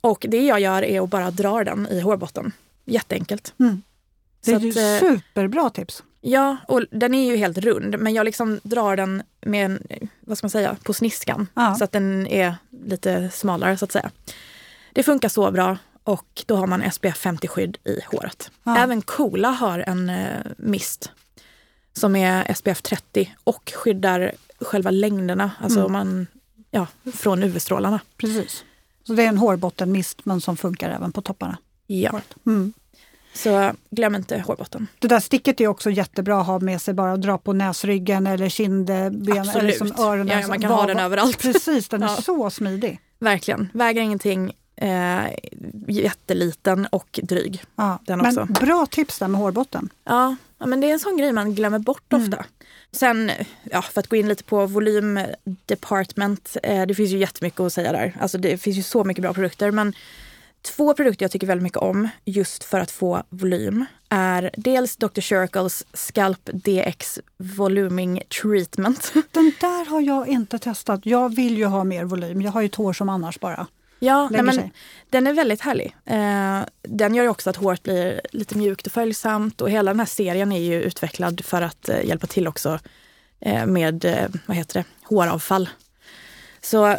Och 0.00 0.26
det 0.28 0.46
jag 0.46 0.60
gör 0.60 0.84
är 0.84 1.00
att 1.00 1.10
bara 1.10 1.30
dra 1.30 1.64
den 1.64 1.88
i 1.88 2.00
hårbotten. 2.00 2.52
Jätteenkelt. 2.84 3.54
Mm. 3.60 3.82
Det 4.44 4.52
är 4.52 4.56
att, 4.56 4.62
eh, 5.02 5.08
superbra 5.08 5.70
tips. 5.70 6.02
Ja, 6.20 6.56
och 6.68 6.84
den 6.90 7.14
är 7.14 7.30
ju 7.30 7.36
helt 7.36 7.58
rund 7.58 7.98
men 7.98 8.14
jag 8.14 8.24
liksom 8.24 8.60
drar 8.62 8.96
den 8.96 9.22
med 9.40 9.64
en, 9.64 9.82
vad 10.20 10.38
ska 10.38 10.44
man 10.44 10.50
säga, 10.50 10.76
på 10.82 10.92
sniskan. 10.92 11.46
Ja. 11.54 11.74
Så 11.74 11.84
att 11.84 11.92
den 11.92 12.26
är 12.26 12.54
lite 12.86 13.30
smalare 13.30 13.76
så 13.76 13.84
att 13.84 13.92
säga. 13.92 14.10
Det 14.92 15.02
funkar 15.02 15.28
så 15.28 15.50
bra 15.50 15.76
och 16.04 16.42
då 16.46 16.56
har 16.56 16.66
man 16.66 16.90
SPF 16.92 17.24
50-skydd 17.24 17.76
i 17.84 18.00
håret. 18.12 18.50
Ja. 18.64 18.76
Även 18.78 19.02
Coola 19.02 19.50
har 19.50 19.78
en 19.78 20.08
eh, 20.10 20.26
mist 20.56 21.10
som 21.92 22.16
är 22.16 22.54
SPF 22.54 22.82
30 22.82 23.34
och 23.44 23.72
skyddar 23.76 24.32
själva 24.60 24.90
längderna, 24.90 25.50
alltså 25.60 25.80
Mm. 25.80 25.92
man, 25.92 26.26
ja, 26.70 26.86
från 27.14 27.42
UV-strålarna. 27.42 28.00
Precis. 28.16 28.64
Så 29.06 29.12
det 29.14 29.22
är 29.24 29.28
en 29.28 29.38
hårbottenmist 29.38 30.24
men 30.24 30.40
som 30.40 30.56
funkar 30.56 30.90
även 30.90 31.12
på 31.12 31.22
topparna. 31.22 31.56
Ja, 31.86 32.20
Mm. 32.46 32.72
så 33.34 33.72
glöm 33.90 34.14
inte 34.14 34.38
hårbotten. 34.46 34.86
Det 34.98 35.08
där 35.08 35.20
sticket 35.20 35.60
är 35.60 35.66
också 35.68 35.90
jättebra 35.90 36.40
att 36.40 36.46
ha 36.46 36.58
med 36.58 36.82
sig 36.82 36.94
bara 36.94 37.12
att 37.12 37.22
dra 37.22 37.38
på 37.38 37.52
näsryggen 37.52 38.26
eller 38.26 38.48
kindben 38.48 39.22
eller 39.30 39.40
Absolut. 39.40 39.78
som 39.78 39.92
öronen. 39.98 40.40
Ja, 40.40 40.48
man 40.48 40.60
kan 40.60 40.70
ha 40.72 40.86
den 40.86 40.98
överallt. 40.98 41.38
Precis, 41.42 41.88
den 41.88 42.02
är 42.02 42.06
Ja. 42.06 42.16
så 42.16 42.50
smidig. 42.50 43.00
Verkligen. 43.18 43.68
Väger 43.74 44.02
ingenting, 44.02 44.52
eh, 44.76 45.24
jätteliten 45.88 46.86
och 46.86 47.20
dryg. 47.22 47.62
Ja. 47.76 47.98
Den 48.06 48.18
Men 48.18 48.38
också. 48.38 48.52
bra 48.64 48.86
tips 48.86 49.18
där 49.18 49.28
med 49.28 49.40
hårbotten. 49.40 49.88
Ja, 50.04 50.36
ja, 50.58 50.66
men 50.66 50.80
det 50.80 50.86
är 50.88 50.92
en 50.92 50.98
sån 50.98 51.16
grej 51.16 51.32
man 51.32 51.54
glömmer 51.54 51.78
bort 51.78 52.12
Mm. 52.12 52.24
ofta. 52.24 52.44
Sen, 52.92 53.30
ja, 53.70 53.82
för 53.82 54.00
att 54.00 54.06
gå 54.06 54.16
in 54.16 54.28
lite 54.28 54.44
på 54.44 54.66
volym 54.66 55.20
department. 55.66 56.56
Eh, 56.62 56.86
det 56.86 56.94
finns 56.94 57.10
ju 57.10 57.18
jättemycket 57.18 57.60
att 57.60 57.72
säga 57.72 57.92
där. 57.92 58.16
Alltså 58.20 58.38
det 58.38 58.58
finns 58.58 58.76
ju 58.76 58.82
så 58.82 59.04
mycket 59.04 59.22
bra 59.22 59.34
produkter. 59.34 59.70
Men 59.70 59.92
två 60.62 60.94
produkter 60.94 61.24
jag 61.24 61.30
tycker 61.30 61.46
väldigt 61.46 61.62
mycket 61.62 61.78
om 61.78 62.08
just 62.24 62.64
för 62.64 62.80
att 62.80 62.90
få 62.90 63.22
volym 63.28 63.84
är 64.08 64.50
dels 64.56 64.96
Dr. 64.96 65.20
Circles 65.20 65.86
Scalp 65.92 66.40
DX 66.52 67.18
Voluming 67.36 68.22
Treatment. 68.42 69.12
Den 69.30 69.52
där 69.60 69.90
har 69.90 70.00
jag 70.00 70.28
inte 70.28 70.58
testat. 70.58 71.00
Jag 71.04 71.34
vill 71.34 71.58
ju 71.58 71.64
ha 71.64 71.84
mer 71.84 72.04
volym. 72.04 72.42
Jag 72.42 72.52
har 72.52 72.60
ju 72.60 72.66
ett 72.66 72.74
hår 72.74 72.92
som 72.92 73.08
annars 73.08 73.40
bara 73.40 73.66
Ja, 73.98 74.28
nej, 74.30 74.42
men 74.42 74.54
sig. 74.54 74.72
den 75.10 75.26
är 75.26 75.32
väldigt 75.32 75.60
härlig. 75.60 75.96
Eh, 76.04 76.60
den 76.82 77.14
gör 77.14 77.22
ju 77.22 77.28
också 77.28 77.50
att 77.50 77.56
håret 77.56 77.82
blir 77.82 78.20
lite 78.32 78.58
mjukt 78.58 78.86
och 78.86 78.92
följsamt 78.92 79.60
och 79.60 79.70
hela 79.70 79.90
den 79.90 80.00
här 80.00 80.06
serien 80.06 80.52
är 80.52 80.60
ju 80.60 80.82
utvecklad 80.82 81.44
för 81.44 81.62
att 81.62 81.88
eh, 81.88 82.04
hjälpa 82.04 82.26
till 82.26 82.48
också 82.48 82.78
eh, 83.40 83.66
med 83.66 84.04
eh, 84.04 84.28
vad 84.46 84.56
heter 84.56 84.74
det, 84.74 84.84
håravfall. 85.08 85.68
Så 86.60 86.98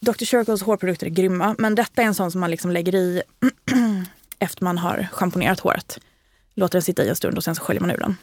Dr. 0.00 0.24
Circles 0.24 0.62
hårprodukter 0.62 1.06
är 1.06 1.10
grymma, 1.10 1.54
men 1.58 1.74
detta 1.74 2.02
är 2.02 2.06
en 2.06 2.14
sån 2.14 2.30
som 2.30 2.40
man 2.40 2.50
liksom 2.50 2.70
lägger 2.70 2.94
i 2.94 3.22
efter 4.38 4.64
man 4.64 4.78
har 4.78 5.08
schamponerat 5.12 5.60
håret. 5.60 5.98
Låter 6.54 6.72
den 6.72 6.82
sitta 6.82 7.04
i 7.04 7.08
en 7.08 7.16
stund 7.16 7.36
och 7.36 7.44
sen 7.44 7.54
så 7.54 7.62
sköljer 7.62 7.80
man 7.80 7.90
ur 7.90 7.98
den. 7.98 8.16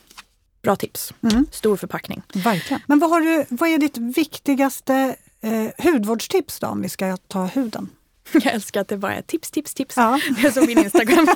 Bra 0.62 0.76
tips. 0.76 1.14
Mm. 1.22 1.46
Stor 1.52 1.78
förpackning. 1.78 2.22
Verkligen. 2.34 2.82
Men 2.88 3.00
vad, 3.00 3.10
har 3.10 3.22
du, 3.22 3.46
vad 3.50 3.70
är 3.70 3.78
ditt 3.78 3.98
viktigaste 3.98 5.16
eh, 5.42 5.86
hudvårdstips 5.86 6.60
då 6.60 6.68
om 6.68 6.82
vi 6.82 6.90
ska 6.90 7.18
ta 7.18 7.46
huden? 7.46 7.90
Jag 8.32 8.54
älskar 8.54 8.82
att 8.82 8.88
det 8.88 8.98
bara 8.98 9.16
är 9.16 9.22
tips, 9.22 9.52
tips, 9.52 9.74
tips. 9.74 9.98
Ja. 9.98 10.20
Jag 10.38 10.54
såg 10.54 10.68
min 10.68 10.78
Instagram. 10.78 11.28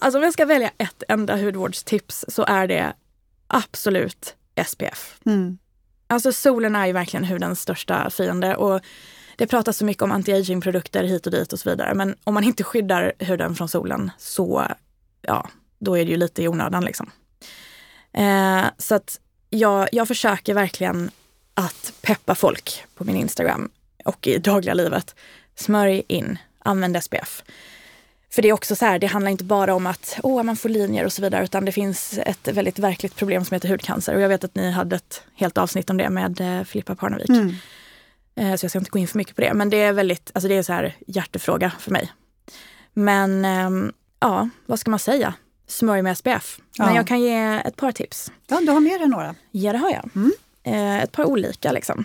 alltså 0.00 0.18
om 0.18 0.24
jag 0.24 0.32
ska 0.32 0.44
välja 0.44 0.70
ett 0.78 1.02
enda 1.08 1.36
hudvårdstips 1.36 2.24
så 2.28 2.44
är 2.44 2.66
det 2.66 2.92
absolut 3.46 4.34
SPF. 4.66 5.20
Mm. 5.26 5.58
Alltså 6.06 6.32
solen 6.32 6.76
är 6.76 6.86
ju 6.86 6.92
verkligen 6.92 7.24
hudens 7.24 7.60
största 7.60 8.10
fiende 8.10 8.56
och 8.56 8.80
det 9.36 9.46
pratas 9.46 9.76
så 9.76 9.84
mycket 9.84 10.02
om 10.02 10.12
anti-aging-produkter 10.12 11.04
hit 11.04 11.26
och 11.26 11.32
dit 11.32 11.52
och 11.52 11.60
så 11.60 11.70
vidare. 11.70 11.94
Men 11.94 12.16
om 12.24 12.34
man 12.34 12.44
inte 12.44 12.64
skyddar 12.64 13.12
huden 13.18 13.54
från 13.54 13.68
solen 13.68 14.10
så, 14.18 14.66
ja, 15.22 15.48
då 15.78 15.98
är 15.98 16.04
det 16.04 16.10
ju 16.10 16.16
lite 16.16 16.42
i 16.42 16.48
onödan 16.48 16.84
liksom. 16.84 17.10
Eh, 18.12 18.64
så 18.78 18.94
att 18.94 19.20
jag, 19.50 19.88
jag 19.92 20.08
försöker 20.08 20.54
verkligen 20.54 21.10
att 21.54 21.92
peppa 22.02 22.34
folk 22.34 22.84
på 22.94 23.04
min 23.04 23.16
Instagram 23.16 23.70
och 24.04 24.26
i 24.26 24.38
dagliga 24.38 24.74
livet. 24.74 25.14
Smörj 25.54 26.02
in, 26.08 26.38
använd 26.58 27.02
SPF. 27.04 27.42
För 28.32 28.42
det 28.42 28.48
är 28.48 28.52
också 28.52 28.76
så 28.76 28.84
här, 28.84 28.98
det 28.98 29.06
handlar 29.06 29.30
inte 29.30 29.44
bara 29.44 29.74
om 29.74 29.86
att 29.86 30.18
åh, 30.22 30.42
man 30.42 30.56
får 30.56 30.68
linjer 30.68 31.04
och 31.04 31.12
så 31.12 31.22
vidare, 31.22 31.44
utan 31.44 31.64
det 31.64 31.72
finns 31.72 32.18
ett 32.26 32.48
väldigt 32.48 32.78
verkligt 32.78 33.16
problem 33.16 33.44
som 33.44 33.54
heter 33.54 33.68
hudcancer. 33.68 34.14
Och 34.14 34.20
jag 34.20 34.28
vet 34.28 34.44
att 34.44 34.54
ni 34.54 34.70
hade 34.70 34.96
ett 34.96 35.22
helt 35.34 35.58
avsnitt 35.58 35.90
om 35.90 35.96
det 35.96 36.10
med 36.10 36.40
eh, 36.40 36.64
Filippa 36.64 36.94
Parnevik. 36.94 37.28
Mm. 37.28 37.54
Eh, 38.34 38.56
så 38.56 38.64
jag 38.64 38.70
ska 38.70 38.78
inte 38.78 38.90
gå 38.90 38.98
in 38.98 39.08
för 39.08 39.18
mycket 39.18 39.36
på 39.36 39.40
det. 39.42 39.54
Men 39.54 39.70
det 39.70 39.76
är 39.76 39.92
väldigt, 39.92 40.30
alltså 40.34 40.48
det 40.48 40.54
är 40.54 40.62
så 40.62 40.72
här 40.72 40.96
hjärtefråga 41.06 41.72
för 41.78 41.90
mig. 41.90 42.12
Men 42.92 43.44
ehm, 43.44 43.92
ja, 44.20 44.48
vad 44.66 44.78
ska 44.78 44.90
man 44.90 44.98
säga? 44.98 45.34
Smörj 45.66 46.02
med 46.02 46.18
SPF. 46.18 46.58
Men 46.78 46.88
Ja. 46.88 46.94
jag 46.96 47.06
kan 47.06 47.20
ge 47.20 47.60
ett 47.64 47.76
par 47.76 47.92
tips. 47.92 48.32
Ja, 48.46 48.60
du 48.60 48.70
har 48.72 48.80
med 48.80 49.00
dig 49.00 49.08
några. 49.08 49.34
Ja, 49.50 49.72
det 49.72 49.78
har 49.78 49.90
jag. 49.90 50.10
Mm. 50.14 50.32
Eh, 50.62 51.02
ett 51.04 51.12
par 51.12 51.24
olika 51.24 51.72
liksom. 51.72 52.04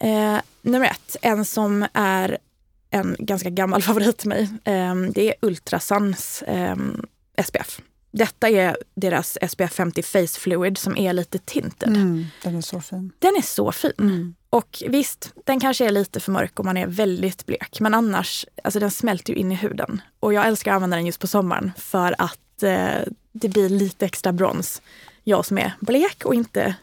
Eh, 0.00 0.36
nummer 0.62 0.86
ett, 0.86 1.16
en 1.22 1.44
som 1.44 1.86
är 1.92 2.38
en 2.90 3.16
ganska 3.18 3.50
gammal 3.50 3.82
favorit 3.88 4.18
till 4.18 4.28
mig. 4.28 4.42
Eh, 4.64 4.94
det 4.94 5.28
är 5.28 5.34
Ultrasuns 5.40 6.42
eh, 6.42 6.76
SPF. 7.44 7.80
Detta 8.10 8.48
är 8.48 8.76
deras 8.94 9.38
SPF 9.48 9.72
50 9.72 10.02
Face 10.02 10.40
Fluid 10.40 10.78
som 10.78 10.96
är 10.96 11.12
lite 11.12 11.38
tinted. 11.38 11.88
Mm, 11.88 12.26
den 12.42 12.56
är 12.56 12.60
så 12.60 12.80
fin. 12.80 13.12
Den 13.18 13.36
är 13.36 13.42
så 13.42 13.72
fin. 13.72 13.92
Mm. 13.98 14.34
Och 14.50 14.82
visst, 14.88 15.32
den 15.44 15.60
kanske 15.60 15.86
är 15.86 15.90
lite 15.90 16.20
för 16.20 16.32
mörk 16.32 16.60
om 16.60 16.66
man 16.66 16.76
är 16.76 16.86
väldigt 16.86 17.46
blek. 17.46 17.80
Men 17.80 17.94
annars, 17.94 18.46
alltså 18.64 18.80
den 18.80 18.90
smälter 18.90 19.32
ju 19.32 19.38
in 19.38 19.52
i 19.52 19.54
huden. 19.54 20.02
Och 20.20 20.32
jag 20.34 20.46
älskar 20.46 20.70
att 20.70 20.74
använda 20.74 20.96
den 20.96 21.06
just 21.06 21.20
på 21.20 21.26
sommaren 21.26 21.72
för 21.76 22.14
att 22.18 22.62
eh, 22.62 23.00
det 23.32 23.48
blir 23.48 23.68
lite 23.68 24.06
extra 24.06 24.32
brons. 24.32 24.82
Jag 25.24 25.46
som 25.46 25.58
är 25.58 25.72
blek 25.80 26.24
och 26.24 26.34
inte 26.34 26.74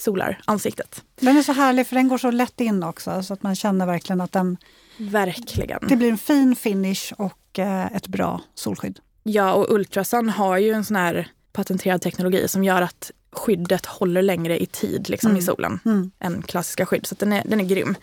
solar 0.00 0.40
ansiktet. 0.44 1.04
Den 1.20 1.36
är 1.36 1.42
så 1.42 1.52
härlig 1.52 1.86
för 1.86 1.96
den 1.96 2.08
går 2.08 2.18
så 2.18 2.30
lätt 2.30 2.60
in 2.60 2.82
också 2.82 3.22
så 3.22 3.34
att 3.34 3.42
man 3.42 3.54
känner 3.56 3.86
verkligen 3.86 4.20
att 4.20 4.32
den, 4.32 4.56
Verkligen. 4.98 5.78
det 5.88 5.96
blir 5.96 6.10
en 6.10 6.18
fin 6.18 6.56
finish 6.56 7.12
och 7.16 7.58
eh, 7.58 7.86
ett 7.96 8.06
bra 8.06 8.40
solskydd. 8.54 8.98
Ja, 9.22 9.52
och 9.52 9.74
Ultrasun 9.74 10.28
har 10.28 10.58
ju 10.58 10.72
en 10.72 10.84
sån 10.84 10.96
här 10.96 11.28
patenterad 11.52 12.02
teknologi 12.02 12.48
som 12.48 12.64
gör 12.64 12.82
att 12.82 13.10
skyddet 13.32 13.86
håller 13.86 14.22
längre 14.22 14.62
i 14.62 14.66
tid 14.66 15.08
liksom, 15.08 15.36
i 15.36 15.42
solen 15.42 15.80
Mm. 15.84 16.10
än 16.20 16.42
klassiska 16.42 16.86
skydd. 16.86 17.06
Så 17.06 17.14
den, 17.14 17.32
är, 17.32 17.42
den 17.46 17.60
är 17.60 17.64
grym. 17.64 17.96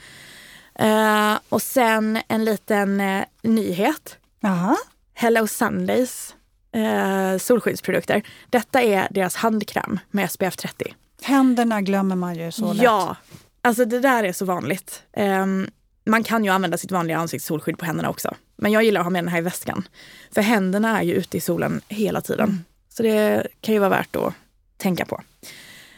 Eh, 0.76 1.34
och 1.50 1.62
sen 1.62 2.20
en 2.28 2.46
liten 2.46 3.00
eh, 3.02 3.24
nyhet. 3.42 4.18
Jaha. 4.40 4.76
Hello 5.14 5.48
Sundays 5.48 6.36
eh, 6.72 7.38
solskyddsprodukter. 7.38 8.24
Detta 8.50 8.82
är 8.82 9.08
deras 9.12 9.36
handkräm 9.36 10.00
med 10.12 10.32
SPF 10.32 10.58
30. 10.58 10.94
Händerna 11.22 11.82
glömmer 11.82 12.16
man 12.16 12.36
ju 12.36 12.52
så 12.52 12.74
lätt. 12.74 12.84
Ja, 12.84 13.16
alltså 13.62 13.86
det 13.86 14.00
där 14.00 14.24
är 14.24 14.34
så 14.34 14.46
vanligt. 14.46 15.04
Ehm, 15.14 15.70
man 16.06 16.24
kan 16.24 16.46
ju 16.46 16.52
använda 16.52 16.78
sitt 16.78 16.92
vanliga 16.92 17.18
ansiktssolskydd 17.18 17.78
på 17.78 17.86
händerna 17.86 18.10
också. 18.10 18.36
Men 18.56 18.72
jag 18.72 18.84
gillar 18.84 19.02
att 19.02 19.06
ha 19.06 19.12
med 19.12 19.24
den 19.24 19.32
här 19.32 19.40
i 19.40 19.42
väskan. 19.42 19.88
För 20.32 20.42
händerna 20.42 21.00
är 21.00 21.04
ju 21.04 21.14
ute 21.14 21.38
i 21.38 21.42
solen 21.42 21.82
hela 21.88 22.22
tiden. 22.22 22.66
Så 22.90 23.04
det 23.04 23.48
kan 23.62 23.74
ju 23.74 23.80
vara 23.80 23.90
värt 23.90 24.16
att 24.16 24.34
tänka 24.78 25.06
på. 25.06 25.22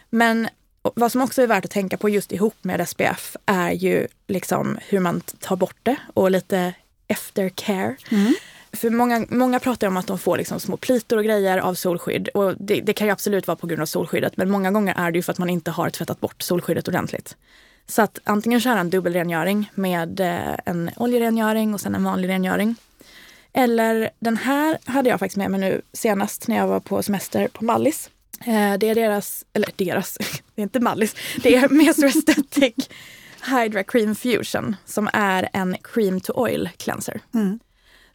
Men 0.09 0.49
vad 0.81 1.11
som 1.11 1.21
också 1.21 1.41
är 1.41 1.47
värt 1.47 1.65
att 1.65 1.71
tänka 1.71 1.97
på 1.97 2.09
just 2.09 2.31
ihop 2.31 2.55
med 2.61 2.89
SPF 2.89 3.35
är 3.45 3.71
ju 3.71 4.07
liksom 4.27 4.77
hur 4.87 4.99
man 4.99 5.21
tar 5.21 5.55
bort 5.55 5.77
det 5.83 5.95
och 6.13 6.31
lite 6.31 6.73
eftercare. 7.07 7.95
Mm. 8.11 8.33
För 8.73 8.89
många, 8.89 9.25
många 9.29 9.59
pratar 9.59 9.87
om 9.87 9.97
att 9.97 10.07
de 10.07 10.19
får 10.19 10.37
liksom 10.37 10.59
små 10.59 10.77
plitor 10.77 11.17
och 11.17 11.23
grejer 11.23 11.57
av 11.57 11.73
solskydd. 11.73 12.27
Och 12.27 12.55
det, 12.59 12.81
det 12.81 12.93
kan 12.93 13.07
ju 13.07 13.13
absolut 13.13 13.47
vara 13.47 13.55
på 13.55 13.67
grund 13.67 13.81
av 13.81 13.85
solskyddet. 13.85 14.37
Men 14.37 14.51
många 14.51 14.71
gånger 14.71 14.95
är 14.97 15.11
det 15.11 15.17
ju 15.17 15.23
för 15.23 15.31
att 15.31 15.37
man 15.37 15.49
inte 15.49 15.71
har 15.71 15.89
tvättat 15.89 16.19
bort 16.19 16.41
solskyddet 16.41 16.87
ordentligt. 16.87 17.35
Så 17.87 18.01
att 18.01 18.19
antingen 18.23 18.61
köra 18.61 18.79
en 18.79 18.89
dubbelrengöring 18.89 19.71
med 19.75 20.19
eh, 20.19 20.55
en 20.65 20.91
oljerengöring 20.95 21.73
och 21.73 21.81
sen 21.81 21.95
en 21.95 22.03
vanlig 22.03 22.29
rengöring. 22.29 22.75
Eller 23.53 24.09
den 24.19 24.37
här 24.37 24.77
hade 24.85 25.09
jag 25.09 25.19
faktiskt 25.19 25.37
med 25.37 25.51
mig 25.51 25.59
nu 25.59 25.81
senast 25.93 26.47
när 26.47 26.57
jag 26.57 26.67
var 26.67 26.79
på 26.79 27.03
semester 27.03 27.47
på 27.47 27.63
Mallis. 27.63 28.09
Eh, 28.45 28.73
det 28.77 28.89
är 28.89 28.95
deras, 28.95 29.45
eller 29.53 29.69
deras, 29.75 30.17
det 30.55 30.61
är 30.61 30.63
inte 30.63 30.79
Mallis, 30.79 31.15
det 31.43 31.55
är 31.55 31.69
Meso 31.69 32.05
Aesthetic 32.05 32.89
Hydra 33.45 33.83
Cream 33.83 34.15
Fusion 34.15 34.75
som 34.85 35.09
är 35.13 35.49
en 35.53 35.77
cream 35.83 36.21
to 36.21 36.33
oil 36.35 36.69
cleanser. 36.77 37.19
Mm. 37.33 37.59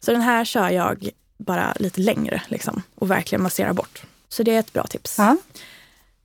Så 0.05 0.11
den 0.11 0.21
här 0.21 0.45
kör 0.45 0.69
jag 0.69 1.09
bara 1.37 1.73
lite 1.79 2.01
längre 2.01 2.41
liksom, 2.47 2.81
och 2.95 3.11
verkligen 3.11 3.41
masserar 3.43 3.73
bort. 3.73 4.03
Så 4.29 4.43
det 4.43 4.55
är 4.55 4.59
ett 4.59 4.73
bra 4.73 4.83
tips. 4.83 5.15
Ja. 5.17 5.37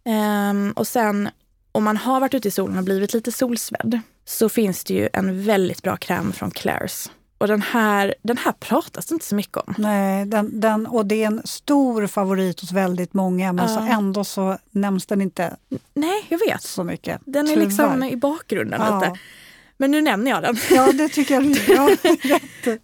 Ehm, 0.05 0.72
och 0.76 0.87
sen 0.89 1.28
om 1.72 1.85
man 1.85 1.97
har 1.97 2.20
varit 2.20 2.35
ute 2.35 2.49
i 2.49 2.51
solen 2.51 2.78
och 2.78 2.85
blivit 2.85 3.14
lite 3.14 3.33
solsvedd 3.33 4.01
så 4.24 4.49
finns 4.49 4.85
det 4.85 4.95
ju 4.95 5.09
en 5.12 5.45
väldigt 5.45 5.83
bra 5.83 5.97
kräm 5.97 6.33
från 6.33 6.51
Claire's. 6.51 7.11
Och 7.39 7.49
den 7.49 7.62
här, 7.62 8.14
den 8.22 8.39
här 8.39 8.53
pratas 8.53 9.07
det 9.07 9.12
inte 9.14 9.26
så 9.26 9.35
mycket 9.35 9.57
om. 9.57 9.74
Nej, 9.78 10.26
den, 10.26 10.61
den, 10.61 10.87
och 10.87 11.07
det 11.07 11.22
är 11.22 11.26
en 11.26 11.43
stor 11.45 12.07
favorit 12.07 12.61
hos 12.61 12.72
väldigt 12.72 13.14
många 13.14 13.53
men 13.53 13.68
Ja. 13.70 13.74
så 13.76 13.81
ändå 13.81 14.24
så 14.24 14.59
nämns 14.70 15.07
den 15.07 15.20
inte 15.20 15.57
Nej, 15.95 16.26
jag 16.28 16.39
vet. 16.39 16.62
så 16.62 16.85
mycket. 16.85 17.20
Den 17.24 17.47
är 17.47 17.55
Tyvärr. 17.55 17.66
liksom 17.66 18.03
i 18.03 18.16
bakgrunden 18.16 18.81
Ja. 18.85 19.01
lite. 19.01 19.18
Men 19.81 19.91
nu 19.91 20.01
nämner 20.03 20.31
jag 20.31 20.43
den. 20.43 20.57
Ja, 20.70 20.93
det 20.93 21.09
tycker 21.09 21.35
jag 21.35 21.43
du 21.45 21.51
gör. 21.74 21.97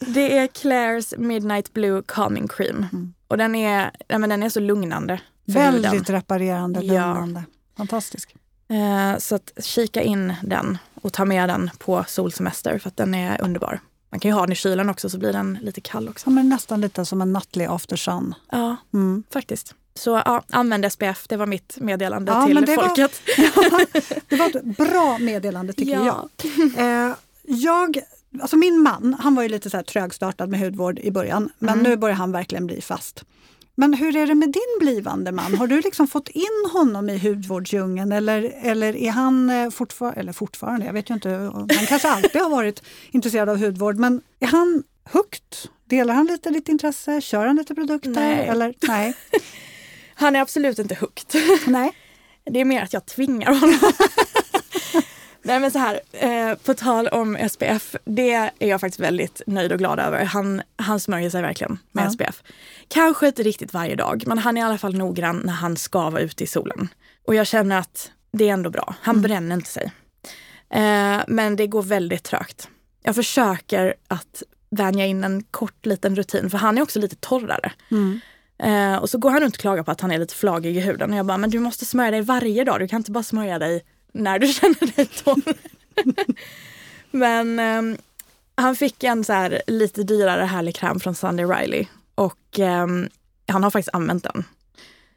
Det 0.15 0.39
är 0.39 0.47
Claire's 0.47 1.19
Midnight 1.19 1.73
Blue 1.73 2.03
Calming 2.07 2.49
Cream. 2.49 2.87
Och 3.29 3.39
den 3.39 3.55
är, 3.55 3.91
ja, 4.09 4.19
men 4.19 4.31
den 4.31 4.43
är 4.43 4.49
så 4.49 4.61
lugnande. 4.61 5.21
för 5.53 5.61
huden. 5.61 5.83
Väldigt 5.83 6.11
reparerande, 6.11 6.81
Ja. 6.81 6.93
lugnande. 7.09 7.43
Fantastisk. 7.77 8.35
Eh, 8.69 9.19
så 9.19 9.35
att 9.35 9.53
kika 9.65 10.03
in 10.03 10.35
den 10.43 10.79
och 11.03 11.13
ta 11.13 11.25
med 11.25 11.49
den 11.49 11.71
på 11.79 12.05
solsemester 12.09 12.79
för 12.79 12.89
att 12.89 12.97
den 12.97 13.15
är 13.15 13.43
underbar. 13.43 13.81
Man 14.11 14.21
kan 14.21 14.29
ju 14.31 14.35
ha 14.35 14.41
den 14.41 14.53
i 14.53 14.55
kylen 14.57 14.91
också 14.91 15.09
så 15.11 15.19
blir 15.19 15.33
den 15.33 15.59
lite 15.63 15.81
kall 15.81 16.09
också. 16.09 16.27
Ja, 16.27 16.31
men 16.35 16.49
nästan 16.49 16.81
lite 16.81 17.05
som 17.05 17.23
en 17.23 17.33
nattlig 17.33 17.65
aftersun. 17.65 18.35
Ja, 18.53 18.77
Mm. 18.95 19.23
faktiskt. 19.33 19.75
Så 19.99 20.23
ja, 20.25 20.43
använd 20.51 20.93
SPF, 20.93 21.29
det 21.29 21.37
var 21.37 21.47
mitt 21.47 21.77
meddelande 21.81 22.33
Ja, 22.33 22.47
till 22.47 22.65
det 22.67 22.77
var- 22.77 22.85
folket. 22.87 23.21
Det 24.29 24.37
var 24.37 24.49
ett 24.49 24.77
bra 24.77 25.19
meddelande 25.19 25.73
tycker 25.73 25.93
Ja. 25.93 26.29
jag. 26.77 27.09
Eh, 27.09 27.15
jag. 27.43 27.99
Alltså 28.41 28.57
min 28.57 28.83
man, 28.83 29.17
han 29.21 29.35
var 29.35 29.43
ju 29.43 29.49
lite 29.49 29.71
så 29.71 29.77
här 29.77 29.85
trögstartad 29.85 30.49
med 30.49 30.61
hudvård 30.61 30.99
i 30.99 31.11
början, 31.11 31.51
men 31.59 31.75
Mm. 31.79 31.83
nu 31.91 31.97
börjar 31.97 32.17
han 32.17 32.33
verkligen 32.33 32.67
bli 32.67 32.81
fast. 32.81 33.25
Men 33.75 33.95
hur 33.95 34.17
är 34.17 34.27
det 34.27 34.35
med 34.35 34.49
din 34.53 34.77
blivande 34.81 35.33
man? 35.33 35.55
Har 35.55 35.67
du 35.67 35.81
liksom 35.81 36.07
fått 36.09 36.29
in 36.29 36.71
honom 36.73 37.11
i 37.11 37.19
hudvårdsdjungeln 37.19 38.13
eller, 38.13 38.53
eller 38.63 38.97
är 38.97 39.11
han 39.11 39.51
eh, 39.51 39.71
fortfarande, 39.71 40.21
eller 40.21 40.33
fortfarande, 40.33 40.87
jag 40.87 40.93
vet 40.93 41.11
ju 41.11 41.15
inte, 41.15 41.29
han 41.31 41.69
kanske 41.89 42.09
alltid 42.11 42.41
har 42.43 42.51
varit 42.51 42.83
intresserad 43.11 43.49
av 43.49 43.57
hudvård, 43.59 43.97
men 43.97 44.21
är 44.41 44.47
han 44.47 44.83
hooked? 45.13 45.43
Delar 45.89 46.15
han 46.15 46.27
lite 46.27 46.51
ditt 46.51 46.69
intresse? 46.69 47.21
Kör 47.21 47.47
han 47.47 47.57
lite 47.57 47.75
produkter? 47.75 48.11
Nej. 48.11 48.47
Eller, 48.49 48.75
nej. 48.89 49.15
Han 50.19 50.37
är 50.37 50.41
absolut 50.41 50.79
inte 50.79 50.95
hooked. 50.95 51.41
nej. 51.67 51.93
Det 52.45 52.61
är 52.61 52.65
mer 52.65 52.83
att 52.83 52.93
jag 52.93 53.07
tvingar 53.07 53.55
honom. 53.55 53.79
Nej 55.43 55.61
men 55.61 55.71
så 55.71 55.79
här, 55.79 56.01
eh, 56.13 56.55
på 56.55 56.75
tal 56.75 57.09
om 57.09 57.49
SPF, 57.51 57.97
det 58.05 58.33
är 58.33 58.51
jag 58.59 58.81
faktiskt 58.81 59.01
väldigt 59.01 59.43
nöjd 59.47 59.73
och 59.73 59.79
glad 59.79 59.99
över. 60.01 60.25
Han, 60.25 60.63
han 60.77 61.01
smörjer 61.01 61.31
sig 61.31 61.43
verkligen 61.43 61.79
med 61.93 62.05
Ja. 62.05 62.11
SPF. 62.11 62.43
Kanske 62.89 63.27
inte 63.27 63.43
riktigt 63.43 63.73
varje 63.73 63.95
dag, 63.97 64.25
men 64.27 64.39
han 64.39 64.57
är 64.57 64.61
i 64.61 64.65
alla 64.65 64.79
fall 64.79 64.95
noggrann 64.97 65.43
när 65.45 65.53
han 65.53 65.77
ska 65.77 66.11
vara 66.11 66.23
ute 66.23 66.45
i 66.45 66.47
solen. 66.47 66.89
Och 67.27 67.35
jag 67.35 67.47
känner 67.47 67.79
att 67.79 68.11
det 68.33 68.49
är 68.49 68.53
ändå 68.53 68.71
bra. 68.71 68.95
Han 69.01 69.23
bränner 69.23 69.55
inte 69.55 69.71
sig. 69.71 69.93
Eh, 70.71 71.21
men 71.29 71.57
det 71.57 71.67
går 71.67 71.83
väldigt 71.83 72.25
trögt. 72.25 72.69
Jag 73.03 73.15
försöker 73.15 73.95
att 74.09 74.43
vänja 74.71 75.07
in 75.07 75.25
en 75.25 75.43
kort 75.43 75.87
liten 75.87 76.17
rutin, 76.17 76.51
för 76.51 76.59
han 76.59 76.79
är 76.79 76.83
också 76.83 76.99
lite 76.99 77.17
torrare. 77.17 77.73
Mm. 77.91 78.21
Eh, 78.59 78.97
och 78.97 79.11
så 79.11 79.19
går 79.19 79.31
han 79.31 79.41
runt 79.41 79.55
och 79.55 79.61
klagar 79.61 79.83
på 79.83 79.91
att 79.91 80.01
han 80.01 80.11
är 80.13 80.19
lite 80.19 80.35
flagig 80.35 80.77
i 80.77 80.81
huden. 80.81 81.11
Och 81.13 81.19
jag 81.19 81.27
bara, 81.27 81.39
men 81.39 81.51
du 81.51 81.59
måste 81.59 81.85
smörja 81.85 82.11
dig 82.11 82.21
varje 82.21 82.65
dag. 82.65 82.81
Du 82.81 82.89
kan 82.89 82.97
inte 82.97 83.11
bara 83.11 83.25
smörja 83.25 83.59
dig 83.59 83.85
när 84.13 84.39
du 84.39 84.47
känner 84.53 84.97
dig 84.97 85.07
torr. 85.07 85.55
men 87.11 87.59
ehm, 87.59 87.97
han 88.55 88.77
fick 88.77 89.05
en 89.05 89.25
så 89.25 89.33
här 89.33 89.63
lite 89.67 90.03
dyrare 90.03 90.45
härlig 90.45 90.77
kräm 90.77 91.01
från 91.01 91.15
Sunday 91.15 91.47
Riley. 91.47 91.87
Och 92.15 92.59
ehm, 92.59 93.09
han 93.49 93.63
har 93.63 93.71
faktiskt 93.71 93.95
använt 93.95 94.25
den. 94.25 94.45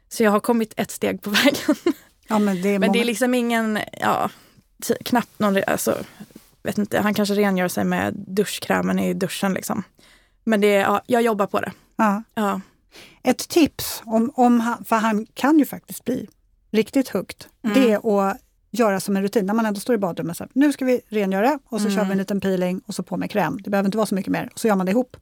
Så 0.08 0.22
jag 0.22 0.30
har 0.30 0.40
kommit 0.40 0.74
ett 0.76 0.90
steg 0.90 1.22
på 1.22 1.30
vägen. 1.30 1.76
Ja, 2.28 2.38
men 2.38 2.62
det 2.62 2.68
är 2.68 2.78
Men 2.78 2.92
det 2.92 3.00
är 3.00 3.04
liksom 3.04 3.34
ingen, 3.34 3.78
ja, 4.00 4.30
knappt 5.04 5.38
någon, 5.38 5.62
alltså, 5.66 5.98
vet 6.62 6.78
inte, 6.78 7.00
han 7.00 7.14
kanske 7.14 7.34
rengör 7.34 7.68
sig 7.68 7.84
med 7.84 8.14
duschkrämen 8.16 8.98
i 8.98 9.14
duschen 9.14 9.54
liksom. 9.54 9.82
Men 10.44 10.60
det, 10.60 10.68
ja, 10.72 11.02
jag 11.06 11.22
jobbar 11.22 11.46
på 11.46 11.60
det. 11.60 11.72
ja. 11.96 12.22
Ja. 12.34 12.60
Ett 13.22 13.48
tips, 13.48 14.02
om, 14.06 14.32
om 14.34 14.60
han, 14.60 14.84
för 14.84 14.96
han 14.96 15.26
kan 15.34 15.58
ju 15.58 15.64
faktiskt 15.66 16.04
bli 16.04 16.28
riktigt 16.70 17.08
högt, 17.08 17.48
Mm. 17.64 17.74
det 17.82 17.92
är 17.92 18.28
att 18.30 18.36
göra 18.70 19.00
som 19.00 19.16
en 19.16 19.22
rutin 19.22 19.46
när 19.46 19.54
man 19.54 19.66
ändå 19.66 19.80
står 19.80 19.94
i 19.94 19.98
badrummet. 19.98 20.36
Så 20.36 20.44
här, 20.44 20.50
nu 20.54 20.72
ska 20.72 20.84
vi 20.84 21.00
rengöra 21.08 21.58
och 21.68 21.80
så 21.80 21.86
Mm. 21.86 21.96
kör 21.98 22.04
vi 22.04 22.12
en 22.12 22.18
liten 22.18 22.40
peeling 22.40 22.80
och 22.86 22.94
så 22.94 23.02
på 23.02 23.16
med 23.16 23.30
kräm. 23.30 23.58
Det 23.62 23.70
behöver 23.70 23.86
inte 23.88 23.98
vara 23.98 24.06
så 24.06 24.14
mycket 24.14 24.32
mer. 24.32 24.48
Och 24.52 24.58
så 24.60 24.68
gör 24.68 24.76
man 24.76 24.86
det 24.86 24.92
ihop. 24.92 25.16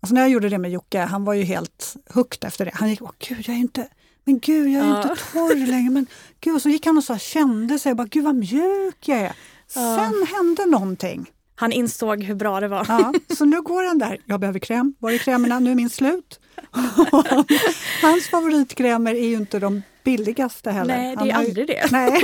Alltså 0.00 0.14
när 0.14 0.20
jag 0.20 0.30
gjorde 0.30 0.48
det 0.48 0.58
med 0.58 0.70
Jocke, 0.70 1.00
han 1.00 1.24
var 1.24 1.34
ju 1.34 1.42
helt 1.44 1.96
hooked 2.14 2.44
efter 2.48 2.64
det. 2.64 2.70
Han 2.74 2.90
gick, 2.90 3.02
åh 3.02 3.10
gud, 3.18 3.38
jag 3.48 3.56
är 3.56 3.60
inte, 3.60 3.88
men 4.24 4.38
gud, 4.38 4.68
jag 4.68 4.84
är 4.84 4.88
Ja. 4.88 5.02
inte 5.02 5.22
torr 5.32 5.66
längre. 5.66 5.90
Men 5.90 6.06
gud, 6.40 6.54
och 6.54 6.62
så 6.62 6.68
gick 6.68 6.86
han 6.86 6.96
och 6.98 7.04
så 7.04 7.18
kände 7.18 7.78
sig, 7.78 7.94
bara, 7.94 8.06
gud 8.06 8.24
vad 8.24 8.34
mjuk 8.34 9.08
jag 9.08 9.18
är. 9.18 9.32
Ja. 9.74 9.96
Sen 9.98 10.26
hände 10.36 10.66
någonting. 10.66 11.30
Han 11.56 11.72
insåg 11.72 12.22
hur 12.22 12.34
bra 12.34 12.60
det 12.60 12.68
var. 12.68 12.84
Ja, 12.88 13.12
så 13.36 13.44
nu 13.44 13.62
går 13.62 13.84
han 13.84 13.98
där. 13.98 14.18
Jag 14.26 14.40
behöver 14.40 14.58
kräm. 14.58 14.94
Var 14.98 15.10
är 15.10 15.18
krämerna? 15.18 15.58
Nu 15.60 15.70
är 15.70 15.74
min 15.74 15.90
slut. 15.90 16.40
Hans 18.02 18.28
favoritkrämer 18.28 19.14
är 19.14 19.26
ju 19.28 19.34
inte 19.34 19.58
de 19.58 19.82
billigaste 20.04 20.70
heller. 20.70 20.96
Nej, 20.96 21.16
det 21.16 21.22
är 21.22 21.26
ju- 21.26 21.32
aldrig 21.32 21.66
det. 21.66 21.90
Nej. 21.92 22.22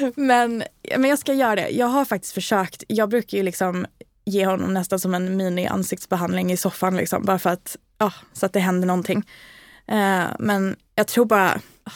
Men, 0.14 0.62
men 0.98 1.10
jag 1.10 1.18
ska 1.18 1.34
göra 1.34 1.54
det. 1.54 1.68
Jag 1.68 1.86
har 1.86 2.04
faktiskt 2.04 2.34
försökt. 2.34 2.84
Jag 2.88 3.08
brukar 3.08 3.38
ju 3.38 3.44
liksom 3.44 3.86
ge 4.24 4.46
honom 4.46 4.74
nästan 4.74 4.98
som 5.00 5.14
en 5.14 5.36
mini-ansiktsbehandling 5.40 6.52
i 6.52 6.56
soffan, 6.56 6.96
liksom, 6.96 7.24
bara 7.24 7.38
för 7.38 7.50
att, 7.50 7.76
ja, 7.98 8.12
så 8.32 8.46
att 8.46 8.52
det 8.52 8.60
händer 8.60 8.86
någonting. 8.86 9.22
Eh, 9.86 10.24
men 10.38 10.76
jag 10.94 11.06
tror 11.06 11.24
bara, 11.24 11.60
ah, 11.84 11.90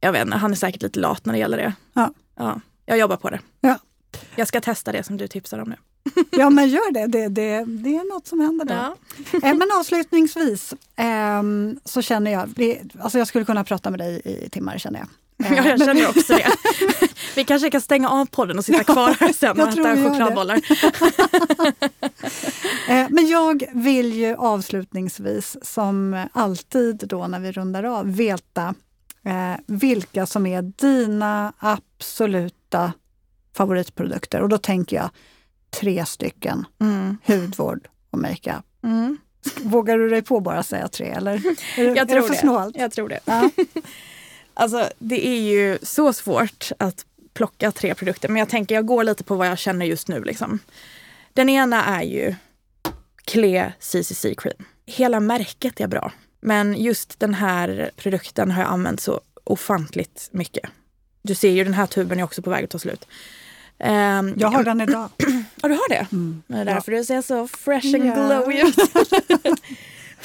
jag 0.00 0.12
vet 0.12 0.24
inte, 0.24 0.36
han 0.36 0.50
är 0.52 0.56
säkert 0.56 0.82
lite 0.82 1.00
lat 1.00 1.24
när 1.24 1.32
det 1.32 1.38
gäller 1.38 1.56
det. 1.56 1.72
Ja. 1.92 2.10
Ja. 2.36 2.60
Jag 2.86 2.98
jobbar 2.98 3.16
på 3.16 3.30
det. 3.30 3.40
Ja. 3.60 3.78
Jag 4.36 4.48
ska 4.48 4.60
testa 4.60 4.92
det 4.92 5.02
som 5.02 5.16
du 5.16 5.28
tipsar 5.28 5.58
om 5.58 5.68
nu. 5.68 5.76
Ja, 6.30 6.50
men 6.50 6.68
gör 6.68 6.92
det. 6.92 7.06
Det, 7.06 7.28
det, 7.28 7.64
det 7.64 7.96
är 7.96 8.14
något 8.14 8.26
som 8.26 8.40
händer 8.40 8.64
där. 8.64 8.74
Ja. 8.74 8.96
Eh, 9.48 9.54
Men 9.54 9.68
avslutningsvis 9.80 10.74
ehm, 10.96 11.80
så 11.84 12.02
känner 12.02 12.30
jag, 12.30 12.48
det, 12.48 12.80
alltså 13.00 13.18
jag 13.18 13.26
skulle 13.28 13.44
kunna 13.44 13.64
prata 13.64 13.90
med 13.90 14.00
dig 14.00 14.22
i 14.24 14.48
timmar 14.50 14.78
känner 14.78 14.98
jag. 14.98 15.08
Eh, 15.46 15.56
Ja, 15.56 15.64
jag 15.68 15.78
känner 15.84 16.08
också 16.08 16.32
det. 16.32 16.46
Vi 17.36 17.44
kanske 17.44 17.70
kan 17.70 17.80
stänga 17.80 18.08
av 18.08 18.26
podden 18.26 18.58
och 18.58 18.64
sitta 18.64 18.84
kvar 18.84 19.16
här 19.20 19.32
sen 19.32 19.54
jag 19.58 19.68
och 19.68 19.78
äta 19.78 19.96
chokladbollar. 20.10 20.60
Eh, 22.88 23.06
Men 23.10 23.26
jag 23.28 23.64
vill 23.74 24.12
ju 24.12 24.34
avslutningsvis, 24.36 25.56
som 25.62 26.26
alltid 26.32 26.96
då 26.96 27.26
när 27.26 27.40
vi 27.40 27.52
rundar 27.52 27.84
av, 27.84 28.16
veta 28.16 28.74
vilka 29.66 30.26
som 30.26 30.46
är 30.46 30.62
dina 30.62 31.52
absoluta 31.58 32.92
favoritprodukter. 33.56 34.40
Och 34.42 34.48
då 34.48 34.58
tänker 34.58 34.96
jag 34.96 35.10
tre 35.70 36.06
stycken, 36.06 36.64
Mm. 36.80 37.16
hudvård 37.26 37.88
och 38.10 38.18
makeup. 38.18 38.64
Mm. 38.82 39.18
Vågar 39.62 39.98
du 39.98 40.08
dig 40.08 40.22
på 40.22 40.40
bara 40.40 40.62
säga 40.62 40.88
tre 40.88 41.06
eller? 41.06 41.32
Är 41.76 41.76
det, 41.76 41.82
Jag 41.82 41.98
är 41.98 42.04
tror 42.04 42.20
det 42.20 42.26
för 42.28 42.34
snålt? 42.34 42.76
Jag 42.78 42.92
tror 42.92 43.08
det. 43.08 43.20
Ja. 43.24 43.50
Alltså, 44.54 44.88
det 44.98 45.26
är 45.26 45.40
ju 45.40 45.78
så 45.82 46.12
svårt 46.12 46.70
att 46.78 47.04
plocka 47.34 47.72
tre 47.72 47.94
produkter, 47.94 48.28
men 48.28 48.36
jag 48.36 48.48
tänker 48.48 48.74
jag 48.74 48.86
går 48.86 49.04
lite 49.04 49.24
på 49.24 49.34
vad 49.36 49.46
jag 49.48 49.58
känner 49.58 49.86
just 49.86 50.08
nu. 50.08 50.24
Liksom. 50.24 50.58
Den 51.32 51.48
ena 51.48 51.84
är 51.84 52.02
ju 52.02 52.34
Clé 53.24 53.72
CCC 53.78 54.26
Cream. 54.38 54.64
Hela 54.86 55.20
märket 55.20 55.80
är 55.80 55.86
bra, 55.86 56.12
men 56.40 56.74
just 56.82 57.20
den 57.20 57.34
här 57.34 57.90
produkten 57.96 58.50
har 58.50 58.62
jag 58.62 58.70
använt 58.70 59.00
så 59.00 59.20
ofantligt 59.44 60.28
mycket. 60.32 60.70
Du 61.22 61.34
ser 61.34 61.50
ju 61.50 61.64
den 61.64 61.74
här 61.74 61.86
tuben 61.86 62.18
är 62.18 62.22
också 62.24 62.42
på 62.42 62.50
väg 62.50 62.64
att 62.64 62.70
ta 62.70 62.78
slut. 62.78 63.06
Ehm, 63.80 64.34
Jag 64.38 64.48
har 64.48 64.64
den 64.64 64.80
idag. 64.80 65.08
Ja, 65.62 65.68
du 65.68 65.74
har 65.74 65.88
det? 65.88 66.06
Mm. 66.12 66.42
Det 66.46 66.54
är 66.58 66.64
därför 66.64 66.92
du 66.92 67.04
ser 67.04 67.22
så 67.22 67.48
fresh 67.48 67.94
and 67.94 68.06
Ja. 68.06 68.14
glowy 68.14 68.60
ut. 68.62 68.76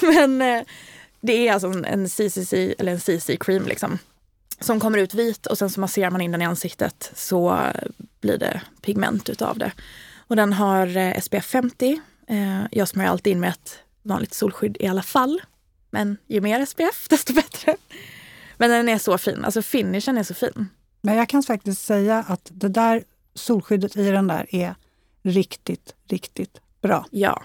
Men 0.00 0.42
eh, 0.42 0.62
det 1.20 1.48
är 1.48 1.52
alltså 1.52 1.66
en- 1.86 2.08
CCC, 2.08 2.52
eller 2.78 2.92
en 2.92 3.00
CC 3.00 3.36
cream 3.40 3.66
liksom. 3.66 3.98
Som 4.60 4.80
kommer 4.80 4.98
ut 4.98 5.14
vit 5.14 5.46
och 5.46 5.58
sen 5.58 5.70
så 5.70 5.80
masserar 5.80 6.10
man 6.10 6.20
in 6.20 6.32
den 6.32 6.42
i 6.42 6.44
ansiktet 6.44 7.10
så 7.14 7.58
blir 8.20 8.38
det 8.38 8.60
pigment 8.82 9.28
utav 9.28 9.58
det. 9.58 9.72
Och 10.28 10.36
den 10.36 10.52
har 10.52 10.96
eh, 10.96 11.20
SPF 11.20 11.44
50. 11.46 12.00
Eh, 12.28 12.62
jag 12.70 12.88
smörjer 12.88 13.10
alltid 13.10 13.30
in 13.30 13.40
med 13.40 13.50
ett 13.50 13.78
vanligt 14.02 14.34
solskydd 14.34 14.76
i 14.80 14.86
alla 14.86 15.02
fall. 15.02 15.40
Men 15.90 16.16
ju 16.26 16.40
mer 16.40 16.64
SPF 16.66 17.06
desto 17.10 17.32
bättre. 17.34 17.76
Men 18.56 18.70
den 18.70 18.88
är 18.88 18.98
så 18.98 19.18
fin, 19.18 19.44
alltså 19.44 19.62
finishen 19.62 20.18
är 20.18 20.22
så 20.22 20.34
fin. 20.34 20.68
Men 21.00 21.16
jag 21.16 21.28
kan 21.28 21.42
faktiskt 21.42 21.84
säga 21.84 22.24
att 22.28 22.48
det 22.52 22.68
där 22.68 23.04
solskyddet 23.38 23.96
i 23.96 24.10
den 24.10 24.26
där 24.26 24.46
är 24.54 24.74
riktigt, 25.22 25.94
riktigt 26.08 26.60
bra. 26.82 27.06
Ja. 27.10 27.42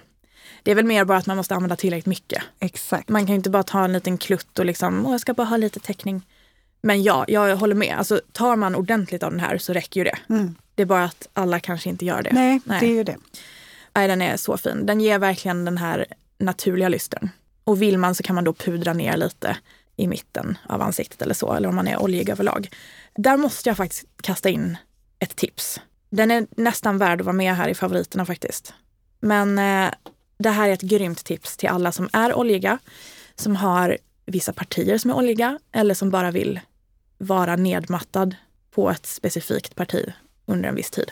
Det 0.64 0.72
är 0.72 0.76
väl 0.76 0.86
mer 0.86 1.06
bara 1.06 1.18
att 1.18 1.26
man 1.26 1.38
måste 1.38 1.56
använda 1.56 1.76
tillräckligt 1.76 2.06
mycket. 2.06 2.44
Exakt. 2.60 3.10
Man 3.10 3.22
kan 3.22 3.34
ju 3.34 3.36
inte 3.36 3.50
bara 3.50 3.64
ta 3.64 3.84
en 3.84 3.94
liten 3.94 4.18
klutt 4.18 4.60
och 4.60 4.66
liksom, 4.66 5.06
åh 5.06 5.12
jag 5.12 5.22
ska 5.22 5.34
bara 5.34 5.48
ha 5.48 5.58
lite 5.58 5.80
täckning. 5.80 6.28
Men 6.82 7.04
ja, 7.04 7.26
jag 7.28 7.56
håller 7.56 7.76
med. 7.76 7.96
Alltså, 7.98 8.22
tar 8.32 8.56
man 8.56 8.76
ordentligt 8.76 9.24
av 9.24 9.32
den 9.32 9.40
här 9.40 9.58
så 9.58 9.74
räcker 9.74 10.00
ju 10.00 10.04
det. 10.04 10.18
Mm. 10.30 10.56
Det 10.76 10.82
är 10.82 10.86
bara 10.86 11.04
att 11.04 11.28
alla 11.34 11.60
kanske 11.60 11.90
inte 11.90 12.06
gör 12.06 12.22
det. 12.22 12.34
Nej, 12.34 12.62
Nej. 12.66 12.80
det 12.80 12.86
är 12.86 12.94
ju 12.94 13.04
det. 13.04 13.18
Nej, 13.94 14.08
den 14.08 14.22
är 14.22 14.38
så 14.38 14.58
fin. 14.58 14.86
Den 14.86 15.02
ger 15.02 15.20
verkligen 15.20 15.66
den 15.66 15.78
här 15.78 16.06
naturliga 16.38 16.90
lystern. 16.90 17.30
Och 17.64 17.82
vill 17.82 17.98
man 17.98 18.16
så 18.16 18.24
kan 18.24 18.36
man 18.36 18.44
då 18.44 18.54
pudra 18.54 18.94
ner 18.94 19.18
lite 19.18 19.58
i 19.96 20.08
mitten 20.08 20.58
av 20.70 20.82
ansiktet 20.82 21.22
eller 21.22 21.34
så, 21.34 21.54
eller 21.54 21.70
om 21.70 21.76
man 21.76 21.88
är 21.88 22.02
oljig 22.02 22.30
överlag. 22.30 22.70
Där 23.16 23.38
måste 23.38 23.70
jag 23.70 23.78
faktiskt 23.78 24.06
kasta 24.22 24.50
in 24.50 24.78
ett 25.22 25.36
tips. 25.36 25.80
Den 26.10 26.32
är 26.32 26.48
nästan 26.58 26.98
värd 26.98 27.20
att 27.22 27.26
vara 27.26 27.36
med 27.36 27.56
här 27.56 27.68
i 27.68 27.74
favoriterna 27.74 28.26
faktiskt. 28.26 28.74
Men 29.20 29.60
eh, 29.60 29.92
det 30.38 30.50
här 30.50 30.70
är 30.70 30.74
ett 30.74 30.82
grymt 30.82 31.26
tips 31.26 31.58
till 31.58 31.70
alla 31.70 31.92
som 31.92 32.10
är 32.14 32.34
oljiga, 32.34 32.80
som 33.36 33.56
har 33.56 33.98
vissa 34.26 34.54
partier 34.54 34.98
som 34.98 35.12
är 35.12 35.16
oljiga 35.16 35.60
eller 35.72 35.94
som 35.94 36.10
bara 36.10 36.32
vill 36.32 36.60
vara 37.18 37.56
nedmattad 37.56 38.36
på 38.72 38.90
ett 38.90 39.06
specifikt 39.06 39.76
parti 39.76 40.14
under 40.46 40.70
en 40.70 40.76
viss 40.76 40.92
tid. 40.92 41.12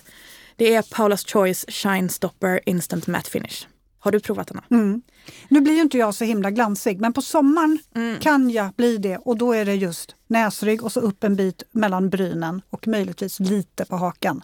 Det 0.55 0.75
är 0.75 0.81
Paula's 0.81 1.31
Choice 1.31 1.65
Shine 1.67 2.09
Stopper 2.09 2.59
Instant 2.65 3.07
Matte 3.07 3.29
Finish. 3.29 3.67
Har 3.99 4.11
du 4.11 4.19
provat 4.19 4.47
den? 4.47 4.61
Mm. 4.71 5.01
Nu 5.47 5.61
blir 5.61 5.73
ju 5.73 5.81
inte 5.81 5.97
jag 5.97 6.15
så 6.15 6.23
himla 6.25 6.51
glansig, 6.51 6.99
men 6.99 7.13
på 7.13 7.21
sommaren 7.21 7.79
Mm. 7.95 8.19
kan 8.19 8.49
jag 8.49 8.73
bli 8.73 8.97
det 8.97 9.17
och 9.17 9.37
då 9.37 9.53
är 9.53 9.65
det 9.65 9.75
just 9.75 10.15
näsrygg 10.27 10.83
och 10.83 10.91
så 10.91 10.99
upp 10.99 11.23
en 11.23 11.35
bit 11.35 11.63
mellan 11.71 12.09
brynen 12.09 12.61
och 12.69 12.87
möjligtvis 12.87 13.39
lite 13.39 13.85
på 13.85 13.95
hakan. 13.95 14.41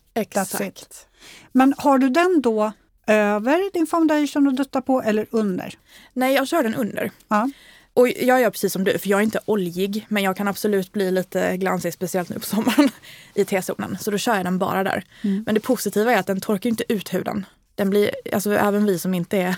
It. 0.62 1.08
Men 1.52 1.74
har 1.78 1.98
du 1.98 2.10
den 2.10 2.42
då 2.42 2.72
över 3.08 3.74
din 3.74 3.88
foundation 3.88 4.48
och 4.48 4.54
dutta 4.54 4.82
på 4.82 5.02
eller 5.02 5.26
under? 5.32 5.74
Nej, 6.14 6.34
jag 6.34 6.48
kör 6.48 6.64
den 6.64 6.76
under. 6.76 7.12
Ja. 7.28 7.50
Och 7.94 8.08
jag 8.10 8.42
gör 8.42 8.50
precis 8.50 8.74
som 8.74 8.84
du, 8.84 8.98
för 9.00 9.10
jag 9.10 9.20
är 9.20 9.24
inte 9.24 9.40
oljig, 9.46 10.06
men 10.10 10.24
jag 10.24 10.38
kan 10.38 10.48
absolut 10.48 10.92
bli 10.92 11.12
lite 11.12 11.58
glansig, 11.58 11.94
speciellt 11.94 12.30
nu 12.30 12.40
på 12.40 12.46
sommaren 12.46 12.90
i 13.34 13.46
T-zonen. 13.46 13.98
Så 14.02 14.12
då 14.12 14.18
kör 14.18 14.36
jag 14.36 14.46
den 14.46 14.58
bara 14.60 14.84
där. 14.84 15.04
Mm. 15.24 15.44
Men 15.46 15.56
det 15.56 15.62
positiva 15.62 16.12
är 16.14 16.20
att 16.20 16.28
den 16.28 16.42
torkar 16.42 16.70
inte 16.70 16.94
ut 16.94 17.14
huden. 17.14 17.46
Den 17.76 17.90
blir, 17.90 18.12
alltså 18.34 18.54
även 18.54 18.86
vi 18.86 19.00
som 19.00 19.14
inte 19.14 19.38
är 19.38 19.56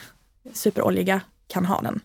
superoljiga 0.53 1.21
kan 1.47 1.65
ha 1.65 1.81
den. 1.81 1.99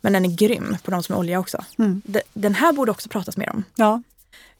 Men 0.00 0.12
den 0.12 0.24
är 0.24 0.36
grym 0.36 0.76
på 0.84 0.90
de 0.90 1.02
som 1.02 1.14
är 1.14 1.18
oljiga 1.18 1.38
också. 1.38 1.64
Mm. 1.78 2.02
De- 2.04 2.22
Den 2.32 2.54
här 2.54 2.72
borde 2.72 2.90
också 2.90 3.08
pratas 3.08 3.36
mer 3.36 3.50
om. 3.50 3.64
Ja. 3.74 4.02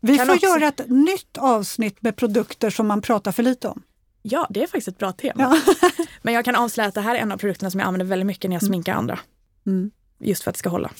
Vi 0.00 0.16
Kan 0.18 0.26
får 0.26 0.34
också- 0.34 0.46
göra 0.46 0.68
ett 0.68 0.80
nytt 0.88 1.38
avsnitt 1.38 2.02
med 2.02 2.16
produkter 2.16 2.70
som 2.70 2.86
man 2.86 3.02
pratar 3.02 3.32
för 3.32 3.42
lite 3.42 3.68
om. 3.68 3.82
Ja, 4.22 4.46
det 4.50 4.62
är 4.62 4.66
faktiskt 4.66 4.88
ett 4.88 4.98
bra 4.98 5.12
tema. 5.12 5.60
Ja. 5.66 5.74
Men 6.22 6.34
jag 6.34 6.44
kan 6.44 6.56
avslöja 6.56 6.88
att 6.88 6.94
det 6.94 7.00
här 7.00 7.14
är 7.14 7.18
en 7.18 7.32
av 7.32 7.36
produkterna 7.36 7.70
som 7.70 7.80
jag 7.80 7.86
använder 7.86 8.06
väldigt 8.06 8.26
mycket 8.26 8.50
när 8.50 8.54
jag 8.54 8.62
sminkar 8.64 8.94
andra. 8.94 9.18
Mm. 9.66 9.90
Just 10.18 10.42
för 10.42 10.50
att 10.50 10.54
det 10.54 10.58
ska 10.58 10.68
hålla. 10.68 10.90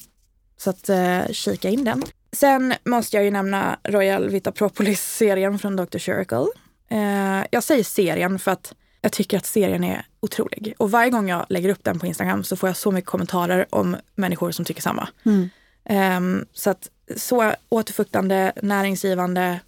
Så 0.57 0.70
att 0.70 0.88
eh, 0.88 1.26
kika 1.30 1.68
in 1.68 1.84
den. 1.84 2.03
Sen 2.32 2.74
måste 2.84 3.16
jag 3.16 3.24
ju 3.24 3.30
nämna 3.30 3.78
Royal 3.84 4.28
Vita 4.28 4.53
Propolis-serien 4.53 5.59
från 5.59 5.76
Dr. 5.76 5.98
Shiracle. 5.98 6.46
Eh, 6.88 7.44
jag 7.50 7.62
säger 7.64 7.84
serien 7.84 8.38
för 8.38 8.50
att 8.50 8.74
jag 9.03 9.12
tycker 9.12 9.36
att 9.36 9.46
serien 9.46 9.84
är 9.84 10.07
otrolig. 10.20 10.74
Och 10.78 10.90
varje 10.90 11.11
gång 11.11 11.28
jag 11.28 11.46
lägger 11.48 11.68
upp 11.68 11.84
den 11.84 11.98
på 11.98 12.07
Instagram 12.07 12.44
så 12.44 12.57
får 12.57 12.68
jag 12.68 12.76
så 12.76 12.90
mycket 12.90 13.11
kommentarer 13.11 13.66
om 13.70 13.96
människor 14.14 14.50
som 14.50 14.64
tycker 14.64 14.82
samma. 14.82 15.09
Mm. 15.24 15.50
Ehm, 15.84 16.46
så 16.53 16.70
att 16.70 16.90
så 17.16 17.55
återfuktande, 17.68 18.53
näringsgivande, 18.62 19.61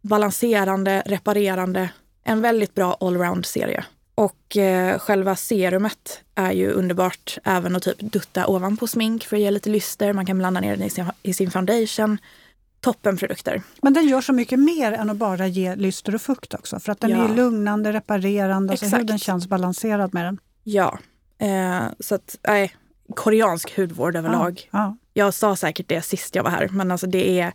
balanserande, 0.00 1.02
reparerande. 1.06 1.88
En 2.24 2.40
väldigt 2.40 2.74
bra 2.74 2.96
allround-serie. 3.00 3.84
Och 4.14 4.56
eh, 4.56 4.98
själva 4.98 5.36
serumet 5.36 6.20
är 6.34 6.52
ju 6.52 6.70
underbart 6.70 7.38
även 7.44 7.76
att 7.76 7.82
typ 7.82 8.00
dutta 8.00 8.46
ovanpå 8.46 8.86
smink 8.86 9.24
för 9.24 9.36
att 9.36 9.42
ge 9.42 9.50
lite 9.50 9.70
lyster. 9.70 10.12
Man 10.12 10.26
kan 10.26 10.38
blanda 10.38 10.60
ner 10.60 10.76
den 10.76 10.86
i 10.86 10.90
sin, 10.90 11.04
i 11.22 11.34
sin 11.34 11.50
foundation. 11.50 12.18
Toppenprodukter. 12.86 13.62
Men 13.82 13.92
den 13.92 14.08
gör 14.08 14.20
så 14.20 14.32
mycket 14.32 14.58
mer 14.58 14.92
än 14.92 15.10
att 15.10 15.16
bara 15.16 15.46
ge 15.46 15.74
lyster 15.76 16.14
och 16.14 16.22
fukt 16.22 16.54
också. 16.54 16.80
För 16.80 16.92
att 16.92 17.00
den 17.00 17.10
Ja. 17.10 17.24
är 17.24 17.34
lugnande, 17.34 17.92
reparerande, 17.92 18.76
så 18.76 18.84
Exakt. 18.84 19.00
huden 19.00 19.18
känns 19.18 19.46
balanserad 19.46 20.14
med 20.14 20.24
den. 20.24 20.38
Ja, 20.62 20.98
eh, 21.38 21.82
så 22.00 22.14
att 22.14 22.36
nej, 22.48 22.76
koreansk 23.14 23.76
hudvård 23.76 24.16
överlag. 24.16 24.68
Ja. 24.72 24.96
Jag 25.12 25.34
sa 25.34 25.56
säkert 25.56 25.88
det 25.88 26.02
sist 26.02 26.34
jag 26.34 26.42
var 26.42 26.50
här, 26.50 26.68
men 26.68 26.90
alltså 26.90 27.06
det 27.06 27.40
är, 27.40 27.52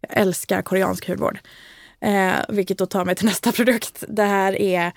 jag 0.00 0.10
älskar 0.18 0.62
koreansk 0.62 1.08
hudvård. 1.08 1.38
Eh, 2.00 2.34
vilket 2.48 2.78
då 2.78 2.86
tar 2.86 3.04
mig 3.04 3.14
till 3.14 3.26
nästa 3.26 3.52
produkt. 3.58 4.04
Det 4.08 4.24
här 4.24 4.60
är 4.60 4.92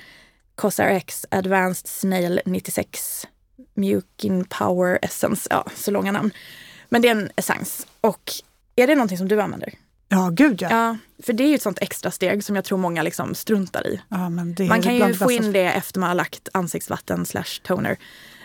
CosRX 0.56 1.26
Advanced 1.32 1.88
Snail 1.88 2.42
96 2.46 3.28
Mjukin 3.74 4.46
Power 4.46 5.00
Essence. 5.02 5.48
Ja, 5.50 5.66
så 5.76 5.92
långa 5.92 6.12
namn. 6.12 6.32
Men 6.90 7.02
det 7.02 7.08
är 7.08 7.12
en 7.16 7.30
essens. 7.36 7.88
Och 8.02 8.32
är 8.82 8.88
det 8.88 8.96
någonting 8.96 9.18
som 9.18 9.28
du 9.28 9.42
använder? 9.42 9.74
ja, 10.12 10.30
gud 10.34 10.62
ja. 10.62 10.70
Ja, 10.70 10.98
för 11.24 11.34
det 11.34 11.44
är 11.44 11.48
ju 11.48 11.56
ett 11.56 11.62
sånt 11.62 11.80
extra 11.82 12.12
steg 12.12 12.44
som 12.44 12.56
jag 12.56 12.66
tror 12.66 12.78
många 12.78 13.04
liksom 13.04 13.36
struntar 13.36 13.88
i. 13.88 14.02
ja 14.10 14.30
men 14.30 14.56
det 14.56 14.64
är 14.64 14.68
Man 14.68 14.82
kan 14.82 14.96
ju 14.96 15.14
få 15.14 15.32
in 15.32 15.52
det 15.52 15.66
efter 15.66 16.00
man 16.00 16.10
har 16.10 16.16
lagt 16.16 16.50
ansiktsvatten 16.54 17.26
slash 17.26 17.62
toner. 17.64 17.98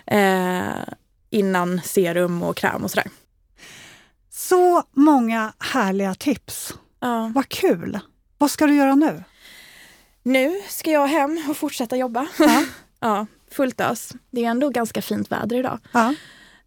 Eh, 0.07 0.95
innan 1.31 1.81
serum 1.85 2.43
och 2.43 2.57
kräm 2.57 2.85
och 2.85 2.91
sådär. 2.91 3.11
Så 4.31 4.83
många 4.93 5.53
härliga 5.59 6.15
tips. 6.15 6.75
Ja. 7.01 7.33
Vad 7.35 7.49
kul! 7.49 7.99
Vad 8.39 8.51
ska 8.51 8.67
du 8.67 8.75
göra 8.75 8.95
nu? 8.95 9.25
Nu 10.23 10.61
ska 10.69 10.91
jag 10.91 11.07
hem 11.07 11.45
och 11.49 11.57
fortsätta 11.57 11.97
jobba. 11.97 12.27
Ja. 12.39 12.65
ja, 13.01 13.27
fullt 13.51 13.81
ös. 13.81 14.13
Det 14.31 14.45
är 14.45 14.51
ändå 14.51 14.71
ganska 14.71 15.03
fint 15.03 15.33
väder 15.33 15.57
idag. 15.57 15.79
Ja. 15.93 16.15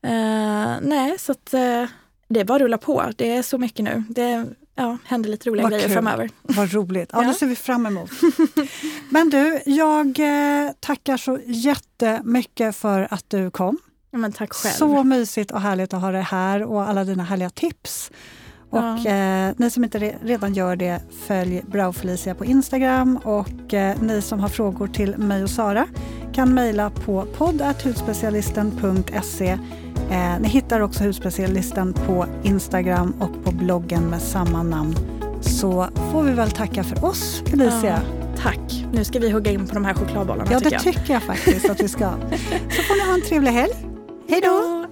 Eh, 0.02 0.78
nej, 0.82 1.20
så 1.20 1.32
att 1.32 1.54
eh, 1.54 1.86
det 2.30 2.46
bara 2.46 2.56
att 2.56 2.62
rulla 2.62 2.78
på. 2.78 3.04
Det 3.16 3.32
är 3.36 3.42
så 3.42 3.58
mycket 3.58 3.86
nu. 3.86 4.04
Det 4.10 4.46
ja, 4.76 4.98
händer 5.06 5.30
lite 5.30 5.50
roliga 5.50 5.64
Vad 5.64 5.72
grejer 5.72 5.86
kul. 5.86 5.94
framöver. 5.94 6.30
Vad 6.42 6.74
roligt. 6.74 7.10
Ja, 7.14 7.22
Ja. 7.24 7.28
Det 7.28 7.34
ser 7.34 7.48
vi 7.48 7.56
fram 7.56 7.86
emot. 7.86 8.12
Men 9.10 9.30
du, 9.30 9.62
jag 9.66 10.20
eh, 10.20 10.70
tackar 10.80 11.18
så 11.18 11.40
jättemycket 11.46 12.76
för 12.76 13.08
att 13.12 13.26
du 13.28 13.52
kom. 13.52 13.78
Ja, 14.12 14.32
tack 14.36 14.54
själv. 14.54 14.74
Så 14.74 15.04
mysigt 15.04 15.52
och 15.52 15.62
härligt 15.62 15.94
att 15.94 16.02
ha 16.02 16.12
dig 16.12 16.22
här 16.22 16.64
och 16.64 16.90
alla 16.90 17.04
dina 17.04 17.24
härliga 17.24 17.50
tips. 17.50 18.12
Och 18.72 19.06
eh, 19.06 19.54
ni 19.58 19.70
som 19.70 19.84
inte 19.84 20.00
re 20.00 20.16
redan 20.24 20.54
gör 20.54 20.76
det, 20.76 21.02
följ 21.28 21.62
Brow 21.68 21.92
Felicia 21.94 22.36
på 22.36 22.46
Instagram 22.46 23.18
och 23.18 23.74
eh, 23.74 24.02
ni 24.02 24.22
som 24.22 24.40
har 24.40 24.50
frågor 24.50 24.88
till 24.88 25.18
mig 25.18 25.44
och 25.44 25.50
Sara 25.50 25.88
kan 26.34 26.54
mejla 26.54 26.90
på 26.90 27.26
podd.hudspecialisten.se. 27.38 29.58
Eh, 30.12 30.40
ni 30.40 30.48
hittar 30.48 30.80
också 30.80 31.04
Hudspecialisten 31.04 31.94
på 31.94 32.26
Instagram 32.44 33.14
och 33.20 33.44
på 33.44 33.52
bloggen 33.52 34.04
med 34.04 34.22
samma 34.22 34.64
namn. 34.64 34.96
Så 35.42 35.88
får 36.12 36.24
vi 36.24 36.32
väl 36.32 36.52
tacka 36.52 36.84
för 36.84 37.06
oss, 37.06 37.44
Felicia. 37.46 38.02
Ja, 38.04 38.28
tack. 38.44 38.86
Nu 38.92 39.04
ska 39.04 39.20
vi 39.20 39.30
hugga 39.32 39.52
in 39.52 39.68
på 39.68 39.74
de 39.74 39.86
här 39.86 39.94
chokladbollarna. 39.94 40.52
Ja, 40.52 40.60
tycker 40.60 40.70
det 40.70 40.76
jag. 40.76 40.96
tycker 40.96 41.14
jag 41.14 41.24
faktiskt 41.24 41.70
att 41.70 41.80
vi 41.84 41.88
ska. 41.88 42.00
Så 42.70 42.84
får 42.84 43.04
ni 43.04 43.08
ha 43.08 43.14
en 43.14 43.22
trevlig 43.22 43.52
helg. 43.52 43.74
Hej 44.30 44.42
då! 44.42 44.86